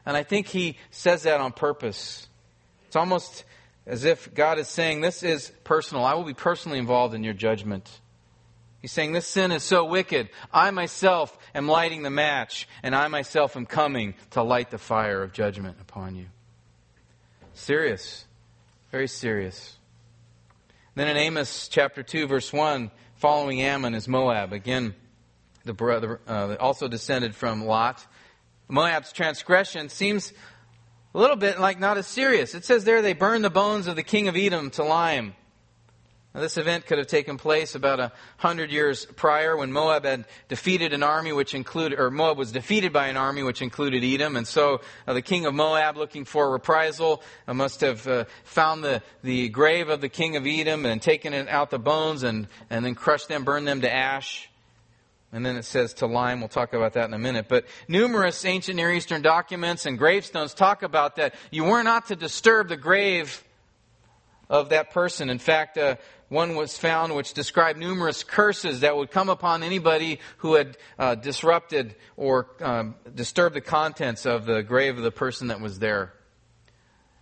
And 0.06 0.16
I 0.16 0.24
think 0.24 0.47
he 0.47 0.78
says 0.91 1.24
that 1.24 1.41
on 1.41 1.51
purpose. 1.51 2.28
It's 2.88 2.95
almost 2.95 3.43
as 3.88 4.03
if 4.03 4.34
God 4.34 4.60
is 4.60 4.68
saying, 4.68 5.01
This 5.01 5.24
is 5.24 5.51
personal. 5.64 6.03
I 6.03 6.14
will 6.14 6.24
be 6.24 6.34
personally 6.34 6.80
involved 6.80 7.14
in 7.14 7.24
your 7.24 7.34
judgment. 7.34 7.89
He's 8.82 8.91
saying, 8.91 9.14
This 9.14 9.28
sin 9.28 9.51
is 9.51 9.64
so 9.64 9.86
wicked. 9.86 10.30
I 10.53 10.72
myself 10.72 11.36
am 11.53 11.68
lighting 11.68 12.03
the 12.03 12.10
match, 12.10 12.68
and 12.84 12.95
I 12.95 13.08
myself 13.08 13.58
am 13.58 13.66
coming 13.66 14.14
to 14.32 14.43
light 14.43 14.72
the 14.72 14.78
fire 14.78 15.24
of 15.24 15.34
judgment 15.34 15.78
upon 15.82 16.16
you. 16.16 16.28
Serious. 17.53 18.26
Very 18.91 19.08
serious. 19.08 19.78
Then 20.95 21.08
in 21.08 21.18
Amos 21.18 21.68
chapter 21.68 22.03
2, 22.03 22.28
verse 22.28 22.53
1, 22.53 22.91
following 23.16 23.62
Ammon 23.62 23.95
is 23.95 24.08
Moab. 24.08 24.53
Again, 24.53 24.95
the 25.66 25.74
brother, 25.74 26.22
uh, 26.28 26.56
also 26.60 26.88
descended 26.88 27.36
from 27.36 27.66
Lot. 27.66 28.06
Moab's 28.68 29.11
transgression 29.11 29.89
seems 29.89 30.34
a 31.13 31.20
little 31.20 31.38
bit 31.38 31.59
like 31.59 31.80
not 31.80 31.97
as 31.97 32.07
serious. 32.07 32.55
It 32.55 32.66
says 32.66 32.84
there 32.84 33.01
they 33.01 33.13
burned 33.13 33.43
the 33.43 33.49
bones 33.49 33.88
of 33.88 33.95
the 33.95 34.03
king 34.03 34.28
of 34.28 34.36
Edom 34.36 34.70
to 34.72 34.84
lime. 34.84 35.36
Now, 36.36 36.41
this 36.41 36.57
event 36.57 36.86
could 36.86 36.97
have 36.97 37.07
taken 37.07 37.38
place 37.38 37.76
about 37.76 38.01
a 38.01 38.11
hundred 38.36 38.70
years 38.70 39.05
prior 39.05 39.55
when 39.55 39.72
Moab 39.72 40.03
had 40.03 40.26
defeated 40.49 40.91
an 40.91 41.01
army 41.01 41.32
which 41.32 41.53
included, 41.53 41.97
or 41.97 42.11
Moab 42.11 42.38
was 42.38 42.51
defeated 42.51 42.91
by 42.91 43.07
an 43.07 43.16
army 43.16 43.41
which 43.41 43.61
included 43.61 44.03
Edom. 44.03 44.36
And 44.36 44.45
so 44.45 44.82
uh, 45.07 45.13
the 45.13 45.22
king 45.22 45.45
of 45.45 45.53
Moab, 45.53 45.95
looking 45.95 46.26
for 46.26 46.47
a 46.47 46.49
reprisal, 46.49 47.24
uh, 47.47 47.53
must 47.53 47.80
have 47.80 48.05
uh, 48.05 48.26
found 48.43 48.84
the, 48.84 49.01
the 49.24 49.47
grave 49.47 49.88
of 49.88 50.01
the 50.01 50.09
king 50.09 50.36
of 50.36 50.45
Edom 50.45 50.86
and 50.86 51.01
taken 51.01 51.34
out 51.47 51.70
the 51.70 51.80
bones 51.80 52.24
and, 52.24 52.49
and 52.70 52.84
then 52.84 52.95
crushed 52.95 53.30
them, 53.30 53.45
burned 53.45 53.66
them 53.66 53.80
to 53.80 53.95
ash. 53.95 54.49
And 55.36 55.46
then 55.46 55.58
it 55.58 55.66
says 55.66 55.94
to 55.96 56.06
lime. 56.06 56.40
We'll 56.40 56.48
talk 56.48 56.72
about 56.72 56.94
that 56.94 57.10
in 57.10 57.14
a 57.14 57.20
minute. 57.20 57.48
But 57.50 57.66
numerous 57.90 58.46
ancient 58.46 58.78
Near 58.78 58.90
Eastern 58.94 59.22
documents 59.22 59.86
and 59.86 59.98
gravestones 59.98 60.54
talk 60.54 60.82
about 60.82 61.18
that. 61.18 61.36
You 61.52 61.66
were 61.66 61.84
not 61.84 62.06
to 62.06 62.16
disturb 62.16 62.70
the 62.70 62.78
grave 62.78 63.44
of 64.50 64.70
that 64.70 64.92
person. 64.92 65.30
In 65.30 65.40
fact, 65.40 65.78
uh, 65.78 65.98
one 66.30 66.56
was 66.56 66.78
found 66.78 67.14
which 67.14 67.34
described 67.34 67.78
numerous 67.78 68.24
curses 68.24 68.80
that 68.80 68.96
would 68.96 69.12
come 69.12 69.28
upon 69.28 69.62
anybody 69.62 70.22
who 70.38 70.54
had 70.54 70.78
uh, 70.98 71.16
disrupted 71.16 71.96
or 72.16 72.48
um, 72.62 72.96
disturbed 73.14 73.58
the 73.58 73.62
contents 73.62 74.26
of 74.26 74.46
the 74.46 74.64
grave 74.64 74.96
of 74.96 75.04
the 75.04 75.12
person 75.12 75.48
that 75.48 75.60
was 75.60 75.80
there. 75.80 76.14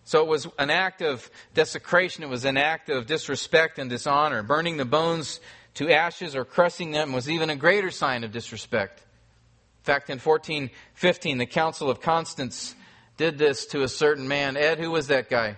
So 0.03 0.21
it 0.21 0.27
was 0.27 0.47
an 0.59 0.69
act 0.69 1.01
of 1.01 1.31
desecration, 1.55 2.23
it 2.23 2.29
was 2.29 2.45
an 2.45 2.57
act 2.57 2.89
of 2.89 3.07
disrespect 3.07 3.79
and 3.79 3.89
dishonor. 3.89 4.43
Burning 4.43 4.77
the 4.77 4.85
bones 4.85 5.39
to 5.75 5.89
ashes 5.89 6.35
or 6.35 6.45
crushing 6.45 6.91
them 6.91 7.13
was 7.13 7.29
even 7.29 7.49
a 7.49 7.55
greater 7.55 7.91
sign 7.91 8.23
of 8.23 8.31
disrespect. 8.31 8.99
In 8.99 9.85
fact, 9.85 10.09
in 10.09 10.19
1415, 10.19 11.37
the 11.37 11.45
Council 11.45 11.89
of 11.89 11.99
Constance 11.99 12.75
did 13.17 13.37
this 13.37 13.65
to 13.67 13.83
a 13.83 13.87
certain 13.87 14.27
man. 14.27 14.55
Ed, 14.55 14.79
who 14.79 14.91
was 14.91 15.07
that 15.07 15.29
guy? 15.29 15.57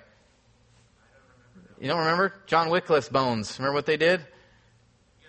You 1.79 1.87
don't 1.87 1.99
remember? 1.99 2.33
John 2.47 2.69
Wycliffe's 2.69 3.09
bones. 3.09 3.59
Remember 3.59 3.75
what 3.75 3.85
they 3.85 3.97
did? 3.97 4.21
Yeah. 5.21 5.27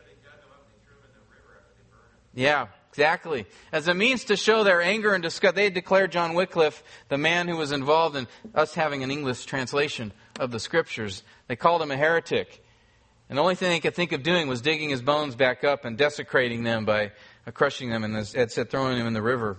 Yeah, 2.35 2.67
exactly. 2.91 3.47
As 3.73 3.89
a 3.89 3.95
means 3.95 4.25
to 4.25 4.37
show 4.37 4.63
their 4.63 4.81
anger 4.81 5.13
and 5.13 5.23
disgust, 5.23 5.57
they 5.57 5.71
declared 5.71 6.13
John 6.13 6.35
Wycliffe 6.35 6.83
the 7.09 7.19
man 7.19 7.49
who 7.49 7.57
was 7.57 7.73
involved 7.73 8.17
in 8.17 8.29
us 8.55 8.75
having 8.75 9.03
an 9.03 9.11
English 9.11 9.45
translation 9.45 10.13
of 10.39 10.51
the 10.51 10.61
scriptures. 10.61 11.23
They 11.49 11.57
called 11.57 11.83
him 11.83 11.91
a 11.91 11.97
heretic. 11.97 12.65
And 13.29 13.39
the 13.39 13.43
only 13.43 13.57
thing 13.57 13.71
they 13.71 13.81
could 13.81 13.95
think 13.95 14.13
of 14.13 14.23
doing 14.23 14.47
was 14.49 14.61
digging 14.61 14.91
his 14.91 15.03
bones 15.03 15.35
back 15.35 15.65
up 15.65 15.85
and 15.85 15.99
desecrating 15.99 16.63
them 16.63 16.85
by 16.85 17.13
uh, 17.47 17.51
crushing 17.51 17.91
them 17.91 18.05
and, 18.05 18.17
as 18.17 18.35
Ed 18.35 18.53
said, 18.53 18.71
throwing 18.71 18.99
them 18.99 19.07
in 19.07 19.15
the 19.15 19.23
river. 19.23 19.59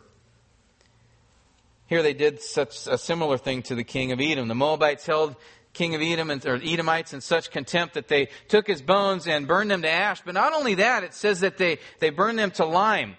Here 1.88 2.02
they 2.02 2.14
did 2.14 2.42
such 2.42 2.88
a 2.88 2.98
similar 2.98 3.38
thing 3.38 3.64
to 3.64 3.76
the 3.76 3.84
king 3.84 4.12
of 4.12 4.20
Edom. 4.20 4.48
The 4.48 4.56
Moabites 4.56 5.06
held 5.06 5.36
king 5.74 5.96
of 5.96 6.02
Edom 6.02 6.32
and, 6.32 6.46
or 6.46 6.56
Edomites 6.56 7.14
in 7.14 7.22
such 7.22 7.52
contempt 7.52 7.94
that 7.94 8.08
they 8.08 8.30
took 8.48 8.68
his 8.68 8.82
bones 8.82 9.28
and 9.28 9.48
burned 9.48 9.72
them 9.72 9.84
to 9.84 9.90
ash. 9.90 10.22
But 10.26 10.34
not 10.34 10.54
only 10.54 10.76
that, 10.76 11.04
it 11.04 11.14
says 11.14 11.42
that 11.42 11.58
they, 11.58 11.80
they 12.00 12.10
burned 12.10 12.40
them 12.40 12.52
to 12.52 12.66
lime. 12.66 13.16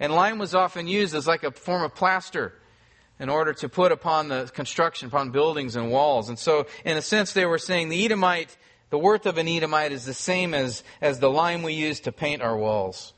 And 0.00 0.12
lime 0.12 0.38
was 0.38 0.54
often 0.54 0.86
used 0.86 1.14
as 1.14 1.26
like 1.26 1.42
a 1.44 1.50
form 1.50 1.82
of 1.82 1.94
plaster 1.94 2.54
in 3.18 3.28
order 3.28 3.52
to 3.52 3.68
put 3.68 3.90
upon 3.90 4.28
the 4.28 4.50
construction, 4.54 5.08
upon 5.08 5.30
buildings 5.30 5.74
and 5.74 5.90
walls. 5.90 6.28
And 6.28 6.38
so, 6.38 6.66
in 6.84 6.96
a 6.96 7.02
sense, 7.02 7.32
they 7.32 7.46
were 7.46 7.58
saying 7.58 7.88
the 7.88 8.04
Edomite, 8.04 8.56
the 8.90 8.98
worth 8.98 9.26
of 9.26 9.38
an 9.38 9.48
Edomite 9.48 9.92
is 9.92 10.04
the 10.04 10.14
same 10.14 10.54
as, 10.54 10.82
as 11.00 11.18
the 11.18 11.30
lime 11.30 11.62
we 11.62 11.74
use 11.74 12.00
to 12.00 12.12
paint 12.12 12.42
our 12.42 12.56
walls. 12.56 13.12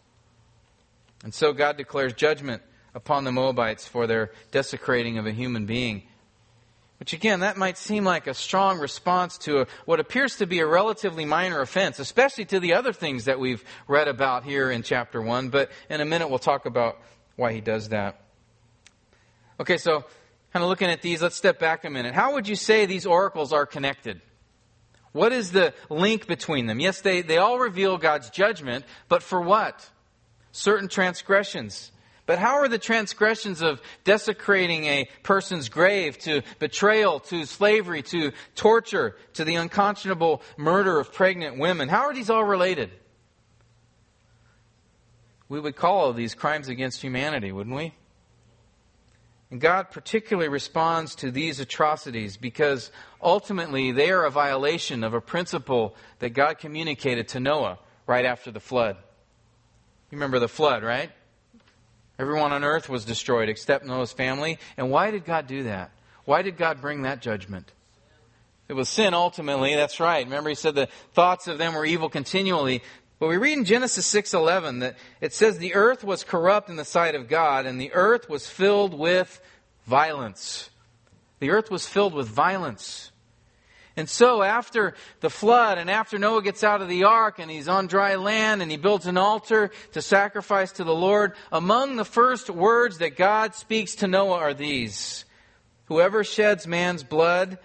And 1.23 1.33
so 1.33 1.53
God 1.53 1.77
declares 1.77 2.13
judgment 2.15 2.63
upon 2.95 3.25
the 3.25 3.33
Moabites 3.33 3.87
for 3.87 4.07
their 4.07 4.33
desecrating 4.51 5.19
of 5.19 5.27
a 5.27 5.33
human 5.33 5.67
being. 5.67 6.03
Which 6.99 7.13
again, 7.15 7.41
that 7.41 7.57
might 7.57 7.79
seem 7.79 8.05
like 8.05 8.27
a 8.27 8.35
strong 8.35 8.79
response 8.79 9.39
to 9.39 9.61
a, 9.61 9.67
what 9.87 10.01
appears 10.01 10.37
to 10.37 10.47
be 10.47 10.59
a 10.59 10.67
relatively 10.67 11.25
minor 11.25 11.61
offense, 11.61 11.99
especially 11.99 12.45
to 12.47 12.61
the 12.61 12.75
other 12.75 12.93
things 12.93 13.25
that 13.25 13.41
we've 13.41 13.65
read 13.89 14.07
about 14.07 14.45
here 14.45 14.71
in 14.71 14.83
chapter 14.83 15.23
1. 15.23 15.49
But 15.49 15.71
in 15.89 16.01
a 16.01 16.05
minute, 16.05 16.29
we'll 16.29 16.39
talk 16.39 16.67
about 16.67 16.99
why 17.37 17.53
he 17.55 17.61
does 17.63 17.89
that. 17.89 18.21
Okay, 19.59 19.79
so 19.79 20.05
kind 20.53 20.63
of 20.63 20.69
looking 20.69 20.91
at 20.91 21.01
these, 21.01 21.23
let's 21.23 21.37
step 21.37 21.59
back 21.59 21.85
a 21.85 21.91
minute. 21.91 22.15
How 22.15 22.35
would 22.35 22.47
you 22.47 22.57
say 22.57 22.85
these 22.85 23.07
oracles 23.07 23.53
are 23.53 23.65
connected? 23.65 24.21
What 25.13 25.33
is 25.33 25.53
the 25.53 25.75
link 25.89 26.27
between 26.27 26.67
them? 26.67 26.79
Yes, 26.79 27.01
they, 27.01 27.23
they 27.23 27.39
all 27.39 27.59
reveal 27.59 27.99
God's 27.99 28.31
judgment, 28.31 28.85
but 29.09 29.23
for 29.23 29.41
what? 29.41 29.89
Certain 30.53 30.89
transgressions. 30.89 31.91
But 32.27 32.39
how 32.39 32.59
are 32.59 32.69
the 32.69 32.79
transgressions 32.79 33.61
of 33.61 33.83
desecrating 34.05 34.85
a 34.85 35.09
person's 35.25 35.69
grave 35.69 36.17
to 36.19 36.43
betrayal, 36.61 37.19
to 37.21 37.45
slavery, 37.45 38.03
to 38.05 38.31
torture, 38.55 39.17
to 39.35 39.45
the 39.45 39.57
unconscionable 39.57 40.43
murder 40.57 41.01
of 41.01 41.13
pregnant 41.13 41.59
women, 41.59 41.89
how 41.89 42.03
are 42.03 42.15
these 42.15 42.31
all 42.31 42.45
related? 42.45 42.91
We 45.49 45.59
would 45.59 45.75
call 45.75 45.99
all 45.99 46.13
these 46.13 46.37
crimes 46.37 46.69
against 46.69 47.03
humanity, 47.03 47.51
wouldn't 47.51 47.75
we? 47.75 47.95
And 49.51 49.61
God 49.61 49.91
particularly 49.91 50.49
responds 50.49 51.17
to 51.17 51.31
these 51.31 51.59
atrocities 51.59 52.37
because 52.37 52.93
ultimately 53.21 53.91
they 53.91 54.11
are 54.11 54.25
a 54.25 54.31
violation 54.31 55.03
of 55.03 55.13
a 55.13 55.21
principle 55.21 55.97
that 56.21 56.31
God 56.31 56.59
communicated 56.59 57.29
to 57.29 57.41
Noah 57.41 57.79
right 58.07 58.25
after 58.25 58.51
the 58.53 58.61
flood. 58.61 58.97
You 60.11 60.17
remember 60.17 60.39
the 60.39 60.49
flood, 60.49 60.83
right? 60.85 61.11
Everyone 62.19 62.53
on 62.53 62.65
earth 62.65 62.89
was 62.89 63.05
destroyed 63.05 63.49
except 63.49 63.85
Noah's 63.85 64.13
family. 64.13 64.59
And 64.77 64.91
why 64.91 65.11
did 65.11 65.25
God 65.25 65.47
do 65.47 65.65
that? 65.65 65.91
Why 66.25 66.43
did 66.43 66.57
God 66.57 66.81
bring 66.81 67.03
that 67.03 67.23
judgment? 67.23 67.73
It 68.69 68.75
was 68.75 68.89
sin 68.89 69.15
ultimately, 69.15 69.75
that's 69.75 69.99
right. 69.99 70.25
Remember 70.25 70.49
he 70.49 70.55
said 70.55 70.77
the 70.77 70.89
thoughts 71.13 71.49
of 71.49 71.59
them 71.59 71.75
were 71.75 71.85
evil 71.85 72.09
continually. 72.09 72.83
But 73.21 73.29
we 73.29 73.37
read 73.37 73.59
in 73.59 73.67
Genesis 73.67 74.07
6:11 74.07 74.81
that 74.81 74.97
it 75.21 75.35
says 75.35 75.59
the 75.59 75.75
earth 75.75 76.03
was 76.03 76.25
corrupt 76.25 76.71
in 76.71 76.77
the 76.77 76.87
sight 76.87 77.15
of 77.15 77.29
God 77.29 77.67
and 77.67 77.79
the 77.79 77.93
earth 77.93 78.31
was 78.31 78.49
filled 78.49 78.95
with 78.95 79.41
violence. 79.87 80.71
The 81.39 81.51
earth 81.51 81.71
was 81.71 81.87
filled 81.87 82.15
with 82.15 82.27
violence. 82.27 83.13
And 83.95 84.09
so, 84.09 84.43
after 84.43 84.95
the 85.21 85.29
flood, 85.29 85.77
and 85.77 85.91
after 85.91 86.19
Noah 86.19 86.43
gets 86.43 86.65
out 86.65 86.81
of 86.81 86.89
the 86.89 87.05
ark 87.05 87.39
and 87.39 87.51
he's 87.51 87.69
on 87.69 87.89
dry 87.89 88.15
land 88.15 88.63
and 88.63 88.71
he 88.71 88.79
builds 88.79 89.05
an 89.05 89.19
altar 89.19 89.71
to 89.93 90.01
sacrifice 90.01 90.73
to 90.73 90.85
the 90.85 90.95
Lord, 90.95 91.35
among 91.53 91.97
the 91.97 92.05
first 92.07 92.49
words 92.49 92.99
that 92.99 93.17
God 93.17 93.55
speaks 93.55 93.97
to 93.97 94.07
Noah 94.07 94.39
are 94.39 94.55
these 94.55 95.27
Whoever 95.87 96.23
sheds 96.25 96.69
man's 96.69 97.03
blood, 97.03 97.59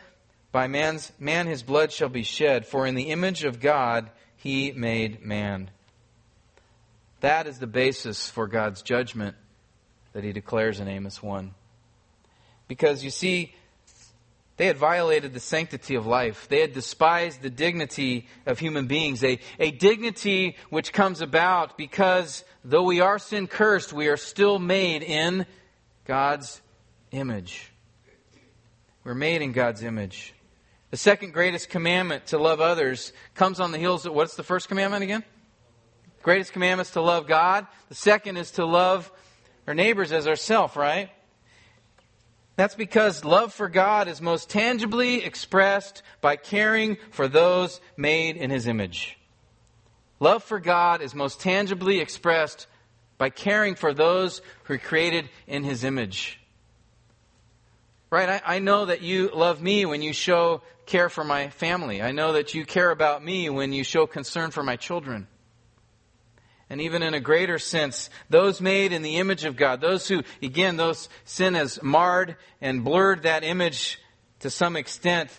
by 0.52 0.68
man's, 0.68 1.14
man 1.20 1.48
his 1.48 1.64
blood 1.64 1.94
shall 1.94 2.10
be 2.10 2.24
shed, 2.24 2.66
for 2.66 2.88
in 2.88 2.96
the 2.96 3.12
image 3.12 3.46
of 3.46 3.62
God 3.62 4.10
he 4.46 4.72
made 4.72 5.26
man. 5.26 5.72
That 7.22 7.48
is 7.48 7.58
the 7.58 7.66
basis 7.66 8.30
for 8.30 8.46
God's 8.46 8.84
judgment 8.84 9.36
that 10.14 10.24
he 10.24 10.34
declares 10.34 10.80
in 10.80 10.88
Amos 10.88 11.24
1. 11.24 11.56
Because 12.68 13.04
you 13.04 13.10
see, 13.10 13.56
they 14.58 14.68
had 14.68 14.78
violated 14.78 15.34
the 15.34 15.40
sanctity 15.40 15.96
of 15.96 16.06
life. 16.06 16.48
They 16.48 16.62
had 16.62 16.74
despised 16.74 17.42
the 17.42 17.50
dignity 17.50 18.28
of 18.46 18.60
human 18.60 18.86
beings, 18.86 19.24
a, 19.24 19.40
a 19.58 19.72
dignity 19.72 20.58
which 20.70 20.94
comes 20.94 21.22
about 21.22 21.76
because 21.76 22.44
though 22.64 22.84
we 22.84 23.02
are 23.02 23.18
sin 23.18 23.48
cursed, 23.48 23.94
we 23.94 24.10
are 24.10 24.18
still 24.18 24.60
made 24.60 25.02
in 25.02 25.48
God's 26.06 26.62
image. 27.10 27.72
We're 29.04 29.16
made 29.16 29.42
in 29.42 29.54
God's 29.54 29.82
image. 29.82 30.35
The 30.92 30.98
second 30.98 31.34
greatest 31.34 31.70
commandment 31.70 32.28
to 32.28 32.38
love 32.38 32.62
others 32.62 33.12
comes 33.34 33.60
on 33.60 33.72
the 33.72 33.78
heels 33.78 34.06
of 34.06 34.14
what's 34.14 34.36
the 34.36 34.44
first 34.44 34.68
commandment 34.68 35.04
again? 35.04 35.24
Greatest 36.22 36.54
commandment 36.54 36.88
is 36.88 36.94
to 36.94 37.02
love 37.02 37.28
God. 37.28 37.68
The 37.90 37.96
second 37.96 38.38
is 38.38 38.52
to 38.52 38.66
love 38.66 39.12
our 39.68 39.74
neighbors 39.74 40.12
as 40.12 40.28
ourselves, 40.28 40.76
right? 40.76 41.10
That's 42.56 42.76
because 42.76 43.26
love 43.26 43.54
for 43.54 43.68
God 43.68 44.08
is 44.08 44.22
most 44.22 44.50
tangibly 44.50 45.24
expressed 45.24 46.04
by 46.22 46.36
caring 46.36 46.98
for 47.12 47.28
those 47.28 47.82
made 47.98 48.38
in 48.38 48.50
His 48.50 48.68
image. 48.68 49.18
Love 50.20 50.44
for 50.44 50.60
God 50.60 51.02
is 51.02 51.14
most 51.14 51.42
tangibly 51.42 52.00
expressed 52.00 52.68
by 53.18 53.30
caring 53.30 53.76
for 53.76 53.94
those 53.94 54.42
who 54.64 54.76
are 54.76 54.78
created 54.78 55.30
in 55.48 55.64
His 55.64 55.84
image. 55.84 56.40
Right? 58.10 58.30
I, 58.30 58.42
I, 58.56 58.60
know 58.60 58.86
that 58.86 59.02
you 59.02 59.32
love 59.34 59.62
me 59.62 59.86
when 59.86 60.02
you 60.02 60.14
show 60.14 60.62
care 60.86 61.10
for 61.10 61.24
my 61.24 61.50
family. 61.50 62.02
I 62.02 62.12
know 62.12 62.34
that 62.34 62.54
you 62.54 62.66
care 62.66 62.92
about 62.92 63.24
me 63.24 63.50
when 63.50 63.74
you 63.74 63.84
show 63.84 64.06
concern 64.06 64.52
for 64.52 64.64
my 64.64 64.76
children 64.76 65.28
and 66.70 66.82
even 66.82 67.04
in 67.04 67.14
a 67.14 67.20
greater 67.20 67.60
sense, 67.60 68.10
those 68.30 68.60
made 68.60 68.92
in 68.92 69.02
the 69.02 69.18
image 69.18 69.46
of 69.46 69.56
God, 69.56 69.82
those 69.82 70.08
who, 70.08 70.24
again, 70.42 70.78
those 70.78 71.10
sin 71.24 71.54
has 71.54 71.82
marred 71.84 72.38
and 72.60 72.84
blurred 72.84 73.24
that 73.24 73.44
image 73.44 74.00
to 74.40 74.50
some 74.50 74.76
extent, 74.76 75.30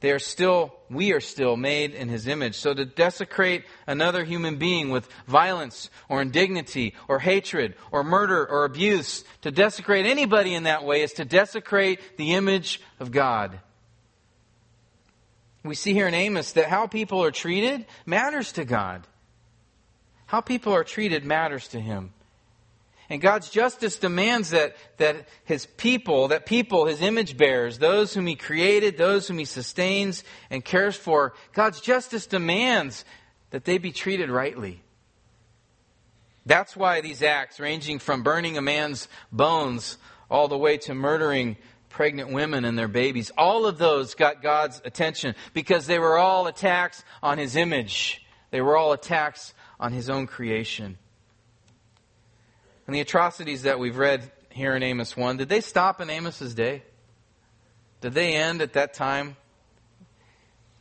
they 0.00 0.10
are 0.10 0.18
still, 0.18 0.74
we 0.90 1.12
are 1.12 1.20
still 1.20 1.56
made 1.56 1.94
in 1.94 2.08
His 2.08 2.26
image. 2.26 2.56
So 2.56 2.74
to 2.74 2.84
desecrate 2.84 3.64
another 3.86 4.24
human 4.24 4.56
being 4.56 4.90
with 4.90 5.08
violence 5.26 5.90
or 6.08 6.20
indignity 6.20 6.94
or 7.08 7.18
hatred 7.18 7.74
or 7.90 8.04
murder 8.04 8.46
or 8.46 8.64
abuse, 8.64 9.24
to 9.42 9.50
desecrate 9.50 10.04
anybody 10.04 10.54
in 10.54 10.64
that 10.64 10.84
way 10.84 11.02
is 11.02 11.14
to 11.14 11.24
desecrate 11.24 12.00
the 12.18 12.34
image 12.34 12.80
of 13.00 13.10
God. 13.10 13.58
We 15.64 15.74
see 15.74 15.94
here 15.94 16.06
in 16.06 16.14
Amos 16.14 16.52
that 16.52 16.66
how 16.66 16.86
people 16.86 17.24
are 17.24 17.30
treated 17.30 17.86
matters 18.04 18.52
to 18.52 18.64
God. 18.64 19.06
How 20.26 20.40
people 20.40 20.72
are 20.72 20.84
treated 20.84 21.24
matters 21.24 21.68
to 21.68 21.80
him. 21.80 22.12
And 23.08 23.20
God's 23.20 23.50
justice 23.50 23.98
demands 23.98 24.50
that, 24.50 24.76
that 24.96 25.28
his 25.44 25.66
people, 25.66 26.28
that 26.28 26.44
people, 26.44 26.86
his 26.86 27.00
image 27.00 27.36
bearers, 27.36 27.78
those 27.78 28.12
whom 28.12 28.26
he 28.26 28.34
created, 28.34 28.98
those 28.98 29.28
whom 29.28 29.38
he 29.38 29.44
sustains 29.44 30.24
and 30.50 30.64
cares 30.64 30.96
for, 30.96 31.34
God's 31.52 31.80
justice 31.80 32.26
demands 32.26 33.04
that 33.50 33.64
they 33.64 33.78
be 33.78 33.92
treated 33.92 34.28
rightly. 34.28 34.82
That's 36.46 36.76
why 36.76 37.00
these 37.00 37.22
acts, 37.22 37.60
ranging 37.60 37.98
from 37.98 38.22
burning 38.22 38.56
a 38.56 38.62
man's 38.62 39.08
bones 39.30 39.98
all 40.28 40.48
the 40.48 40.58
way 40.58 40.78
to 40.78 40.94
murdering 40.94 41.56
pregnant 41.88 42.32
women 42.32 42.64
and 42.64 42.78
their 42.78 42.88
babies. 42.88 43.30
All 43.38 43.66
of 43.66 43.78
those 43.78 44.14
got 44.14 44.42
God's 44.42 44.82
attention 44.84 45.34
because 45.54 45.86
they 45.86 45.98
were 45.98 46.18
all 46.18 46.46
attacks 46.46 47.02
on 47.22 47.38
his 47.38 47.56
image. 47.56 48.24
They 48.50 48.60
were 48.60 48.76
all 48.76 48.92
attacks 48.92 49.54
on 49.80 49.92
his 49.92 50.10
own 50.10 50.26
creation. 50.26 50.98
And 52.86 52.94
the 52.94 53.00
atrocities 53.00 53.62
that 53.62 53.78
we've 53.78 53.96
read 53.96 54.30
here 54.50 54.74
in 54.74 54.82
Amos 54.82 55.16
1, 55.16 55.38
did 55.38 55.48
they 55.48 55.60
stop 55.60 56.00
in 56.00 56.08
Amos's 56.08 56.54
day? 56.54 56.82
Did 58.00 58.14
they 58.14 58.34
end 58.34 58.62
at 58.62 58.74
that 58.74 58.94
time? 58.94 59.36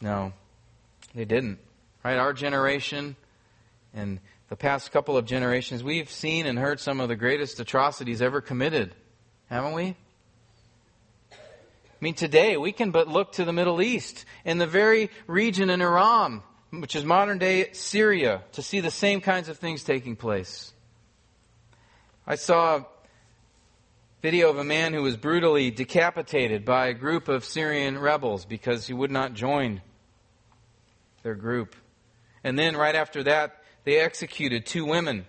No, 0.01 0.33
they 1.13 1.25
didn't. 1.25 1.59
Right? 2.03 2.17
Our 2.17 2.33
generation 2.33 3.15
and 3.93 4.19
the 4.49 4.55
past 4.55 4.91
couple 4.91 5.17
of 5.17 5.25
generations, 5.25 5.83
we've 5.83 6.11
seen 6.11 6.45
and 6.45 6.59
heard 6.59 6.79
some 6.79 6.99
of 6.99 7.09
the 7.09 7.15
greatest 7.15 7.59
atrocities 7.59 8.21
ever 8.21 8.41
committed, 8.41 8.93
haven't 9.49 9.73
we? 9.73 9.95
I 11.31 11.35
mean, 12.01 12.13
today 12.13 12.55
we 12.57 12.71
can 12.71 12.91
but 12.91 13.07
look 13.07 13.31
to 13.33 13.45
the 13.45 13.53
Middle 13.53 13.81
East, 13.81 14.25
in 14.43 14.59
the 14.59 14.67
very 14.67 15.09
region 15.25 15.71
in 15.71 15.81
Aram, 15.81 16.43
which 16.69 16.95
is 16.95 17.03
modern 17.03 17.39
day 17.39 17.71
Syria, 17.71 18.43
to 18.51 18.61
see 18.61 18.81
the 18.81 18.91
same 18.91 19.21
kinds 19.21 19.49
of 19.49 19.57
things 19.57 19.83
taking 19.83 20.15
place. 20.15 20.73
I 22.27 22.35
saw 22.35 22.77
a 22.77 22.85
video 24.23 24.49
of 24.49 24.57
a 24.57 24.63
man 24.63 24.93
who 24.93 25.03
was 25.03 25.15
brutally 25.15 25.69
decapitated 25.69 26.65
by 26.65 26.87
a 26.87 26.93
group 26.95 27.27
of 27.27 27.45
Syrian 27.45 27.99
rebels 27.99 28.45
because 28.45 28.87
he 28.87 28.93
would 28.93 29.11
not 29.11 29.35
join 29.35 29.83
their 31.21 31.35
group. 31.35 31.75
And 32.43 32.57
then 32.57 32.75
right 32.75 32.95
after 32.95 33.21
that, 33.23 33.61
they 33.83 33.99
executed 33.99 34.65
two 34.65 34.85
women 34.85 35.27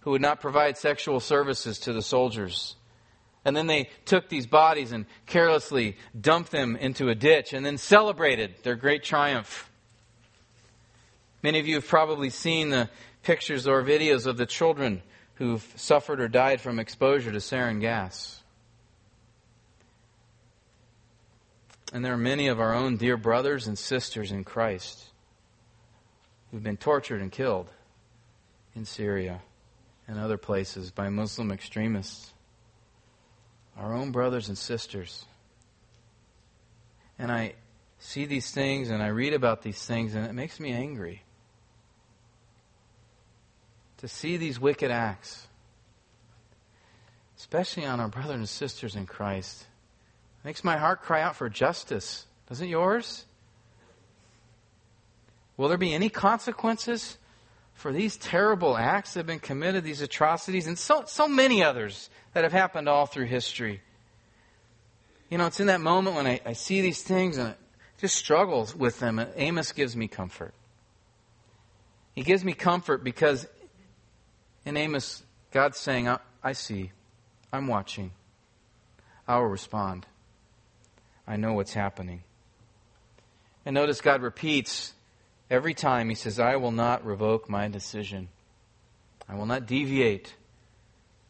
who 0.00 0.10
would 0.10 0.20
not 0.20 0.42
provide 0.42 0.76
sexual 0.76 1.20
services 1.20 1.78
to 1.80 1.94
the 1.94 2.02
soldiers. 2.02 2.76
And 3.46 3.56
then 3.56 3.66
they 3.66 3.88
took 4.04 4.28
these 4.28 4.46
bodies 4.46 4.92
and 4.92 5.06
carelessly 5.24 5.96
dumped 6.20 6.50
them 6.50 6.76
into 6.76 7.08
a 7.08 7.14
ditch 7.14 7.54
and 7.54 7.64
then 7.64 7.78
celebrated 7.78 8.56
their 8.62 8.76
great 8.76 9.02
triumph. 9.02 9.70
Many 11.42 11.60
of 11.60 11.66
you 11.66 11.76
have 11.76 11.88
probably 11.88 12.28
seen 12.28 12.68
the 12.68 12.90
pictures 13.22 13.66
or 13.66 13.82
videos 13.82 14.26
of 14.26 14.36
the 14.36 14.46
children 14.46 15.02
who've 15.36 15.66
suffered 15.76 16.20
or 16.20 16.28
died 16.28 16.60
from 16.60 16.78
exposure 16.78 17.30
to 17.30 17.38
sarin 17.38 17.80
gas. 17.80 18.42
And 21.92 22.04
there 22.04 22.12
are 22.12 22.18
many 22.18 22.48
of 22.48 22.58
our 22.58 22.74
own 22.74 22.96
dear 22.96 23.16
brothers 23.16 23.66
and 23.66 23.78
sisters 23.78 24.32
in 24.32 24.44
Christ 24.44 25.04
who've 26.50 26.62
been 26.62 26.76
tortured 26.76 27.20
and 27.20 27.30
killed 27.30 27.68
in 28.74 28.84
Syria 28.84 29.40
and 30.08 30.18
other 30.18 30.38
places 30.38 30.90
by 30.90 31.08
Muslim 31.08 31.52
extremists. 31.52 32.32
Our 33.76 33.94
own 33.94 34.10
brothers 34.10 34.48
and 34.48 34.56
sisters. 34.56 35.26
And 37.18 37.30
I 37.30 37.54
see 37.98 38.24
these 38.24 38.50
things 38.50 38.90
and 38.90 39.02
I 39.02 39.08
read 39.08 39.34
about 39.34 39.62
these 39.62 39.84
things 39.84 40.14
and 40.14 40.26
it 40.26 40.32
makes 40.32 40.58
me 40.58 40.72
angry. 40.72 41.22
To 43.98 44.08
see 44.08 44.36
these 44.36 44.60
wicked 44.60 44.90
acts, 44.90 45.46
especially 47.38 47.86
on 47.86 47.98
our 47.98 48.08
brothers 48.08 48.36
and 48.36 48.48
sisters 48.48 48.94
in 48.94 49.06
Christ, 49.06 49.66
makes 50.44 50.62
my 50.62 50.76
heart 50.76 51.02
cry 51.02 51.22
out 51.22 51.36
for 51.36 51.48
justice. 51.48 52.26
Doesn't 52.48 52.68
yours? 52.68 53.24
Will 55.56 55.68
there 55.68 55.78
be 55.78 55.94
any 55.94 56.10
consequences 56.10 57.16
for 57.76 57.92
these 57.92 58.16
terrible 58.16 58.76
acts 58.76 59.12
that 59.12 59.20
have 59.20 59.26
been 59.26 59.38
committed, 59.38 59.84
these 59.84 60.00
atrocities, 60.00 60.66
and 60.66 60.78
so, 60.78 61.04
so 61.06 61.28
many 61.28 61.62
others 61.62 62.08
that 62.32 62.42
have 62.42 62.52
happened 62.52 62.88
all 62.88 63.06
through 63.06 63.26
history. 63.26 63.82
You 65.30 65.38
know, 65.38 65.46
it's 65.46 65.60
in 65.60 65.66
that 65.66 65.82
moment 65.82 66.16
when 66.16 66.26
I, 66.26 66.40
I 66.44 66.52
see 66.54 66.80
these 66.80 67.02
things 67.02 67.36
and 67.36 67.48
I 67.48 67.54
just 67.98 68.16
struggles 68.16 68.74
with 68.74 68.98
them. 68.98 69.24
Amos 69.36 69.72
gives 69.72 69.94
me 69.94 70.08
comfort. 70.08 70.54
He 72.14 72.22
gives 72.22 72.44
me 72.44 72.54
comfort 72.54 73.04
because 73.04 73.46
in 74.66 74.76
Amos, 74.76 75.22
God's 75.50 75.78
saying, 75.78 76.08
I, 76.08 76.18
I 76.42 76.52
see, 76.52 76.92
I'm 77.50 77.66
watching, 77.66 78.10
I 79.26 79.38
will 79.38 79.46
respond. 79.46 80.06
I 81.26 81.36
know 81.36 81.54
what's 81.54 81.72
happening. 81.72 82.22
And 83.64 83.74
notice 83.74 84.00
God 84.02 84.20
repeats 84.20 84.92
Every 85.48 85.74
time 85.74 86.08
he 86.08 86.14
says, 86.16 86.40
I 86.40 86.56
will 86.56 86.72
not 86.72 87.06
revoke 87.06 87.48
my 87.48 87.68
decision. 87.68 88.28
I 89.28 89.36
will 89.36 89.46
not 89.46 89.66
deviate 89.66 90.34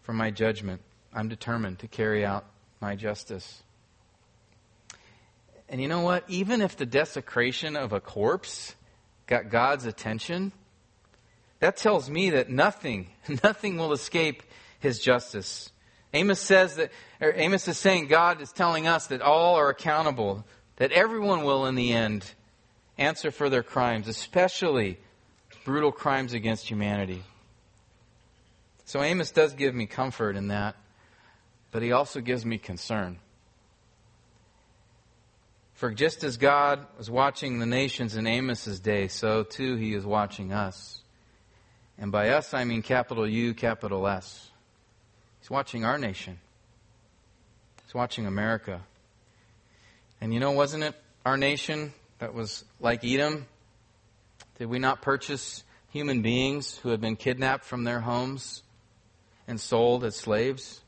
from 0.03 0.17
my 0.17 0.31
judgment. 0.31 0.81
I'm 1.13 1.29
determined 1.29 1.81
to 1.81 1.89
carry 1.89 2.25
out 2.25 2.47
my 2.81 2.97
justice. 2.97 3.63
And 5.69 5.83
you 5.83 5.89
know 5.89 6.01
what? 6.01 6.25
Even 6.29 6.63
if 6.63 6.77
the 6.77 6.87
desecration 6.87 7.77
of 7.77 7.93
a 7.93 8.01
corpse 8.01 8.75
got 9.27 9.51
God's 9.51 9.85
attention, 9.85 10.53
that 11.61 11.77
tells 11.77 12.11
me 12.11 12.31
that 12.31 12.51
nothing, 12.51 13.09
nothing 13.43 13.77
will 13.77 13.93
escape 13.93 14.43
his 14.79 14.99
justice. 14.99 15.71
Amos 16.13 16.41
says 16.41 16.77
that, 16.77 16.93
Amos 17.21 17.67
is 17.69 17.79
saying 17.79 18.09
God 18.09 18.41
is 18.41 18.53
telling 18.53 18.87
us 18.87 19.09
that 19.09 19.23
all 19.23 19.57
are 19.57 19.69
accountable, 19.69 20.45
that 20.77 20.93
everyone 20.93 21.45
will 21.45 21.67
in 21.67 21.75
the 21.75 21.93
end 21.93 22.25
answer 22.99 23.31
for 23.31 23.49
their 23.51 23.63
crimes, 23.63 24.09
especially 24.09 24.99
brutal 25.65 25.93
crimes 25.93 26.33
against 26.33 26.69
humanity. 26.69 27.23
So 28.85 29.03
Amos 29.03 29.31
does 29.33 29.55
give 29.55 29.75
me 29.75 29.87
comfort 29.87 30.37
in 30.37 30.49
that, 30.49 30.77
but 31.73 31.83
he 31.83 31.93
also 31.93 32.21
gives 32.21 32.47
me 32.47 32.57
concern. 32.57 33.19
For 35.75 35.93
just 35.93 36.25
as 36.25 36.37
God 36.37 36.87
was 36.97 37.11
watching 37.11 37.59
the 37.59 37.67
nations 37.67 38.17
in 38.17 38.27
Amos's 38.27 38.81
day, 38.81 39.09
so 39.09 39.43
too 39.43 39.77
he 39.77 39.93
is 39.93 40.07
watching 40.07 40.53
us. 40.53 41.03
And 41.99 42.13
by 42.13 42.31
us, 42.31 42.53
I 42.53 42.65
mean 42.65 42.83
capital 42.83 43.27
U, 43.27 43.55
capital 43.55 44.07
S. 44.07 44.51
He's 45.41 45.51
watching 45.51 45.85
our 45.85 45.99
nation. 45.99 46.39
He's 47.85 47.95
watching 47.95 48.27
America. 48.27 48.83
And 50.21 50.35
you 50.35 50.41
know, 50.41 50.53
wasn't 50.53 50.85
it 50.85 50.95
our 51.25 51.37
nation 51.37 51.93
that 52.19 52.35
was 52.35 52.65
like 52.81 53.05
Edom? 53.05 53.47
Did 54.59 54.69
we 54.69 54.79
not 54.79 55.03
purchase 55.03 55.65
human 55.91 56.23
beings 56.23 56.77
who 56.79 56.91
had 56.91 57.01
been 57.01 57.17
kidnapped 57.17 57.65
from 57.65 57.85
their 57.85 58.01
homes 58.01 58.63
and 59.47 59.61
sold 59.61 60.05
as 60.05 60.17
slaves? 60.17 60.81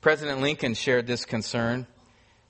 President 0.00 0.40
Lincoln 0.40 0.74
shared 0.74 1.06
this 1.06 1.24
concern 1.24 1.86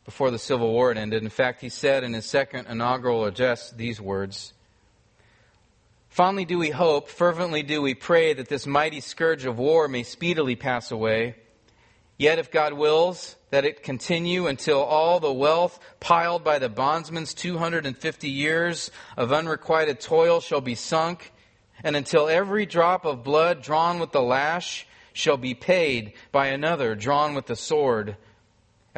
before 0.05 0.31
the 0.31 0.39
Civil 0.39 0.71
War 0.71 0.89
had 0.89 0.99
ended. 0.99 1.23
In 1.23 1.29
fact, 1.31 1.61
he 1.61 1.69
said 1.69 2.05
in 2.05 2.13
his 2.13 2.27
second 2.27 2.67
inaugural 2.67 3.25
address 3.25 3.71
these 3.71 4.01
words 4.01 4.53
Fondly 6.19 6.45
do 6.45 6.59
we 6.59 6.71
hope, 6.71 7.09
fervently 7.09 7.63
do 7.63 7.81
we 7.81 7.95
pray 7.95 8.33
that 8.33 8.49
this 8.49 8.67
mighty 8.67 8.99
scourge 8.99 9.45
of 9.45 9.57
war 9.57 9.87
may 9.87 10.03
speedily 10.03 10.57
pass 10.57 10.91
away. 10.91 11.37
Yet, 12.17 12.41
if 12.41 12.51
God 12.51 12.73
wills, 12.73 13.37
that 13.51 13.65
it 13.65 13.85
continue 13.85 14.49
until 14.49 14.81
all 14.81 15.21
the 15.21 15.33
wealth 15.33 15.79
piled 16.01 16.43
by 16.43 16.59
the 16.59 16.69
bondsman's 16.69 17.35
250 17.35 18.29
years 18.29 18.91
of 19.17 19.33
unrequited 19.33 20.01
toil 20.01 20.41
shall 20.41 20.61
be 20.61 20.75
sunk, 20.75 21.33
and 21.85 21.95
until 21.95 22.29
every 22.29 22.67
drop 22.67 23.05
of 23.05 23.23
blood 23.23 23.63
drawn 23.63 24.01
with 24.01 24.11
the 24.11 24.21
lash 24.21 24.89
shall 25.13 25.37
be 25.37 25.55
paid 25.55 26.15
by 26.33 26.49
another 26.49 26.97
drawn 26.97 27.37
with 27.37 27.47
the 27.47 27.55
sword. 27.55 28.17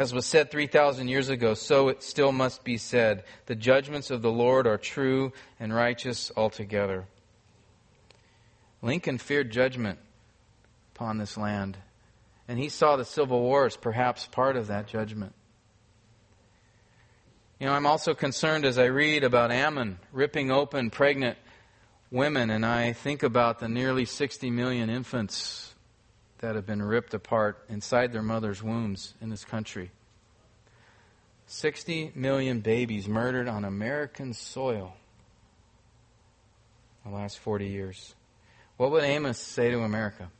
As 0.00 0.14
was 0.14 0.24
said 0.24 0.50
3,000 0.50 1.08
years 1.08 1.28
ago, 1.28 1.52
so 1.52 1.88
it 1.88 2.02
still 2.02 2.32
must 2.32 2.64
be 2.64 2.78
said. 2.78 3.22
The 3.44 3.54
judgments 3.54 4.10
of 4.10 4.22
the 4.22 4.32
Lord 4.32 4.66
are 4.66 4.78
true 4.78 5.34
and 5.60 5.74
righteous 5.74 6.32
altogether. 6.34 7.04
Lincoln 8.80 9.18
feared 9.18 9.50
judgment 9.50 9.98
upon 10.94 11.18
this 11.18 11.36
land. 11.36 11.76
And 12.48 12.58
he 12.58 12.70
saw 12.70 12.96
the 12.96 13.04
Civil 13.04 13.42
War 13.42 13.66
as 13.66 13.76
perhaps 13.76 14.24
part 14.24 14.56
of 14.56 14.68
that 14.68 14.86
judgment. 14.86 15.34
You 17.58 17.66
know, 17.66 17.74
I'm 17.74 17.84
also 17.84 18.14
concerned 18.14 18.64
as 18.64 18.78
I 18.78 18.86
read 18.86 19.22
about 19.22 19.52
Ammon 19.52 19.98
ripping 20.14 20.50
open 20.50 20.88
pregnant 20.88 21.36
women, 22.10 22.48
and 22.48 22.64
I 22.64 22.94
think 22.94 23.22
about 23.22 23.58
the 23.58 23.68
nearly 23.68 24.06
60 24.06 24.50
million 24.50 24.88
infants 24.88 25.74
that 26.40 26.54
have 26.54 26.66
been 26.66 26.82
ripped 26.82 27.14
apart 27.14 27.64
inside 27.68 28.12
their 28.12 28.22
mother's 28.22 28.62
wombs 28.62 29.14
in 29.20 29.30
this 29.30 29.44
country. 29.44 29.90
60 31.46 32.12
million 32.14 32.60
babies 32.60 33.08
murdered 33.08 33.48
on 33.48 33.64
American 33.64 34.34
soil 34.34 34.94
in 37.04 37.10
the 37.10 37.16
last 37.16 37.38
40 37.38 37.66
years. 37.66 38.14
What 38.76 38.90
would 38.90 39.04
Amos 39.04 39.38
say 39.38 39.70
to 39.70 39.80
America? 39.80 40.30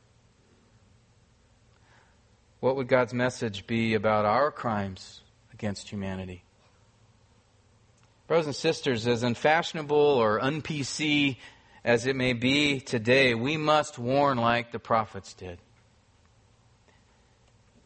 what 2.61 2.75
would 2.75 2.87
God's 2.87 3.13
message 3.13 3.67
be 3.67 3.95
about 3.95 4.23
our 4.23 4.51
crimes 4.51 5.21
against 5.51 5.89
humanity? 5.89 6.43
Brothers 8.27 8.45
and 8.45 8.55
sisters, 8.55 9.07
as 9.07 9.23
unfashionable 9.23 9.97
or 9.97 10.39
un-PC 10.39 11.37
as 11.83 12.05
it 12.05 12.15
may 12.15 12.33
be 12.33 12.79
today, 12.79 13.33
we 13.33 13.57
must 13.57 13.97
warn 13.97 14.37
like 14.37 14.71
the 14.71 14.79
prophets 14.79 15.33
did. 15.33 15.57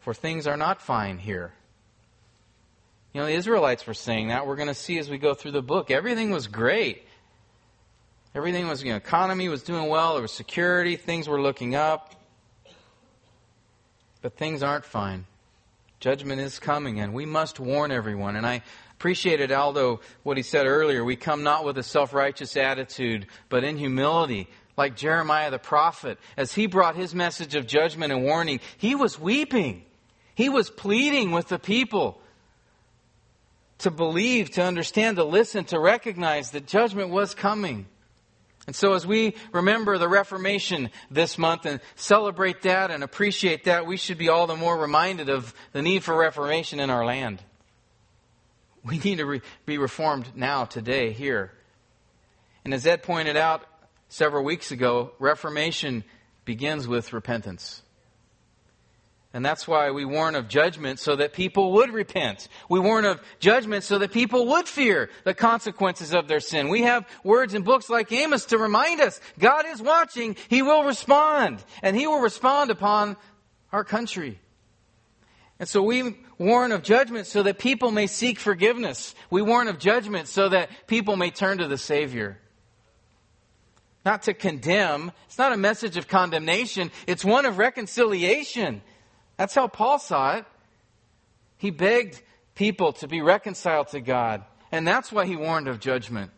For 0.06 0.14
things 0.14 0.46
are 0.46 0.56
not 0.56 0.84
fine 0.84 1.18
here 1.18 1.52
You 3.12 3.22
know, 3.22 3.26
the 3.26 3.34
Israelites 3.34 3.88
were 3.88 3.96
saying 3.96 4.28
that. 4.28 4.46
We're 4.46 4.56
going 4.56 4.68
to 4.68 4.76
see 4.76 5.00
as 5.00 5.10
we 5.10 5.18
go 5.18 5.34
through 5.34 5.54
the 5.54 5.64
book. 5.64 5.90
Everything 5.90 6.30
was 6.30 6.46
great. 6.46 7.08
Everything 8.36 8.68
was, 8.68 8.84
you 8.84 8.92
know, 8.92 8.98
economy 8.98 9.50
was 9.50 9.64
doing 9.64 9.88
well. 9.88 10.14
There 10.14 10.22
was 10.22 10.32
security. 10.32 10.96
Things 10.96 11.28
were 11.28 11.42
looking 11.42 11.74
up. 11.74 12.14
But 14.22 14.38
things 14.38 14.62
aren't 14.62 14.86
fine. 14.86 15.26
Judgment 16.00 16.40
is 16.40 16.60
coming, 16.60 17.00
and 17.00 17.12
we 17.12 17.26
must 17.26 17.60
warn 17.60 17.92
everyone. 17.92 18.36
And 18.36 18.46
I 18.46 18.62
appreciated 18.92 19.52
Aldo 19.52 20.02
what 20.22 20.38
he 20.38 20.44
said 20.44 20.68
earlier. 20.68 21.04
We 21.04 21.16
come 21.16 21.42
not 21.42 21.66
with 21.66 21.80
a 21.80 21.84
self 21.84 22.14
righteous 22.14 22.56
attitude, 22.56 23.26
but 23.50 23.64
in 23.64 23.76
humility, 23.76 24.50
like 24.78 24.96
Jeremiah 24.96 25.50
the 25.50 25.58
prophet. 25.58 26.20
As 26.38 26.54
he 26.54 26.68
brought 26.68 26.96
his 26.96 27.16
message 27.16 27.56
of 27.56 27.66
judgment 27.66 28.14
and 28.14 28.24
warning, 28.24 28.60
he 28.78 28.94
was 28.94 29.18
weeping. 29.20 29.84
He 30.36 30.50
was 30.50 30.70
pleading 30.70 31.32
with 31.32 31.48
the 31.48 31.60
people 31.60 32.22
to 33.80 33.92
believe, 33.92 34.52
to 34.52 34.64
understand, 34.64 35.18
to 35.18 35.24
listen, 35.24 35.66
to 35.66 35.80
recognize 35.80 36.52
that 36.52 36.68
judgment 36.68 37.10
was 37.10 37.34
coming. 37.34 37.88
And 38.68 38.76
so, 38.76 38.94
as 38.94 39.06
we 39.06 39.36
remember 39.52 39.98
the 39.98 40.10
Reformation 40.10 40.90
this 41.12 41.38
month 41.38 41.66
and 41.66 41.80
celebrate 41.96 42.64
that 42.64 42.90
and 42.90 43.04
appreciate 43.04 43.66
that, 43.66 43.86
we 43.86 43.98
should 43.98 44.18
be 44.18 44.30
all 44.30 44.48
the 44.48 44.56
more 44.56 44.78
reminded 44.78 45.30
of 45.30 45.54
the 45.72 45.82
need 45.82 46.04
for 46.04 46.18
reformation 46.18 46.80
in 46.80 46.90
our 46.90 47.06
land. 47.06 47.42
We 48.84 48.98
need 49.00 49.18
to 49.18 49.26
re- 49.26 49.42
be 49.66 49.78
reformed 49.78 50.36
now, 50.36 50.66
today, 50.66 51.12
here. 51.12 51.52
And 52.64 52.74
as 52.74 52.88
Ed 52.88 53.04
pointed 53.04 53.38
out 53.38 53.64
several 54.10 54.44
weeks 54.44 54.72
ago, 54.72 55.12
reformation 55.20 56.04
begins 56.44 56.88
with 56.88 57.14
repentance. 57.14 57.84
And 59.36 59.46
that's 59.46 59.68
why 59.68 59.92
we 59.92 60.06
warn 60.06 60.34
of 60.36 60.48
judgment 60.48 60.98
so 60.98 61.18
that 61.18 61.34
people 61.34 61.74
would 61.74 61.92
repent. 61.92 62.48
We 62.70 62.80
warn 62.80 63.04
of 63.04 63.20
judgment 63.42 63.84
so 63.84 63.98
that 63.98 64.14
people 64.14 64.48
would 64.48 64.66
fear 64.66 65.10
the 65.26 65.34
consequences 65.34 66.14
of 66.14 66.30
their 66.30 66.40
sin. 66.40 66.70
We 66.70 66.84
have 66.84 67.06
words 67.22 67.54
in 67.54 67.64
books 67.64 67.90
like 67.90 68.10
Amos 68.14 68.46
to 68.46 68.58
remind 68.58 69.02
us 69.02 69.20
God 69.38 69.66
is 69.68 69.82
watching. 69.82 70.38
He 70.48 70.62
will 70.62 70.86
respond. 70.86 71.62
And 71.84 71.98
He 71.98 72.08
will 72.08 72.22
respond 72.22 72.72
upon 72.72 73.18
our 73.74 73.84
country. 73.84 74.40
And 75.60 75.68
so 75.68 75.82
we 75.82 76.16
warn 76.38 76.72
of 76.72 76.82
judgment 76.82 77.28
so 77.28 77.44
that 77.44 77.60
people 77.60 77.92
may 77.92 78.08
seek 78.08 78.40
forgiveness. 78.40 79.16
We 79.30 79.42
warn 79.42 79.68
of 79.68 79.80
judgment 79.80 80.30
so 80.30 80.48
that 80.48 80.70
people 80.88 81.18
may 81.18 81.30
turn 81.30 81.58
to 81.58 81.68
the 81.68 81.78
Savior. 81.78 82.40
Not 84.06 84.24
to 84.24 84.34
condemn. 84.34 85.12
It's 85.26 85.38
not 85.38 85.52
a 85.52 85.58
message 85.58 85.98
of 85.98 86.08
condemnation. 86.08 86.90
It's 87.06 87.26
one 87.26 87.46
of 87.46 87.58
reconciliation. 87.58 88.82
That's 89.38 89.56
how 89.56 89.68
Paul 89.68 90.00
saw 90.00 90.38
it. 90.38 90.46
He 91.58 91.72
begged 91.72 92.22
people 92.56 92.94
to 92.94 93.08
be 93.08 93.22
reconciled 93.22 93.90
to 93.90 94.00
God, 94.00 94.44
and 94.72 94.88
that's 94.88 95.12
why 95.12 95.26
he 95.26 95.36
warned 95.36 95.68
of 95.68 95.80
judgment. 95.80 96.32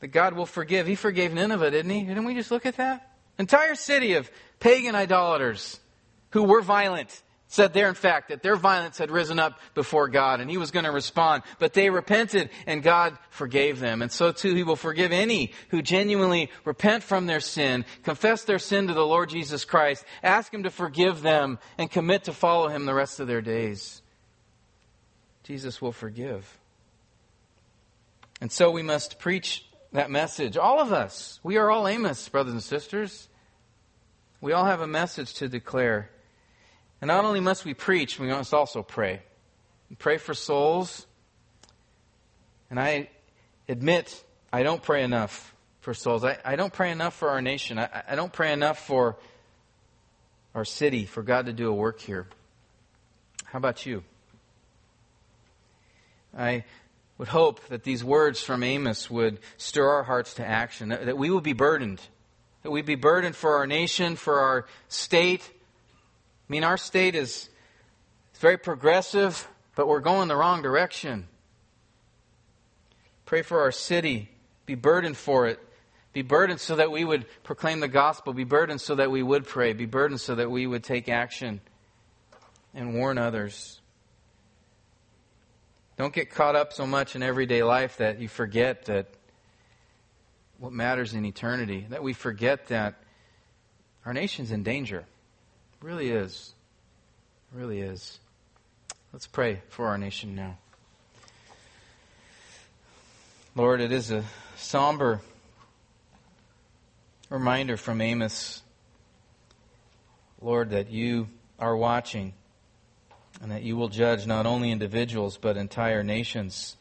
That 0.00 0.08
God 0.08 0.34
will 0.34 0.46
forgive. 0.46 0.86
He 0.86 0.94
forgave 0.94 1.32
Nineveh, 1.32 1.70
didn't 1.70 1.90
he? 1.90 2.02
Didn't 2.02 2.24
we 2.24 2.34
just 2.34 2.50
look 2.50 2.66
at 2.66 2.76
that? 2.76 3.16
Entire 3.38 3.74
city 3.74 4.14
of 4.14 4.30
pagan 4.60 4.94
idolaters 4.94 5.80
who 6.30 6.44
were 6.44 6.60
violent 6.60 7.22
said 7.48 7.72
there, 7.72 7.88
in 7.88 7.94
fact, 7.94 8.28
that 8.28 8.42
their 8.42 8.56
violence 8.56 8.98
had 8.98 9.10
risen 9.10 9.38
up 9.38 9.58
before 9.74 10.08
God 10.08 10.40
and 10.40 10.50
he 10.50 10.58
was 10.58 10.70
going 10.70 10.84
to 10.84 10.92
respond. 10.92 11.42
But 11.58 11.72
they 11.72 11.88
repented 11.88 12.50
and 12.66 12.82
God 12.82 13.18
forgave 13.30 13.80
them. 13.80 14.02
And 14.02 14.12
so 14.12 14.32
too, 14.32 14.54
he 14.54 14.62
will 14.62 14.76
forgive 14.76 15.12
any 15.12 15.52
who 15.70 15.80
genuinely 15.80 16.50
repent 16.66 17.02
from 17.02 17.26
their 17.26 17.40
sin, 17.40 17.86
confess 18.04 18.44
their 18.44 18.58
sin 18.58 18.86
to 18.88 18.94
the 18.94 19.06
Lord 19.06 19.30
Jesus 19.30 19.64
Christ, 19.64 20.04
ask 20.22 20.52
him 20.52 20.64
to 20.64 20.70
forgive 20.70 21.22
them, 21.22 21.58
and 21.78 21.90
commit 21.90 22.24
to 22.24 22.34
follow 22.34 22.68
him 22.68 22.84
the 22.84 22.94
rest 22.94 23.18
of 23.18 23.26
their 23.26 23.42
days. 23.42 24.02
Jesus 25.42 25.80
will 25.80 25.92
forgive. 25.92 26.58
And 28.42 28.52
so 28.52 28.70
we 28.70 28.82
must 28.82 29.18
preach 29.18 29.64
that 29.92 30.10
message. 30.10 30.58
All 30.58 30.80
of 30.80 30.92
us. 30.92 31.40
We 31.42 31.56
are 31.56 31.70
all 31.70 31.88
Amos, 31.88 32.28
brothers 32.28 32.52
and 32.52 32.62
sisters. 32.62 33.28
We 34.42 34.52
all 34.52 34.66
have 34.66 34.82
a 34.82 34.86
message 34.86 35.32
to 35.34 35.48
declare. 35.48 36.10
And 37.00 37.08
not 37.08 37.24
only 37.24 37.40
must 37.40 37.64
we 37.64 37.74
preach, 37.74 38.18
we 38.18 38.28
must 38.28 38.52
also 38.52 38.82
pray. 38.82 39.22
We 39.90 39.96
pray 39.96 40.18
for 40.18 40.34
souls. 40.34 41.06
And 42.70 42.78
I 42.78 43.08
admit 43.68 44.22
I 44.52 44.62
don't 44.62 44.82
pray 44.82 45.04
enough 45.04 45.54
for 45.80 45.94
souls. 45.94 46.24
I, 46.24 46.38
I 46.44 46.56
don't 46.56 46.72
pray 46.72 46.90
enough 46.90 47.14
for 47.14 47.30
our 47.30 47.40
nation. 47.40 47.78
I, 47.78 48.02
I 48.08 48.14
don't 48.14 48.32
pray 48.32 48.52
enough 48.52 48.78
for 48.84 49.16
our 50.54 50.64
city, 50.64 51.04
for 51.04 51.22
God 51.22 51.46
to 51.46 51.52
do 51.52 51.68
a 51.68 51.74
work 51.74 52.00
here. 52.00 52.26
How 53.44 53.58
about 53.58 53.86
you? 53.86 54.02
I 56.36 56.64
would 57.16 57.28
hope 57.28 57.66
that 57.68 57.84
these 57.84 58.04
words 58.04 58.42
from 58.42 58.62
Amos 58.62 59.10
would 59.10 59.40
stir 59.56 59.88
our 59.88 60.02
hearts 60.02 60.34
to 60.34 60.46
action, 60.46 60.90
that, 60.90 61.06
that 61.06 61.18
we 61.18 61.30
would 61.30 61.44
be 61.44 61.52
burdened, 61.52 62.00
that 62.62 62.70
we'd 62.70 62.86
be 62.86 62.94
burdened 62.94 63.34
for 63.34 63.56
our 63.56 63.66
nation, 63.66 64.16
for 64.16 64.40
our 64.40 64.66
state, 64.88 65.48
I 66.48 66.52
mean, 66.52 66.64
our 66.64 66.78
state 66.78 67.14
is 67.14 67.50
very 68.40 68.56
progressive, 68.56 69.46
but 69.74 69.86
we're 69.86 70.00
going 70.00 70.28
the 70.28 70.36
wrong 70.36 70.62
direction. 70.62 71.28
Pray 73.26 73.42
for 73.42 73.60
our 73.60 73.72
city. 73.72 74.30
Be 74.64 74.74
burdened 74.74 75.16
for 75.16 75.46
it. 75.46 75.60
Be 76.14 76.22
burdened 76.22 76.60
so 76.60 76.76
that 76.76 76.90
we 76.90 77.04
would 77.04 77.26
proclaim 77.42 77.80
the 77.80 77.88
gospel. 77.88 78.32
Be 78.32 78.44
burdened 78.44 78.80
so 78.80 78.94
that 78.94 79.10
we 79.10 79.22
would 79.22 79.46
pray. 79.46 79.74
Be 79.74 79.84
burdened 79.84 80.20
so 80.20 80.36
that 80.36 80.50
we 80.50 80.66
would 80.66 80.82
take 80.82 81.08
action 81.10 81.60
and 82.74 82.94
warn 82.94 83.18
others. 83.18 83.80
Don't 85.98 86.14
get 86.14 86.30
caught 86.30 86.56
up 86.56 86.72
so 86.72 86.86
much 86.86 87.14
in 87.14 87.22
everyday 87.22 87.62
life 87.62 87.98
that 87.98 88.20
you 88.20 88.28
forget 88.28 88.86
that 88.86 89.08
what 90.58 90.72
matters 90.72 91.12
in 91.12 91.26
eternity, 91.26 91.86
that 91.90 92.02
we 92.02 92.14
forget 92.14 92.68
that 92.68 92.94
our 94.06 94.14
nation's 94.14 94.50
in 94.50 94.62
danger 94.62 95.04
really 95.80 96.10
is. 96.10 96.52
It 97.52 97.58
really 97.58 97.80
is. 97.80 98.18
Let's 99.12 99.26
pray 99.26 99.62
for 99.68 99.86
our 99.86 99.98
nation 99.98 100.34
now. 100.34 100.58
Lord, 103.54 103.80
it 103.80 103.90
is 103.90 104.10
a 104.10 104.24
somber 104.56 105.20
reminder 107.30 107.76
from 107.76 108.00
Amos, 108.00 108.62
Lord, 110.40 110.70
that 110.70 110.90
you 110.90 111.28
are 111.58 111.76
watching 111.76 112.34
and 113.40 113.50
that 113.50 113.62
you 113.62 113.76
will 113.76 113.88
judge 113.88 114.26
not 114.26 114.46
only 114.46 114.70
individuals 114.70 115.38
but 115.38 115.56
entire 115.56 116.02
nations, 116.02 116.76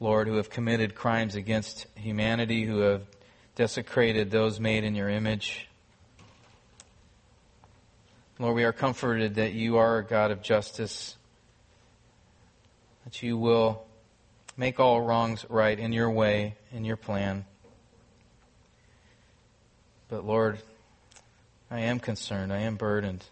Lord, 0.00 0.28
who 0.28 0.36
have 0.36 0.50
committed 0.50 0.94
crimes 0.94 1.34
against 1.34 1.86
humanity, 1.94 2.64
who 2.64 2.78
have 2.80 3.02
desecrated 3.54 4.30
those 4.30 4.60
made 4.60 4.84
in 4.84 4.94
your 4.94 5.08
image. 5.08 5.68
Lord, 8.38 8.54
we 8.54 8.64
are 8.64 8.72
comforted 8.72 9.36
that 9.36 9.54
you 9.54 9.78
are 9.78 9.98
a 9.98 10.04
God 10.04 10.30
of 10.30 10.42
justice, 10.42 11.16
that 13.04 13.22
you 13.22 13.38
will 13.38 13.86
make 14.58 14.78
all 14.78 15.00
wrongs 15.00 15.46
right 15.48 15.78
in 15.78 15.92
your 15.92 16.10
way, 16.10 16.54
in 16.70 16.84
your 16.84 16.96
plan. 16.96 17.46
But 20.10 20.26
Lord, 20.26 20.58
I 21.70 21.80
am 21.80 21.98
concerned, 21.98 22.52
I 22.52 22.60
am 22.60 22.76
burdened 22.76 23.24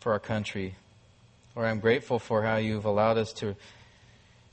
for 0.00 0.10
our 0.12 0.18
country. 0.18 0.74
Lord, 1.54 1.68
I'm 1.68 1.78
grateful 1.78 2.18
for 2.18 2.42
how 2.42 2.56
you've 2.56 2.86
allowed 2.86 3.18
us 3.18 3.32
to, 3.34 3.54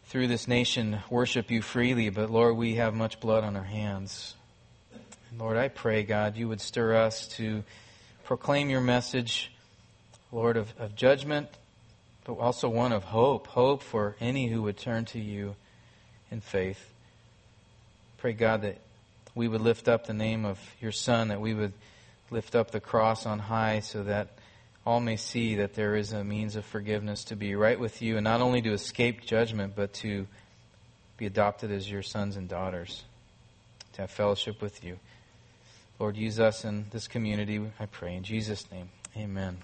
through 0.05 0.27
this 0.27 0.47
nation, 0.47 0.99
worship 1.09 1.49
you 1.49 1.63
freely, 1.63 2.09
but 2.09 2.29
Lord, 2.29 2.55
we 2.55 2.75
have 2.75 2.93
much 2.93 3.19
blood 3.19 3.43
on 3.43 3.55
our 3.55 3.63
hands. 3.63 4.35
Lord, 5.35 5.57
I 5.57 5.69
pray, 5.69 6.03
God, 6.03 6.37
you 6.37 6.47
would 6.47 6.61
stir 6.61 6.95
us 6.95 7.27
to 7.29 7.63
proclaim 8.25 8.71
your 8.71 8.81
message, 8.81 9.51
Lord, 10.31 10.57
of, 10.57 10.73
of 10.79 10.95
judgment, 10.95 11.47
but 12.25 12.33
also 12.33 12.67
one 12.67 12.91
of 12.91 13.03
hope. 13.03 13.45
Hope 13.47 13.83
for 13.83 14.15
any 14.19 14.47
who 14.47 14.63
would 14.63 14.77
turn 14.77 15.05
to 15.05 15.19
you 15.19 15.55
in 16.31 16.41
faith. 16.41 16.91
Pray, 18.17 18.33
God, 18.33 18.63
that 18.63 18.79
we 19.35 19.47
would 19.47 19.61
lift 19.61 19.87
up 19.87 20.07
the 20.07 20.13
name 20.13 20.43
of 20.43 20.59
your 20.81 20.91
Son, 20.91 21.27
that 21.27 21.39
we 21.39 21.53
would 21.53 21.73
lift 22.31 22.55
up 22.55 22.71
the 22.71 22.79
cross 22.79 23.27
on 23.27 23.37
high 23.37 23.79
so 23.81 24.03
that 24.03 24.29
all 24.87 24.99
may 24.99 25.17
see 25.17 25.55
that 25.55 25.75
there 25.75 25.95
is 25.95 26.11
a 26.11 26.23
means 26.23 26.55
of 26.55 26.65
forgiveness 26.65 27.25
to 27.25 27.35
be 27.35 27.53
right 27.55 27.79
with 27.79 28.01
you 28.01 28.17
and 28.17 28.23
not 28.23 28.41
only 28.41 28.61
to 28.61 28.73
escape 28.73 29.23
judgment, 29.23 29.73
but 29.75 29.93
to 29.93 30.25
be 31.17 31.27
adopted 31.27 31.71
as 31.71 31.89
your 31.89 32.01
sons 32.01 32.37
and 32.37 32.49
daughters, 32.49 33.03
to 33.93 34.01
have 34.01 34.09
fellowship 34.09 34.61
with 34.63 34.83
you. 34.83 34.97
Lord, 35.99 36.17
use 36.17 36.39
us 36.39 36.65
in 36.65 36.87
this 36.91 37.07
community, 37.07 37.61
I 37.79 37.85
pray. 37.85 38.15
In 38.15 38.23
Jesus' 38.23 38.69
name, 38.71 38.89
amen. 39.15 39.57